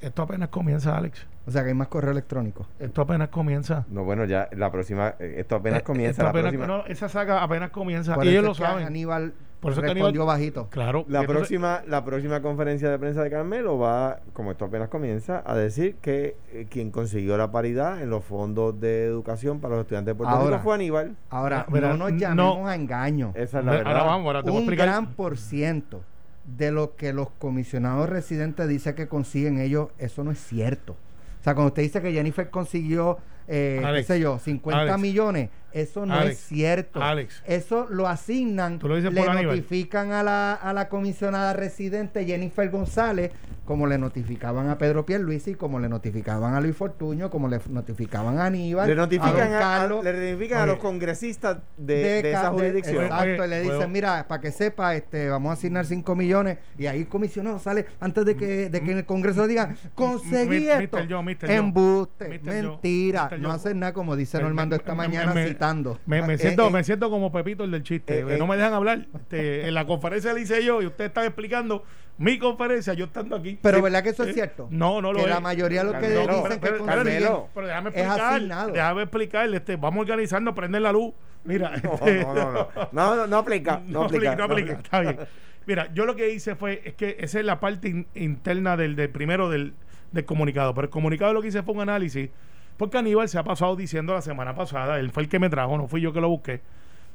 Esto 0.00 0.22
apenas 0.22 0.48
comienza, 0.48 0.96
Alex. 0.96 1.26
o 1.46 1.50
sea, 1.52 1.62
que 1.62 1.68
hay 1.68 1.74
más 1.74 1.86
correo 1.88 2.10
electrónico. 2.10 2.66
Esto 2.80 3.02
apenas 3.02 3.28
comienza. 3.28 3.84
No, 3.88 4.02
bueno, 4.04 4.24
ya 4.24 4.48
la 4.52 4.70
próxima, 4.72 5.14
eh, 5.20 5.36
esto 5.38 5.56
apenas 5.56 5.80
Eh, 5.80 5.84
comienza. 5.84 6.10
esto 6.10 6.22
La 6.24 6.30
apenas- 6.30 6.52
próxima, 6.52 6.66
no, 6.66 6.86
esa 6.86 7.08
saga 7.08 7.42
apenas 7.42 7.70
comienza. 7.70 8.14
Por 8.14 8.24
y 8.24 8.30
ellos 8.30 8.44
lo 8.44 8.54
saben. 8.54 8.84
Aníbal 8.86 9.32
Por 9.60 9.70
eso 9.72 9.80
respondió 9.80 10.22
Aníbal- 10.22 10.26
bajito. 10.26 10.68
Claro. 10.70 11.04
la, 11.08 11.20
entonces- 11.20 11.36
próxima, 11.36 11.82
la 11.86 12.04
próxima 12.04 12.42
conferencia 12.42 12.90
de 12.90 12.98
prensa 12.98 13.22
de 13.22 13.30
Carmelo 13.30 13.78
va, 13.78 14.18
como 14.32 14.50
esto 14.50 14.64
apenas 14.64 14.88
comienza, 14.88 15.40
a 15.46 15.54
decir 15.54 15.94
que 16.02 16.36
eh, 16.52 16.66
quien 16.68 16.90
consiguió 16.90 17.36
la 17.36 17.52
paridad 17.52 18.02
en 18.02 18.10
los 18.10 18.24
fondos 18.24 18.80
de 18.80 19.04
educación 19.04 19.60
para 19.60 19.74
los 19.76 19.82
estudiantes 19.82 20.14
de 20.14 20.16
Puerto 20.16 20.34
Ahora. 20.34 20.56
Rico 20.56 20.64
fue 20.64 20.74
Aníbal. 20.74 21.16
Ahora, 21.30 21.64
no 21.68 21.80
nos 21.80 21.98
no- 21.98 22.08
llamemos 22.08 22.68
a 22.68 22.74
engaño. 22.74 23.30
Esa 23.36 23.60
es 23.60 23.64
la 23.64 23.70
Ahora 23.72 23.84
verdad. 23.84 24.04
vamos, 24.04 24.26
ahora 24.26 24.42
te 24.42 24.50
voy 24.50 24.56
a 24.56 24.58
un 24.58 24.64
explicar. 24.64 24.86
gran 24.88 25.06
por 25.14 25.38
ciento 25.38 26.02
de 26.44 26.70
lo 26.70 26.96
que 26.96 27.12
los 27.12 27.30
comisionados 27.30 28.08
residentes 28.08 28.68
dicen 28.68 28.94
que 28.94 29.08
consiguen 29.08 29.58
ellos, 29.60 29.88
eso 29.98 30.24
no 30.24 30.30
es 30.30 30.38
cierto. 30.38 30.92
O 30.92 31.44
sea, 31.44 31.54
cuando 31.54 31.68
usted 31.68 31.82
dice 31.82 32.00
que 32.00 32.12
Jennifer 32.12 32.50
consiguió, 32.50 33.18
eh, 33.48 33.82
Alex, 33.84 34.06
qué 34.06 34.12
sé 34.14 34.20
yo, 34.20 34.38
50 34.38 34.80
Alex, 34.80 34.98
millones, 35.00 35.50
eso 35.72 36.06
no 36.06 36.14
Alex, 36.14 36.38
es 36.38 36.46
cierto. 36.46 37.02
Alex. 37.02 37.42
Eso 37.46 37.86
lo 37.90 38.06
asignan, 38.06 38.78
lo 38.80 38.96
le 38.96 39.42
notifican 39.42 40.12
a 40.12 40.22
la, 40.22 40.54
a 40.54 40.72
la 40.72 40.88
comisionada 40.88 41.52
residente 41.52 42.24
Jennifer 42.24 42.70
González, 42.70 43.32
como 43.64 43.86
le 43.86 43.96
notificaban 43.96 44.68
a 44.68 44.76
Pedro 44.78 45.06
Pierluisi, 45.06 45.54
como 45.54 45.78
le 45.78 45.88
notificaban 45.88 46.54
a 46.54 46.60
Luis 46.60 46.76
Fortuño, 46.76 47.30
como 47.30 47.46
le 47.48 47.60
notificaban 47.70 48.38
a 48.38 48.46
Aníbal, 48.46 48.88
Le 48.88 48.94
notifican, 48.96 49.52
a, 49.52 49.56
a- 49.56 49.60
Carlos, 49.60 50.04
le 50.04 50.12
notifican 50.32 50.62
a 50.62 50.66
los 50.66 50.78
congresistas 50.78 51.58
de, 51.76 51.94
de 51.96 52.22
de 52.22 52.30
esa 52.32 52.50
jurisdicción. 52.50 53.04
exacto, 53.04 53.22
Oye, 53.24 53.32
y 53.46 53.48
le 53.50 53.62
puedo- 53.62 53.76
dicen, 53.78 53.92
mira, 53.92 54.26
para 54.26 54.40
que 54.40 54.50
sepa, 54.50 54.94
este, 54.96 55.28
vamos 55.28 55.50
a 55.50 55.52
asignar 55.54 55.86
5 55.86 56.16
millones 56.16 56.58
y 56.76 56.86
ahí 56.86 57.00
el 57.02 57.08
comisionado 57.08 57.58
sale 57.60 57.86
antes 58.00 58.24
de 58.24 58.36
que, 58.36 58.68
de 58.68 58.82
que 58.82 58.90
en 58.92 58.98
el 58.98 59.06
Congreso 59.06 59.46
diga, 59.46 59.74
conseguí 59.94 60.68
esto. 60.68 60.98
Embuste, 61.42 62.40
mentira, 62.42 63.30
no 63.38 63.50
hacen 63.52 63.78
nada 63.80 63.92
como 63.92 64.16
dice 64.16 64.40
Normando 64.40 64.76
esta 64.76 64.94
mañana 64.94 65.32
me- 65.34 65.46
citando. 65.46 65.98
Me, 66.06 66.22
me 66.22 66.34
Eh, 66.34 66.38
siento, 66.38 66.66
eh, 66.66 66.70
me 66.70 66.84
siento 66.84 67.10
como 67.10 67.30
Pepito 67.30 67.64
el 67.64 67.70
del 67.70 67.82
chiste. 67.82 68.20
eh, 68.20 68.38
no 68.38 68.44
eh. 68.44 68.48
me 68.48 68.56
dejan 68.56 68.72
hablar. 68.74 69.06
Este, 69.14 69.68
en 69.68 69.74
la 69.74 69.86
conferencia 69.86 70.32
le 70.32 70.40
hice 70.40 70.64
yo 70.64 70.82
y 70.82 70.86
usted 70.86 71.04
estaba 71.04 71.26
explicando 71.26 71.84
mi 72.22 72.38
conferencia, 72.38 72.94
yo 72.94 73.06
estando 73.06 73.36
aquí. 73.36 73.58
Pero 73.60 73.82
¿verdad 73.82 74.02
que 74.02 74.10
eso 74.10 74.22
es 74.24 74.34
cierto? 74.34 74.68
No, 74.70 75.00
no 75.02 75.12
lo 75.12 75.18
que 75.18 75.24
es. 75.24 75.30
la 75.30 75.40
mayoría 75.40 75.80
de 75.84 75.86
lo 75.92 75.92
que 75.98 76.00
Carmelo, 76.14 76.20
dicen 76.44 76.50
que 76.52 76.58
pero, 76.58 76.78
consiguen 76.78 77.04
Carmelo, 77.04 77.48
pero 77.54 77.66
déjame 77.66 77.90
es 77.90 77.96
explicar, 77.96 78.34
asignado. 78.34 78.72
déjame 78.72 79.02
explicarle, 79.02 79.56
este, 79.56 79.76
vamos 79.76 80.00
organizando, 80.02 80.54
prender 80.54 80.82
la 80.82 80.92
luz. 80.92 81.12
Mira, 81.44 81.70
No, 81.82 81.92
este, 81.94 82.22
no, 82.24 82.34
no, 82.34 82.52
no. 82.52 82.68
No, 82.92 83.16
no, 83.16 83.26
no 83.26 83.36
aplica. 83.38 83.82
No, 83.86 83.92
no 84.00 84.02
aplica. 84.04 84.32
aplica, 84.32 84.36
no 84.36 84.44
aplica, 84.44 84.72
está 84.74 85.00
bien. 85.00 85.18
Mira, 85.66 85.92
yo 85.94 86.06
lo 86.06 86.14
que 86.16 86.30
hice 86.32 86.54
fue, 86.54 86.82
es 86.84 86.94
que 86.94 87.16
esa 87.20 87.38
es 87.40 87.44
la 87.44 87.58
parte 87.60 87.88
in- 87.88 88.06
interna 88.14 88.76
del, 88.76 88.94
del 88.96 89.10
primero 89.10 89.48
del, 89.50 89.74
del 90.12 90.24
comunicado, 90.24 90.74
pero 90.74 90.84
el 90.86 90.90
comunicado 90.90 91.32
lo 91.32 91.42
que 91.42 91.48
hice 91.48 91.62
fue 91.62 91.74
un 91.74 91.80
análisis, 91.82 92.30
porque 92.76 92.98
Aníbal 92.98 93.28
se 93.28 93.38
ha 93.38 93.44
pasado 93.44 93.74
diciendo 93.76 94.12
la 94.14 94.22
semana 94.22 94.54
pasada, 94.54 94.98
él 94.98 95.10
fue 95.10 95.24
el 95.24 95.28
que 95.28 95.38
me 95.38 95.50
trajo, 95.50 95.76
no 95.76 95.88
fui 95.88 96.00
yo 96.00 96.12
que 96.12 96.20
lo 96.20 96.28
busqué. 96.28 96.60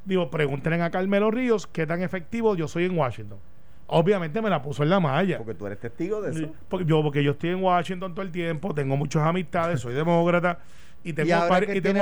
Digo, 0.06 0.30
pregúntenle 0.30 0.82
a 0.82 0.90
Carmelo 0.90 1.30
Ríos 1.32 1.68
qué 1.68 1.86
tan 1.86 2.02
efectivo 2.02 2.56
yo 2.56 2.68
soy 2.70 2.86
en 2.86 2.98
Washington. 2.98 3.40
Obviamente 3.88 4.42
me 4.42 4.50
la 4.50 4.62
puso 4.62 4.84
en 4.84 4.90
la 4.90 5.00
malla. 5.00 5.38
Porque 5.38 5.54
tú 5.54 5.66
eres 5.66 5.80
testigo 5.80 6.22
de 6.22 6.32
eso. 6.32 6.54
Porque 6.68 6.86
yo, 6.86 7.02
porque 7.02 7.24
yo 7.24 7.32
estoy 7.32 7.52
en 7.52 7.64
Washington 7.64 8.14
todo 8.14 8.24
el 8.26 8.32
tiempo, 8.32 8.74
tengo 8.74 8.98
muchas 8.98 9.24
amistades, 9.24 9.80
soy 9.80 9.94
demócrata 9.94 10.60
y 11.04 11.14
tengo, 11.14 11.30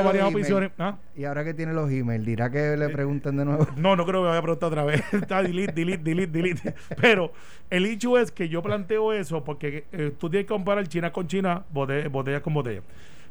y 0.02 0.04
varias 0.06 0.26
opciones. 0.42 0.72
¿Ah? 0.80 0.98
Y 1.16 1.26
ahora 1.26 1.44
que 1.44 1.54
tiene 1.54 1.74
los 1.74 1.92
emails, 1.92 2.26
dirá 2.26 2.50
que 2.50 2.76
le 2.76 2.90
pregunten 2.90 3.38
de 3.38 3.46
nuevo. 3.46 3.68
No, 3.78 3.96
no 3.96 4.04
creo 4.06 4.22
que 4.24 4.28
vaya 4.30 4.40
a 4.40 4.42
preguntar 4.42 4.68
otra 4.68 4.84
vez. 4.84 5.04
Está 5.14 5.44
delete, 5.44 5.74
delete, 5.74 6.04
delete, 6.04 6.32
delete. 6.32 6.76
Pero 7.00 7.32
el 7.70 7.86
hecho 7.86 8.18
es 8.18 8.32
que 8.32 8.50
yo 8.50 8.64
planteo 8.64 9.14
eso 9.14 9.44
porque 9.44 9.86
eh, 9.92 10.12
tú 10.18 10.28
tienes 10.30 10.46
que 10.46 10.54
comparar 10.54 10.88
China 10.88 11.12
con 11.12 11.28
China, 11.28 11.64
bote- 11.72 12.08
botellas 12.08 12.42
con 12.42 12.56
botellas. 12.56 12.84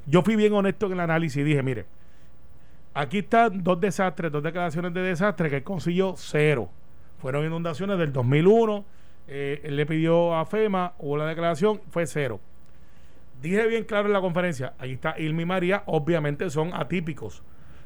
Yo 0.06 0.22
fui 0.22 0.36
bien 0.36 0.52
honesto 0.52 0.86
en 0.86 0.92
el 0.92 1.00
análisis 1.00 1.38
y 1.38 1.42
dije, 1.42 1.62
mire, 1.64 1.86
aquí 2.92 3.18
están 3.18 3.64
dos 3.64 3.80
desastres, 3.80 4.30
dos 4.30 4.42
declaraciones 4.44 4.94
de 4.94 5.00
desastre 5.00 5.50
que 5.50 5.64
consiguió 5.64 6.14
cero. 6.16 6.68
Fueron 7.24 7.46
inundaciones 7.46 7.96
del 7.98 8.12
2001. 8.12 8.84
eh, 9.28 9.62
él 9.64 9.76
le 9.76 9.86
pidió 9.86 10.34
a 10.34 10.44
FEMA, 10.44 10.92
hubo 10.98 11.16
la 11.16 11.24
declaración, 11.24 11.80
fue 11.88 12.06
cero. 12.06 12.38
Dije 13.40 13.66
bien 13.66 13.84
claro 13.84 14.08
en 14.08 14.12
la 14.12 14.20
conferencia, 14.20 14.74
ahí 14.78 14.92
está 14.92 15.18
Ilma 15.18 15.40
y 15.40 15.46
María, 15.46 15.82
obviamente 15.86 16.50
son 16.50 16.74
atípicos. 16.74 17.42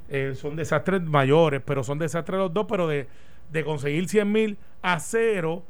Eh, 0.08 0.32
son 0.34 0.56
desastres 0.56 1.02
mayores, 1.04 1.62
pero 1.64 1.84
son 1.84 2.00
desastres 2.00 2.36
los 2.36 2.52
dos, 2.52 2.66
pero 2.68 2.88
de, 2.88 3.06
de 3.52 3.62
conseguir 3.62 4.08
100 4.08 4.32
mil 4.32 4.58
a 4.82 4.98
cero. 4.98 5.62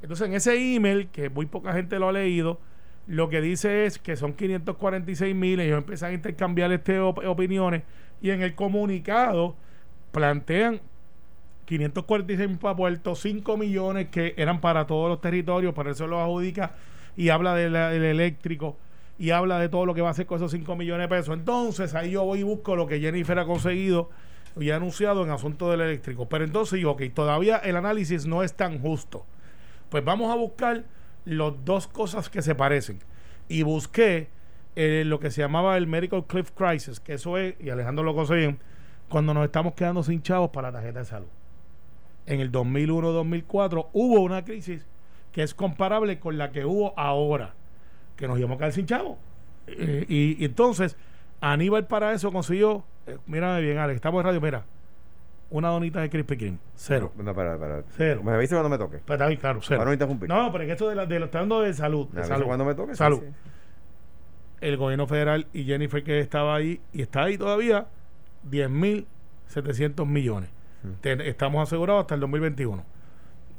Entonces, 0.00 0.26
en 0.26 0.32
ese 0.32 0.74
email, 0.74 1.08
que 1.08 1.28
muy 1.28 1.44
poca 1.44 1.74
gente 1.74 1.98
lo 1.98 2.08
ha 2.08 2.12
leído, 2.12 2.58
lo 3.06 3.28
que 3.28 3.42
dice 3.42 3.84
es 3.84 3.98
que 3.98 4.16
son 4.16 4.32
546 4.32 5.34
mil, 5.34 5.60
ellos 5.60 5.76
empiezan 5.76 6.12
a 6.12 6.14
intercambiar 6.14 6.72
este 6.72 6.98
op- 7.00 7.18
opiniones 7.26 7.82
y 8.22 8.30
en 8.30 8.40
el 8.40 8.54
comunicado 8.54 9.56
plantean 10.10 10.80
546 11.78 12.48
mil 12.48 12.58
para 12.58 12.74
Puerto, 12.74 13.14
5 13.14 13.56
millones 13.56 14.08
que 14.08 14.34
eran 14.36 14.60
para 14.60 14.86
todos 14.88 15.08
los 15.08 15.20
territorios, 15.20 15.72
por 15.72 15.86
eso 15.86 16.06
lo 16.08 16.20
adjudica 16.20 16.72
y 17.16 17.28
habla 17.28 17.54
de 17.54 17.70
la- 17.70 17.90
del 17.90 18.02
eléctrico 18.04 18.76
y 19.20 19.30
habla 19.30 19.58
de 19.60 19.68
todo 19.68 19.86
lo 19.86 19.94
que 19.94 20.00
va 20.00 20.08
a 20.08 20.10
hacer 20.10 20.26
con 20.26 20.36
esos 20.38 20.50
5 20.50 20.74
millones 20.74 21.08
de 21.08 21.16
pesos. 21.16 21.32
Entonces 21.36 21.94
ahí 21.94 22.10
yo 22.10 22.24
voy 22.24 22.40
y 22.40 22.42
busco 22.42 22.74
lo 22.74 22.88
que 22.88 22.98
Jennifer 22.98 23.38
ha 23.38 23.44
conseguido 23.44 24.10
y 24.58 24.70
ha 24.70 24.76
anunciado 24.76 25.22
en 25.22 25.30
asunto 25.30 25.70
del 25.70 25.80
eléctrico. 25.82 26.28
Pero 26.28 26.44
entonces 26.44 26.80
yo, 26.80 26.90
ok, 26.90 27.02
todavía 27.14 27.58
el 27.58 27.76
análisis 27.76 28.26
no 28.26 28.42
es 28.42 28.54
tan 28.54 28.80
justo. 28.80 29.24
Pues 29.90 30.04
vamos 30.04 30.32
a 30.32 30.34
buscar 30.34 30.82
las 31.24 31.52
dos 31.64 31.86
cosas 31.86 32.28
que 32.28 32.42
se 32.42 32.56
parecen. 32.56 32.98
Y 33.48 33.62
busqué 33.62 34.28
eh, 34.74 35.04
lo 35.06 35.20
que 35.20 35.30
se 35.30 35.40
llamaba 35.42 35.76
el 35.76 35.86
Medical 35.86 36.24
Cliff 36.26 36.50
Crisis, 36.50 36.98
que 36.98 37.14
eso 37.14 37.36
es, 37.38 37.54
y 37.60 37.70
Alejandro 37.70 38.04
lo 38.04 38.26
bien, 38.26 38.58
cuando 39.08 39.34
nos 39.34 39.44
estamos 39.44 39.74
quedando 39.74 40.02
sin 40.02 40.20
chavos 40.22 40.50
para 40.50 40.68
la 40.68 40.78
tarjeta 40.78 41.00
de 41.00 41.04
salud. 41.04 41.28
En 42.26 42.40
el 42.40 42.52
2001-2004 42.52 43.88
hubo 43.92 44.20
una 44.20 44.44
crisis 44.44 44.86
que 45.32 45.42
es 45.42 45.54
comparable 45.54 46.18
con 46.18 46.38
la 46.38 46.50
que 46.52 46.64
hubo 46.64 46.92
ahora, 46.98 47.54
que 48.16 48.28
nos 48.28 48.38
íbamos 48.38 48.56
a 48.56 48.58
quedar 48.58 48.72
sin 48.72 48.86
chavos. 48.86 49.18
Eh, 49.66 50.04
y, 50.08 50.42
y 50.42 50.44
entonces, 50.44 50.96
Aníbal 51.40 51.86
para 51.86 52.12
eso 52.12 52.32
consiguió, 52.32 52.84
eh, 53.06 53.16
mírame 53.26 53.60
bien, 53.60 53.78
Alex, 53.78 53.96
estamos 53.96 54.20
en 54.20 54.26
radio, 54.26 54.40
mira, 54.40 54.64
una 55.50 55.68
donita 55.68 56.00
de 56.00 56.10
Krispy 56.10 56.36
Kreme, 56.36 56.58
cero. 56.74 57.12
No, 57.16 57.34
para, 57.34 57.58
para. 57.58 57.82
Cero. 57.96 58.22
Me 58.22 58.32
avisa 58.32 58.54
cuando 58.54 58.68
me 58.68 58.78
toque. 58.78 58.98
Pero 59.04 59.14
está 59.14 59.26
bien, 59.26 59.40
claro, 59.40 59.60
cero. 59.62 59.78
Para 59.78 59.88
no 59.88 59.92
interrumpir. 59.92 60.28
No, 60.28 60.50
pero 60.52 60.64
en 60.64 60.70
esto 60.70 60.88
de, 60.88 60.94
la, 60.94 61.06
de 61.06 61.18
lo 61.18 61.24
está 61.26 61.44
de 61.44 61.74
salud. 61.74 62.08
De 62.08 62.24
salud. 62.24 62.46
cuando 62.46 62.64
me 62.64 62.74
toque. 62.74 62.92
sí, 62.92 62.98
Salud. 62.98 63.20
sí. 63.20 63.26
El 64.60 64.76
gobierno 64.76 65.06
federal 65.06 65.46
y 65.52 65.64
Jennifer 65.64 66.04
que 66.04 66.20
estaba 66.20 66.54
ahí 66.54 66.80
y 66.92 67.02
está 67.02 67.24
ahí 67.24 67.38
todavía, 67.38 67.86
10.700 68.48 70.06
millones. 70.06 70.50
Estamos 71.02 71.62
asegurados 71.62 72.02
hasta 72.02 72.14
el 72.14 72.20
2021. 72.20 72.82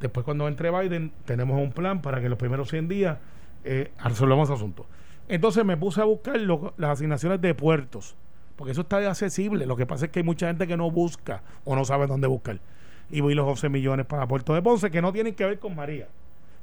Después 0.00 0.24
cuando 0.24 0.48
entre 0.48 0.70
Biden 0.70 1.12
tenemos 1.24 1.60
un 1.60 1.72
plan 1.72 2.02
para 2.02 2.20
que 2.20 2.28
los 2.28 2.38
primeros 2.38 2.68
100 2.68 2.88
días 2.88 3.18
eh, 3.64 3.92
resolvamos 4.02 4.48
ese 4.48 4.54
asunto. 4.54 4.86
Entonces 5.28 5.64
me 5.64 5.76
puse 5.76 6.00
a 6.00 6.04
buscar 6.04 6.40
las 6.40 6.90
asignaciones 6.90 7.40
de 7.40 7.54
puertos, 7.54 8.16
porque 8.56 8.72
eso 8.72 8.80
está 8.80 8.96
accesible. 9.08 9.66
Lo 9.66 9.76
que 9.76 9.86
pasa 9.86 10.06
es 10.06 10.10
que 10.10 10.18
hay 10.18 10.24
mucha 10.24 10.48
gente 10.48 10.66
que 10.66 10.76
no 10.76 10.90
busca 10.90 11.42
o 11.64 11.76
no 11.76 11.84
sabe 11.84 12.08
dónde 12.08 12.26
buscar. 12.26 12.58
Y 13.10 13.20
vi 13.20 13.34
los 13.34 13.46
11 13.46 13.68
millones 13.68 14.06
para 14.06 14.26
Puerto 14.26 14.54
de 14.54 14.62
Ponce, 14.62 14.90
que 14.90 15.00
no 15.00 15.12
tienen 15.12 15.34
que 15.34 15.44
ver 15.44 15.58
con 15.60 15.76
María, 15.76 16.08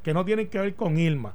que 0.03 0.13
no 0.13 0.25
tienen 0.25 0.49
que 0.49 0.59
ver 0.59 0.75
con 0.75 0.97
Irma. 0.99 1.33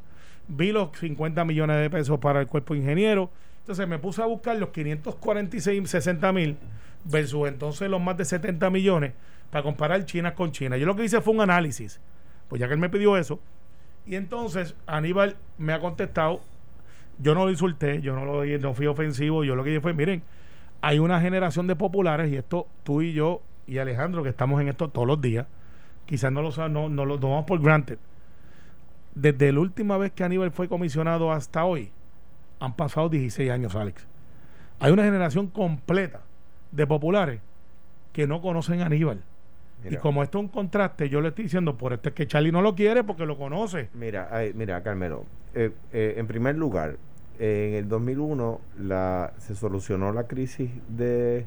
Vi 0.48 0.72
los 0.72 0.90
50 0.98 1.44
millones 1.46 1.80
de 1.80 1.88
pesos 1.88 2.18
para 2.18 2.40
el 2.40 2.46
cuerpo 2.46 2.74
ingeniero. 2.74 3.30
Entonces 3.60 3.88
me 3.88 3.98
puse 3.98 4.20
a 4.20 4.26
buscar 4.26 4.58
los 4.58 4.68
546, 4.68 5.88
60 5.88 6.32
mil 6.32 6.58
versus 7.04 7.48
entonces 7.48 7.88
los 7.88 8.00
más 8.00 8.16
de 8.16 8.24
70 8.24 8.70
millones 8.70 9.12
para 9.50 9.62
comparar 9.62 10.04
China 10.04 10.34
con 10.34 10.52
China. 10.52 10.76
Yo 10.76 10.86
lo 10.86 10.96
que 10.96 11.04
hice 11.04 11.20
fue 11.20 11.34
un 11.34 11.40
análisis, 11.40 12.00
pues 12.48 12.60
ya 12.60 12.66
que 12.66 12.74
él 12.74 12.80
me 12.80 12.88
pidió 12.88 13.16
eso. 13.16 13.40
Y 14.06 14.16
entonces 14.16 14.74
Aníbal 14.86 15.36
me 15.58 15.72
ha 15.72 15.80
contestado, 15.80 16.40
yo 17.18 17.34
no 17.34 17.44
lo 17.44 17.50
insulté, 17.50 18.00
yo 18.02 18.14
no, 18.14 18.24
lo, 18.24 18.44
no 18.44 18.74
fui 18.74 18.86
ofensivo, 18.86 19.44
yo 19.44 19.54
lo 19.54 19.64
que 19.64 19.70
dije 19.70 19.80
fue, 19.80 19.94
miren, 19.94 20.22
hay 20.82 20.98
una 20.98 21.20
generación 21.20 21.66
de 21.66 21.76
populares 21.76 22.30
y 22.30 22.36
esto 22.36 22.66
tú 22.82 23.00
y 23.00 23.12
yo 23.12 23.40
y 23.66 23.78
Alejandro 23.78 24.22
que 24.22 24.28
estamos 24.28 24.60
en 24.60 24.68
esto 24.68 24.88
todos 24.88 25.06
los 25.06 25.20
días, 25.20 25.46
quizás 26.04 26.30
no 26.30 26.42
lo 26.42 26.68
no, 26.68 26.88
no 26.88 27.04
lo 27.06 27.18
tomamos 27.18 27.46
por 27.46 27.60
granted. 27.62 27.98
Desde 29.14 29.52
la 29.52 29.60
última 29.60 29.96
vez 29.96 30.12
que 30.12 30.24
Aníbal 30.24 30.50
fue 30.50 30.68
comisionado 30.68 31.32
hasta 31.32 31.64
hoy, 31.64 31.90
han 32.60 32.74
pasado 32.74 33.08
16 33.08 33.50
años, 33.50 33.74
Alex. 33.74 34.06
Hay 34.80 34.92
una 34.92 35.04
generación 35.04 35.46
completa 35.46 36.20
de 36.74 36.86
populares 36.86 37.40
que 38.12 38.26
no 38.26 38.40
conocen 38.40 38.80
a 38.82 38.86
Aníbal. 38.86 39.22
Y 39.88 39.96
como 39.96 40.22
esto 40.22 40.38
es 40.38 40.44
un 40.44 40.48
contraste, 40.48 41.10
yo 41.10 41.20
le 41.20 41.28
estoy 41.28 41.44
diciendo, 41.44 41.76
por 41.76 41.92
esto 41.92 42.08
es 42.08 42.14
que 42.14 42.26
Charlie 42.26 42.50
no 42.52 42.62
lo 42.62 42.74
quiere 42.74 43.04
porque 43.04 43.26
lo 43.26 43.36
conoce. 43.36 43.90
Mira, 43.92 44.28
ay, 44.30 44.52
mira, 44.54 44.82
Carmelo. 44.82 45.26
eh, 45.54 45.72
eh, 45.92 46.14
en 46.16 46.26
primer 46.26 46.56
lugar, 46.56 46.96
eh, 47.38 47.68
en 47.70 47.74
el 47.74 47.88
2001 47.88 48.60
la, 48.78 49.34
se 49.38 49.54
solucionó 49.54 50.10
la 50.12 50.26
crisis 50.26 50.70
de 50.88 51.44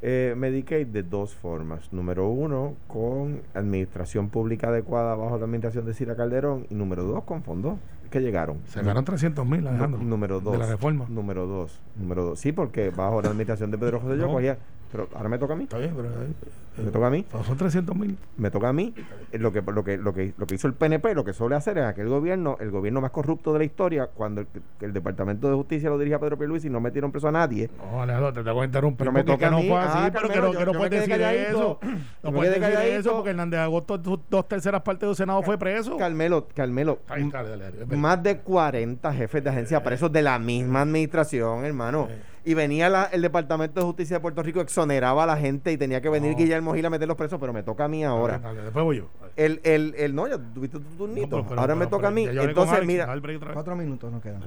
eh, 0.00 0.34
Medicaid 0.36 0.86
de 0.86 1.02
dos 1.02 1.34
formas. 1.34 1.92
Número 1.92 2.28
uno, 2.28 2.76
con 2.86 3.42
administración 3.52 4.28
pública 4.28 4.68
adecuada 4.68 5.16
bajo 5.16 5.36
la 5.38 5.44
administración 5.44 5.84
de 5.84 5.94
Cira 5.94 6.14
Calderón. 6.14 6.66
Y 6.70 6.74
número 6.74 7.02
dos, 7.02 7.24
con 7.24 7.42
fondos 7.42 7.78
que 8.12 8.20
llegaron. 8.20 8.58
Se 8.68 8.78
ganaron 8.80 9.04
300 9.04 9.44
mil, 9.44 9.64
número 10.08 10.38
dos. 10.40 10.52
De 10.52 10.58
la 10.58 10.66
reforma. 10.66 11.06
Número 11.08 11.46
dos. 11.46 11.80
Número 11.96 12.24
dos. 12.24 12.38
Sí, 12.38 12.52
porque 12.52 12.90
bajo 12.90 13.20
la 13.20 13.28
administración 13.30 13.72
de 13.72 13.78
Pedro 13.78 13.98
José 13.98 14.16
yo 14.18 14.26
No. 14.26 14.32
cogía. 14.34 14.58
Pero 14.92 15.08
ahora 15.14 15.28
me 15.30 15.38
toca 15.38 15.54
a 15.54 15.56
mí. 15.56 15.64
Está 15.64 15.78
bien, 15.78 15.92
pero, 15.96 16.08
eh, 16.08 16.84
Me 16.84 16.90
toca 16.90 17.06
a 17.06 17.10
mí. 17.10 17.24
son 17.46 17.56
300 17.56 17.96
mil. 17.96 18.16
me 18.36 18.50
toca 18.50 18.68
a 18.68 18.72
mí 18.72 18.94
eh, 19.32 19.38
lo 19.38 19.52
que 19.52 19.60
lo 19.62 19.82
que 19.84 19.96
lo 19.98 20.12
que 20.14 20.32
lo 20.38 20.46
que 20.46 20.54
hizo 20.54 20.66
el 20.68 20.74
PNP 20.74 21.14
lo 21.14 21.22
que 21.24 21.32
suele 21.34 21.54
hacer 21.56 21.76
en 21.78 21.84
aquel 21.84 22.08
gobierno 22.08 22.56
el 22.60 22.70
gobierno 22.70 23.00
más 23.02 23.10
corrupto 23.10 23.52
de 23.52 23.58
la 23.58 23.64
historia 23.64 24.06
cuando 24.06 24.40
el, 24.42 24.46
el 24.80 24.92
departamento 24.92 25.48
de 25.50 25.54
justicia 25.54 25.90
lo 25.90 25.98
dirigía 25.98 26.18
Pedro 26.18 26.38
Pierluisi 26.38 26.68
y 26.68 26.70
no 26.70 26.80
metieron 26.80 27.10
preso 27.12 27.28
a 27.28 27.32
nadie 27.32 27.68
No, 27.76 28.02
Alejandro, 28.02 28.32
te 28.32 28.42
tengo 28.44 28.60
que 28.60 28.66
interrumpir. 28.66 28.98
Pero 28.98 29.12
me 29.12 29.24
toca 29.24 29.50
no 29.50 29.58
así, 29.58 29.68
Ah, 29.72 30.10
pero 30.12 30.28
que 30.30 30.40
no, 30.40 30.52
yo- 30.52 30.58
que 30.58 30.64
no 30.66 30.72
yo 30.72 30.78
puedes 30.78 31.00
decir 31.06 31.20
eso. 31.22 31.78
No 32.22 32.32
puedes 32.32 32.60
decir 32.60 32.78
eso 32.94 33.12
porque 33.16 33.30
Hernández 33.30 33.60
Agosto, 33.60 33.98
dos 33.98 34.48
terceras 34.48 34.80
partes 34.82 35.06
del 35.08 35.16
Senado 35.16 35.42
fue 35.42 35.58
preso. 35.58 35.96
Carmelo 35.98 36.48
Carmelo 36.54 37.00
Ay, 37.08 37.28
dale, 37.30 37.48
dale, 37.50 37.64
dale, 37.64 37.76
dale. 37.84 37.96
más 37.96 38.22
de 38.22 38.38
40 38.38 39.12
jefes 39.12 39.44
de 39.44 39.50
agencia 39.50 39.82
presos 39.82 40.10
de 40.12 40.22
la 40.22 40.38
misma 40.38 40.82
administración 40.82 41.64
hermano 41.64 42.08
y 42.44 42.54
venía 42.54 42.88
la- 42.88 43.04
el 43.04 43.22
departamento 43.22 43.78
de 43.80 43.86
justicia 43.86 44.16
de 44.16 44.20
Puerto 44.20 44.42
Rico 44.42 44.60
exoneraba 44.60 45.22
a 45.22 45.26
la 45.26 45.36
gente 45.36 45.70
y 45.70 45.76
tenía 45.76 46.00
que 46.00 46.08
venir 46.08 46.32
No. 46.32 46.38
Guillermo 46.38 46.74
Gil 46.74 46.84
a 46.86 46.90
meter 46.90 47.06
los 47.06 47.16
presos 47.16 47.38
pero 47.40 47.52
me 47.52 47.62
toca 47.62 47.84
a 47.84 47.88
mí 47.88 48.02
ahora 48.04 48.34
Dale, 48.38 48.44
dale, 48.56 48.62
después 48.64 48.84
voy 48.84 48.96
yo. 48.98 49.08
el, 49.36 49.60
el, 49.62 49.94
el 49.96 50.14
no 50.14 50.26
ya 50.26 50.38
tuviste 50.38 50.78
tu 50.80 50.88
turnito 50.96 51.26
No, 51.36 51.42
pero- 51.42 51.48
pero- 51.50 51.60
ahora 51.60 51.74
me 51.76 51.86
pero- 51.86 51.96
toca 51.98 52.08
a 52.08 52.10
mí 52.10 52.24
entonces 52.24 52.74
Alex, 52.74 52.86
mira. 52.86 53.06
Cuatro 53.52 53.76
minutos 53.76 54.10
nos 54.10 54.20
quedan. 54.22 54.42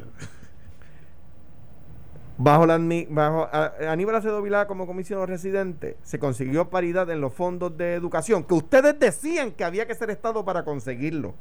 Bajo, 2.38 2.66
la, 2.66 2.78
bajo 3.10 3.48
a- 3.50 3.72
Aníbal 3.90 4.16
Acevedo 4.16 4.42
Vilá 4.42 4.68
como 4.68 4.86
comisionado 4.86 5.26
residente, 5.26 5.96
se 6.04 6.20
consiguió 6.20 6.70
paridad 6.70 7.10
en 7.10 7.22
los 7.22 7.34
fondos 7.34 7.78
de 7.78 7.94
educación, 7.94 8.44
que 8.44 8.56
ustedes 8.56 9.00
decían 9.00 9.52
que 9.52 9.64
había 9.64 9.88
que 9.88 9.96
ser 9.96 10.10
Estado 10.10 10.44
para 10.44 10.66
conseguirlo. 10.66 11.34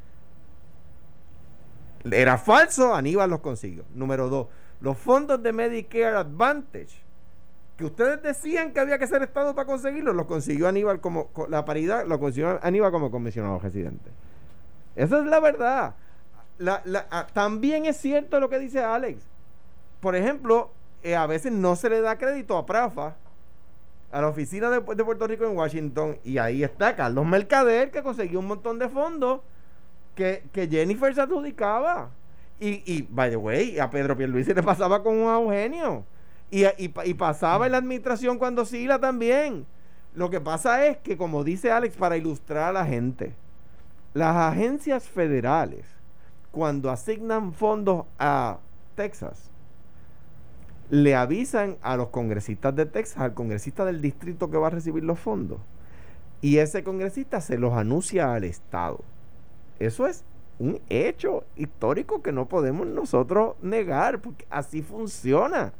Era 2.08 2.38
falso, 2.38 2.94
Aníbal 2.94 3.28
los 3.30 3.40
consiguió. 3.40 3.82
Número 3.94 4.28
dos, 4.28 4.46
los 4.84 4.98
fondos 4.98 5.42
de 5.42 5.50
Medicare 5.50 6.16
Advantage, 6.16 7.02
que 7.78 7.86
ustedes 7.86 8.22
decían 8.22 8.72
que 8.72 8.80
había 8.80 8.98
que 8.98 9.06
ser 9.06 9.22
Estado 9.22 9.54
para 9.54 9.66
conseguirlo, 9.66 10.12
los 10.12 10.26
consiguió 10.26 10.68
Aníbal 10.68 11.00
como, 11.00 11.28
co- 11.28 11.48
la 11.48 11.64
paridad 11.64 12.06
lo 12.06 12.20
consiguió 12.20 12.60
Aníbal 12.62 12.92
como 12.92 13.10
comisionado 13.10 13.58
residente. 13.58 14.10
Esa 14.94 15.20
es 15.20 15.24
la 15.24 15.40
verdad. 15.40 15.94
ah, 17.10 17.26
también 17.32 17.86
es 17.86 17.96
cierto 17.96 18.38
lo 18.38 18.50
que 18.50 18.58
dice 18.58 18.84
Alex. 18.84 19.22
Por 20.00 20.14
ejemplo, 20.14 20.70
eh, 21.02 21.16
a 21.16 21.26
veces 21.26 21.50
no 21.50 21.76
se 21.76 21.88
le 21.88 22.02
da 22.02 22.18
crédito 22.18 22.58
a 22.58 22.66
Prafa, 22.66 23.16
a 24.12 24.20
la 24.20 24.28
oficina 24.28 24.68
de, 24.68 24.82
Puerto 24.82 25.26
Rico 25.26 25.46
en 25.46 25.56
Washington, 25.56 26.18
y 26.24 26.36
ahí 26.36 26.62
está 26.62 26.94
Carlos 26.94 27.24
Mercader, 27.24 27.90
que 27.90 28.02
consiguió 28.02 28.38
un 28.38 28.48
montón 28.48 28.78
de 28.78 28.90
fondos 28.90 29.40
que, 30.14 30.42
Jennifer 30.70 31.14
se 31.14 31.22
adjudicaba. 31.22 32.10
Y, 32.60 32.82
y, 32.86 33.02
by 33.10 33.30
the 33.30 33.36
way, 33.36 33.78
a 33.78 33.90
Pedro 33.90 34.16
Pierluisi 34.16 34.54
le 34.54 34.62
pasaba 34.62 35.02
con 35.02 35.16
un 35.16 35.32
Eugenio. 35.32 36.04
Y, 36.50 36.64
y, 36.78 37.14
pasaba 37.14 37.66
en 37.66 37.72
la 37.72 37.78
administración 37.78 38.38
cuando 38.38 38.64
Sila 38.64 38.98
también. 39.00 39.66
Lo 40.14 40.30
que 40.30 40.40
pasa 40.40 40.86
es 40.86 40.98
que, 40.98 41.16
como 41.16 41.42
dice 41.42 41.72
Alex, 41.72 41.96
para 41.96 42.16
ilustrar 42.16 42.68
a 42.68 42.72
la 42.72 42.86
gente, 42.86 43.34
las 44.12 44.36
agencias 44.36 45.08
federales, 45.08 45.84
cuando 46.52 46.90
asignan 46.90 47.52
fondos 47.52 48.04
a 48.18 48.58
Texas, 48.94 49.50
le 50.90 51.16
avisan 51.16 51.76
a 51.82 51.96
los 51.96 52.10
congresistas 52.10 52.76
de 52.76 52.86
Texas, 52.86 53.18
al 53.18 53.34
congresista 53.34 53.84
del 53.84 54.00
distrito 54.00 54.50
que 54.50 54.58
va 54.58 54.68
a 54.68 54.70
recibir 54.70 55.02
los 55.02 55.18
fondos, 55.18 55.58
y 56.40 56.58
ese 56.58 56.84
congresista 56.84 57.40
se 57.40 57.58
los 57.58 57.72
anuncia 57.72 58.34
al 58.34 58.44
Estado. 58.44 59.00
Eso 59.80 60.06
es 60.06 60.24
un 60.58 60.80
hecho 60.88 61.44
histórico 61.56 62.22
que 62.22 62.32
no 62.32 62.46
podemos 62.46 62.86
nosotros 62.86 63.56
negar, 63.62 64.20
porque 64.20 64.46
así 64.50 64.82
funciona. 64.82 65.72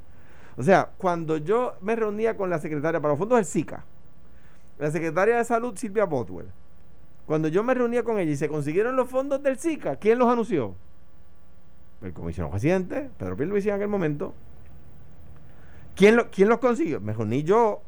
O 0.56 0.62
sea, 0.62 0.90
cuando 0.98 1.36
yo 1.36 1.74
me 1.80 1.96
reunía 1.96 2.36
con 2.36 2.50
la 2.50 2.58
secretaria 2.58 3.00
para 3.00 3.12
los 3.12 3.18
fondos 3.18 3.36
del 3.36 3.44
SICA, 3.44 3.84
la 4.78 4.90
secretaria 4.90 5.36
de 5.36 5.44
salud 5.44 5.76
Silvia 5.76 6.04
Botwell, 6.04 6.50
cuando 7.26 7.48
yo 7.48 7.64
me 7.64 7.74
reunía 7.74 8.02
con 8.02 8.18
ella 8.18 8.32
y 8.32 8.36
se 8.36 8.48
consiguieron 8.48 8.96
los 8.96 9.08
fondos 9.08 9.42
del 9.42 9.58
SICA, 9.58 9.96
¿quién 9.96 10.18
los 10.18 10.28
anunció? 10.28 10.74
El 12.02 12.12
comisionado 12.12 12.52
presidente, 12.52 13.10
Pedro 13.16 13.36
Pierluisi 13.36 13.70
en 13.70 13.76
aquel 13.76 13.88
momento. 13.88 14.34
¿Quién, 15.96 16.16
lo, 16.16 16.30
¿Quién 16.30 16.48
los 16.48 16.58
consiguió? 16.58 17.00
Me 17.00 17.12
reuní 17.12 17.44
yo 17.44 17.82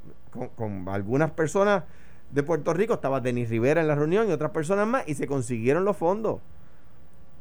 con, 0.57 0.89
algunas 0.89 1.33
personas 1.33 1.85
de 2.31 2.43
Puerto 2.43 2.73
Rico, 2.73 2.95
estaba 2.95 3.21
Denis 3.21 3.51
Rivera 3.51 3.81
en 3.81 3.89
la 3.89 3.95
reunión 3.95 4.29
y 4.29 4.33
otras 4.33 4.51
personas 4.53 4.87
más, 4.87 5.07
y 5.07 5.15
se 5.15 5.27
consiguieron 5.27 5.85
los 5.85 5.97
fondos. 5.97 6.41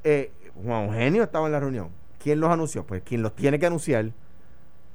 Eh, 0.06 0.32
Juan 0.64 0.86
Eugenio 0.86 1.24
estaba 1.24 1.48
en 1.48 1.52
la 1.52 1.60
reunión. 1.60 1.90
¿Quién 2.18 2.40
los 2.40 2.50
anunció? 2.50 2.86
Pues 2.86 3.02
quien 3.04 3.22
los 3.22 3.36
tiene 3.36 3.60
que 3.60 3.66
anunciar, 3.66 4.12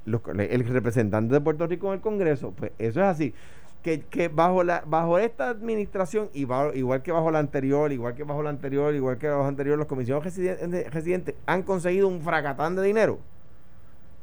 el 0.07 0.67
representante 0.67 1.33
de 1.35 1.41
Puerto 1.41 1.67
Rico 1.67 1.87
en 1.87 1.93
el 1.93 2.01
Congreso. 2.01 2.51
Pues 2.51 2.71
eso 2.79 3.01
es 3.01 3.05
así 3.05 3.33
que, 3.81 4.29
bajo 4.33 4.63
la 4.63 4.83
bajo 4.85 5.17
esta 5.17 5.49
administración 5.49 6.29
y 6.33 6.41
igual 6.41 7.01
que 7.01 7.11
bajo 7.11 7.31
la 7.31 7.39
anterior, 7.39 7.91
igual 7.91 8.13
que 8.13 8.23
bajo 8.23 8.43
la 8.43 8.49
anterior, 8.49 8.93
igual 8.93 9.17
que 9.17 9.27
bajo 9.27 9.41
la 9.41 9.47
anterior, 9.47 9.77
los 9.77 9.87
comisionados 9.87 10.25
residentes, 10.25 11.35
han 11.45 11.63
conseguido 11.63 12.07
un 12.07 12.21
fracatán 12.21 12.75
de 12.75 12.83
dinero, 12.83 13.19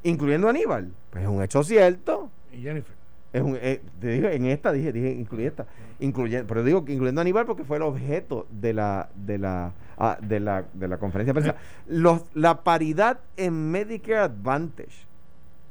incluyendo 0.02 0.48
Aníbal. 0.48 0.92
Pues 1.10 1.24
es 1.24 1.28
un 1.28 1.42
hecho 1.42 1.62
cierto. 1.64 2.30
Y 2.52 2.62
Jennifer. 2.62 2.96
Es 3.32 3.42
un, 3.42 3.58
eh, 3.60 3.82
te 4.00 4.08
dije, 4.08 4.34
en 4.34 4.46
esta 4.46 4.72
dije, 4.72 4.90
dije 4.90 5.10
incluye 5.10 5.48
esta, 5.48 5.66
incluyendo, 6.00 6.46
pero 6.46 6.64
digo 6.64 6.84
que 6.84 6.92
incluyendo 6.92 7.20
a 7.20 7.22
Aníbal 7.22 7.44
porque 7.44 7.64
fue 7.64 7.76
el 7.76 7.82
objeto 7.82 8.46
de 8.50 8.72
la 8.72 9.10
de 9.16 9.38
la 9.38 9.72
ah, 9.98 10.18
de 10.20 10.40
la 10.40 10.64
de 10.72 10.88
la 10.88 10.98
conferencia 10.98 11.32
de. 11.34 11.54
Los, 11.86 12.22
la 12.34 12.62
paridad 12.62 13.18
en 13.36 13.70
Medicare 13.70 14.20
Advantage 14.20 15.08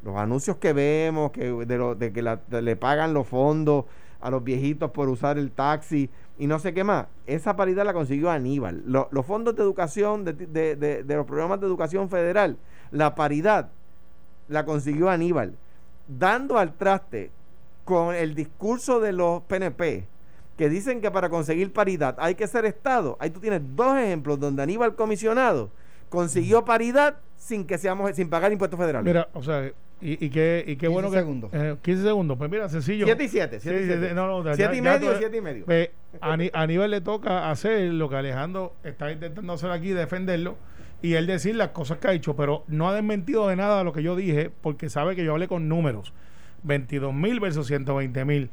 los 0.04 0.16
anuncios 0.16 0.58
que 0.58 0.74
vemos, 0.74 1.32
que 1.32 1.52
de, 1.52 1.78
lo, 1.78 1.96
de 1.96 2.14
que 2.14 2.22
le 2.62 2.76
pagan 2.76 3.14
los 3.14 3.28
fondos 3.28 3.86
a 4.22 4.30
los 4.30 4.44
viejitos 4.44 4.92
por 4.92 5.10
usar 5.10 5.38
el 5.38 5.52
taxi 5.52 6.10
y 6.38 6.48
no 6.48 6.60
sé 6.60 6.74
qué 6.74 6.84
más. 6.84 7.08
Esa 7.26 7.56
paridad 7.56 7.86
la 7.86 7.94
consiguió 7.94 8.30
Aníbal. 8.30 8.84
los 8.86 9.26
fondos 9.26 9.56
de 9.56 9.64
educación, 9.64 10.24
de, 10.24 10.34
de, 10.34 11.16
los 11.16 11.26
programas 11.26 11.60
de 11.60 11.68
educación 11.68 12.10
federal, 12.10 12.58
la 12.92 13.16
paridad 13.16 13.70
la 14.48 14.66
consiguió 14.66 15.10
Aníbal. 15.10 15.56
Dando 16.08 16.58
al 16.58 16.74
traste 16.74 17.32
con 17.84 18.16
el 18.16 18.34
discurso 18.34 19.00
de 19.00 19.12
los 19.12 19.42
PNP, 19.44 20.08
que 20.58 20.70
dicen 20.70 21.02
que 21.02 21.12
para 21.12 21.30
conseguir 21.30 21.72
paridad 21.72 22.16
hay 22.20 22.36
que 22.36 22.48
ser 22.48 22.66
Estado. 22.66 23.18
Ahí 23.20 23.30
tú 23.30 23.40
tienes 23.40 23.62
dos 23.76 23.98
ejemplos 23.98 24.40
donde 24.40 24.64
Aníbal 24.64 24.96
comisionado 24.96 25.72
consiguió 26.10 26.66
paridad 26.66 27.18
sin 27.36 27.66
que 27.66 27.78
seamos 27.78 28.16
sin 28.16 28.30
pagar 28.30 28.52
impuestos 28.52 28.80
federales. 28.80 29.06
Mira, 29.06 29.30
o 29.34 29.44
sea, 29.44 29.72
y, 30.02 30.26
y, 30.26 30.30
qué, 30.30 30.64
y 30.68 30.76
qué 30.76 30.88
bueno 30.88 31.10
segundos. 31.12 31.52
que. 31.52 31.70
Eh, 31.70 31.76
15 31.82 32.04
segundos. 32.04 32.38
Pues 32.38 32.50
mira, 32.52 32.70
sencillo. 32.70 33.06
7 33.06 33.24
y 33.24 33.28
7. 33.28 33.60
7 33.60 33.82
y 33.82 33.86
7. 33.86 34.14
No, 34.14 34.44
no, 34.44 34.56
siete 34.56 34.76
y 34.76 34.82
medio, 34.82 35.18
7 35.18 35.38
y 35.38 35.42
medio. 35.42 35.66
Pues, 35.66 35.90
a, 36.22 36.38
a 36.54 36.68
nivel 36.68 36.92
le 36.92 37.02
toca 37.02 37.50
hacer 37.50 37.94
lo 37.94 38.10
que 38.10 38.16
Alejandro 38.16 38.74
está 38.84 39.12
intentando 39.12 39.54
hacer 39.54 39.72
aquí, 39.72 39.90
defenderlo 39.90 40.56
y 41.02 41.14
él 41.14 41.28
decir 41.28 41.56
las 41.56 41.70
cosas 41.70 42.00
que 42.00 42.08
ha 42.08 42.12
dicho, 42.12 42.36
pero 42.36 42.64
no 42.68 42.90
ha 42.90 42.94
desmentido 42.94 43.48
de 43.48 43.56
nada 43.56 43.84
lo 43.84 43.94
que 43.94 44.04
yo 44.04 44.16
dije, 44.16 44.52
porque 44.62 44.90
sabe 44.90 45.16
que 45.16 45.24
yo 45.24 45.32
hablé 45.34 45.48
con 45.48 45.68
números: 45.68 46.14
22 46.64 47.14
mil 47.14 47.40
versus 47.40 47.68
120 47.68 48.26
mil. 48.26 48.50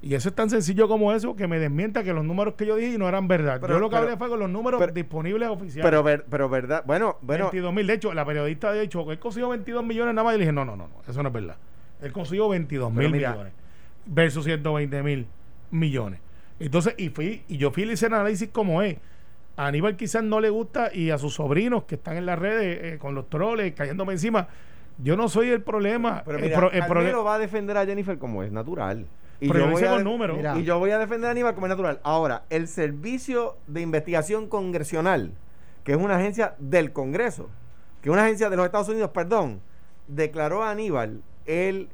Y 0.00 0.14
eso 0.14 0.28
es 0.28 0.34
tan 0.34 0.48
sencillo 0.48 0.86
como 0.86 1.12
eso 1.12 1.34
que 1.34 1.48
me 1.48 1.58
desmienta 1.58 2.04
que 2.04 2.12
los 2.12 2.24
números 2.24 2.54
que 2.54 2.64
yo 2.66 2.76
dije 2.76 2.96
no 2.98 3.08
eran 3.08 3.26
verdad. 3.26 3.60
yo 3.60 3.80
lo 3.80 3.90
que 3.90 3.96
hablé 3.96 4.16
fue 4.16 4.28
con 4.28 4.38
los 4.38 4.48
números 4.48 4.82
disponibles 4.94 5.48
oficiales. 5.48 5.84
Pero, 5.84 6.02
ver, 6.02 6.24
pero 6.30 6.48
verdad, 6.48 6.84
bueno, 6.86 7.16
bueno. 7.20 7.46
22 7.46 7.74
mil. 7.74 7.86
De 7.86 7.94
hecho, 7.94 8.14
la 8.14 8.24
periodista 8.24 8.68
ha 8.68 8.72
dicho 8.74 9.04
que 9.04 9.12
él 9.12 9.18
consiguió 9.18 9.48
22 9.48 9.84
millones 9.84 10.14
nada 10.14 10.24
más. 10.24 10.34
Y 10.34 10.38
le 10.38 10.44
dije, 10.44 10.52
no, 10.52 10.64
no, 10.64 10.76
no, 10.76 10.88
no 10.88 11.02
eso 11.06 11.22
no 11.22 11.28
es 11.28 11.32
verdad. 11.32 11.56
Él 12.00 12.12
consiguió 12.12 12.48
22 12.48 12.92
mil 12.92 13.10
millones 13.10 13.52
versus 14.06 14.44
120 14.44 15.02
mil 15.02 15.26
millones. 15.70 16.20
Entonces, 16.60 16.94
y 16.96 17.10
fui, 17.10 17.42
y 17.48 17.56
yo 17.56 17.70
fui 17.70 17.84
y 17.84 17.92
hice 17.92 18.06
el 18.06 18.14
análisis 18.14 18.48
como 18.50 18.82
es. 18.82 18.96
A 19.56 19.66
Aníbal 19.66 19.96
quizás 19.96 20.22
no 20.22 20.40
le 20.40 20.50
gusta 20.50 20.90
y 20.94 21.10
a 21.10 21.18
sus 21.18 21.34
sobrinos 21.34 21.84
que 21.84 21.96
están 21.96 22.16
en 22.16 22.26
las 22.26 22.38
redes 22.38 22.94
eh, 22.94 22.98
con 22.98 23.14
los 23.14 23.28
troles 23.28 23.74
cayéndome 23.74 24.12
encima. 24.12 24.48
Yo 24.98 25.16
no 25.16 25.28
soy 25.28 25.50
el 25.50 25.62
problema. 25.62 26.22
Pero 26.24 26.38
mira, 26.38 26.68
el, 26.72 26.86
problema 26.86 27.22
va 27.22 27.34
a 27.34 27.38
defender 27.38 27.76
a 27.76 27.84
Jennifer 27.84 28.18
como 28.18 28.42
es 28.42 28.52
natural. 28.52 29.06
Y 29.40 29.46
yo, 29.46 29.70
voy 29.70 29.84
a 29.84 30.58
y 30.58 30.64
yo 30.64 30.78
voy 30.78 30.90
a 30.90 30.98
defender 30.98 31.28
a 31.28 31.30
Aníbal 31.30 31.54
como 31.54 31.66
es 31.66 31.70
natural. 31.70 32.00
Ahora, 32.02 32.42
el 32.50 32.66
Servicio 32.66 33.56
de 33.66 33.82
Investigación 33.82 34.48
Congresional, 34.48 35.32
que 35.84 35.92
es 35.92 35.98
una 35.98 36.16
agencia 36.16 36.54
del 36.58 36.92
Congreso, 36.92 37.48
que 38.02 38.08
es 38.08 38.12
una 38.12 38.24
agencia 38.24 38.50
de 38.50 38.56
los 38.56 38.66
Estados 38.66 38.88
Unidos, 38.88 39.10
perdón, 39.10 39.60
declaró 40.08 40.64
a 40.64 40.70
Aníbal 40.70 41.22
el 41.46 41.88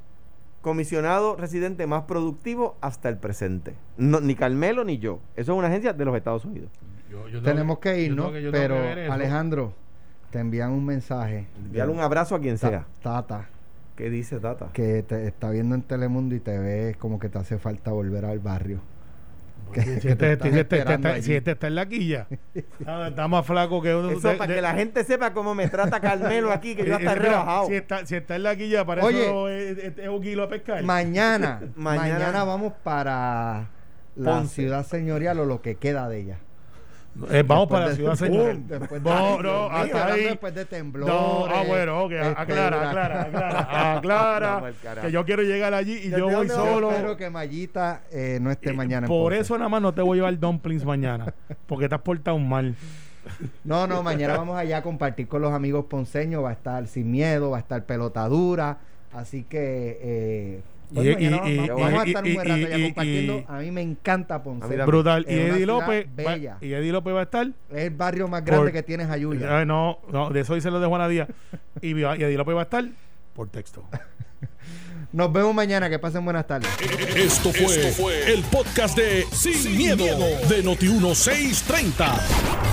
comisionado 0.62 1.36
residente 1.36 1.86
más 1.86 2.04
productivo 2.04 2.76
hasta 2.80 3.10
el 3.10 3.18
presente. 3.18 3.74
ni 3.98 4.34
Carmelo 4.34 4.84
ni 4.84 4.98
yo. 4.98 5.20
Eso 5.36 5.52
es 5.52 5.58
una 5.58 5.68
agencia 5.68 5.92
de 5.92 6.04
los 6.04 6.16
Estados 6.16 6.44
Unidos. 6.46 6.70
Tenemos 7.44 7.78
que, 7.78 8.00
irnos, 8.00 8.32
pero 8.50 8.76
Alejandro, 9.12 9.74
te 10.30 10.38
envían 10.40 10.72
un 10.72 10.84
mensaje. 10.84 11.46
Envíale 11.56 11.92
un 11.92 12.00
abrazo 12.00 12.34
a 12.34 12.40
quien 12.40 12.58
sea. 12.58 12.86
Tata. 13.02 13.48
¿Qué 13.96 14.10
dice 14.10 14.40
Tata? 14.40 14.70
Que 14.72 15.02
te 15.02 15.26
está 15.26 15.50
viendo 15.50 15.74
en 15.74 15.82
Telemundo 15.82 16.34
y 16.34 16.40
te 16.40 16.58
ves 16.58 16.96
como 16.96 17.18
que 17.18 17.28
te 17.28 17.38
hace 17.38 17.58
falta 17.58 17.92
volver 17.92 18.24
al 18.24 18.40
barrio. 18.40 18.80
si, 19.72 20.08
este, 20.08 20.32
este, 20.32 20.60
este, 20.60 21.22
si, 21.22 21.34
este, 21.34 21.52
está 21.52 21.68
en 21.68 21.74
la 21.76 21.86
quilla, 21.86 22.26
está 23.08 23.28
más 23.28 23.46
flaco 23.46 23.80
que 23.80 23.94
uno. 23.94 24.10
Eso 24.10 24.36
para 24.36 24.52
que 24.52 24.60
la 24.60 24.74
gente 24.74 25.04
sepa 25.04 25.32
cómo 25.32 25.54
me 25.54 25.68
trata 25.68 26.00
Carmelo 26.00 26.52
aquí, 26.52 26.74
que 26.74 26.84
yo 26.84 26.96
hasta 26.96 27.14
rebajado. 27.14 27.68
Si 27.68 27.74
está, 27.74 28.04
si 28.04 28.16
está 28.16 28.36
en 28.36 28.42
la 28.42 28.56
quilla, 28.56 28.84
para 28.84 29.08
eso 29.08 29.48
es, 29.48 30.08
un 30.08 30.22
kilo 30.22 30.42
a 30.44 30.48
pescar. 30.48 30.82
Mañana, 30.82 31.60
mañana, 31.76 32.44
vamos 32.44 32.72
para 32.82 33.68
la 34.16 34.44
ciudad 34.46 34.84
señorial 34.84 35.38
o 35.38 35.44
lo 35.44 35.62
que 35.62 35.76
queda 35.76 36.08
de 36.08 36.20
ella. 36.20 36.38
Eh, 37.30 37.44
vamos 37.46 37.68
para 37.68 37.86
la 37.86 37.94
ciudad, 37.94 38.14
señor. 38.16 38.56
después 38.58 39.02
de, 39.02 39.10
no, 39.10 39.42
no, 39.42 39.70
hasta 39.70 40.06
ahí. 40.06 40.24
Después 40.24 40.54
de 40.54 40.64
temblor. 40.64 41.08
No, 41.08 41.46
ah, 41.46 41.62
bueno, 41.66 42.04
ok. 42.04 42.12
Este, 42.12 42.26
aclara, 42.36 42.88
aclara, 42.90 43.22
aclara. 43.22 43.94
Aclara. 43.96 44.72
que 45.02 45.12
yo 45.12 45.24
quiero 45.24 45.42
llegar 45.42 45.74
allí 45.74 46.00
y 46.04 46.10
yo, 46.10 46.28
voy 46.28 46.48
solo. 46.48 46.90
Espero 46.90 47.16
que 47.16 47.30
Mayita 47.30 48.02
eh, 48.10 48.38
no 48.40 48.50
esté 48.50 48.72
mañana. 48.72 49.06
Por 49.06 49.32
eso 49.32 49.56
nada 49.56 49.68
más 49.68 49.80
no 49.80 49.94
te 49.94 50.02
voy 50.02 50.18
a 50.18 50.22
llevar 50.22 50.38
dumplings 50.38 50.84
mañana. 50.84 51.32
Porque 51.66 51.88
te 51.88 51.94
has 51.94 52.00
portado 52.00 52.38
mal. 52.38 52.74
No, 53.62 53.86
no, 53.86 54.02
mañana 54.02 54.36
vamos 54.36 54.58
allá 54.58 54.78
a 54.78 54.82
compartir 54.82 55.28
con 55.28 55.40
los 55.40 55.52
amigos 55.52 55.86
ponceños. 55.86 56.42
Va 56.42 56.50
a 56.50 56.54
estar 56.54 56.86
sin 56.88 57.10
miedo, 57.10 57.50
va 57.50 57.58
a 57.58 57.60
estar 57.60 57.84
pelotadura. 57.84 58.78
Así 59.12 59.44
que 59.44 60.60
eh, 60.96 61.16
y, 61.18 61.68
vamos, 61.68 61.92
a 61.92 62.04
estar 62.04 62.24
un 62.24 62.34
buen 62.34 62.48
rato 62.48 62.68
ya 62.68 62.82
compartiendo. 62.82 63.44
a 63.48 63.58
mí 63.58 63.70
me 63.70 63.82
encanta 63.82 64.42
Ponce. 64.42 64.76
Brutal. 64.84 65.26
y 65.28 65.34
Eddie 65.34 65.66
López. 65.66 66.06
y 66.60 66.72
Eddie 66.72 66.92
López 66.92 67.14
va 67.14 67.20
a 67.20 67.24
estar. 67.24 67.46
Es 67.70 67.84
el 67.84 67.90
barrio 67.90 68.28
más 68.28 68.44
grande 68.44 68.72
que 68.72 68.82
tienes 68.82 69.08
Ayuya. 69.10 69.62
Eh, 69.62 69.66
no, 69.66 69.98
no, 70.12 70.30
de 70.30 70.40
eso 70.40 70.54
dice 70.54 70.70
lo 70.70 70.80
de 70.80 70.86
Juana 70.86 71.08
Díaz. 71.08 71.28
y, 71.80 71.98
y 71.98 72.02
Eddie 72.02 72.36
López 72.36 72.54
va 72.54 72.60
a 72.60 72.64
estar 72.64 72.84
por 73.34 73.48
texto. 73.48 73.84
Nos 75.14 75.32
vemos 75.32 75.54
mañana. 75.54 75.88
Que 75.88 76.00
pasen 76.00 76.24
buenas 76.24 76.44
tardes. 76.44 76.68
Esto 77.14 77.52
fue, 77.52 78.32
el 78.32 78.42
podcast 78.42 78.96
de 78.96 79.24
Sin, 79.30 79.76
miedo, 79.76 80.04
de 80.04 80.64
Noti1630. 80.64 82.20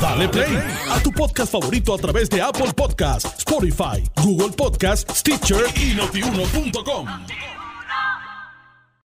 Dale 0.02 0.28
play 0.28 0.58
a 0.90 1.00
tu 1.04 1.12
podcast 1.12 1.52
favorito 1.52 1.94
a 1.94 2.00
través 2.00 2.32
de 2.32 2.42
Apple 2.42 2.74
Podcasts, 2.76 3.38
Spotify, 3.38 4.04
Google 4.24 4.56
Podcasts, 4.58 5.20
Stitcher 5.20 5.66
y 5.76 5.94
notiuno.com. 5.94 7.08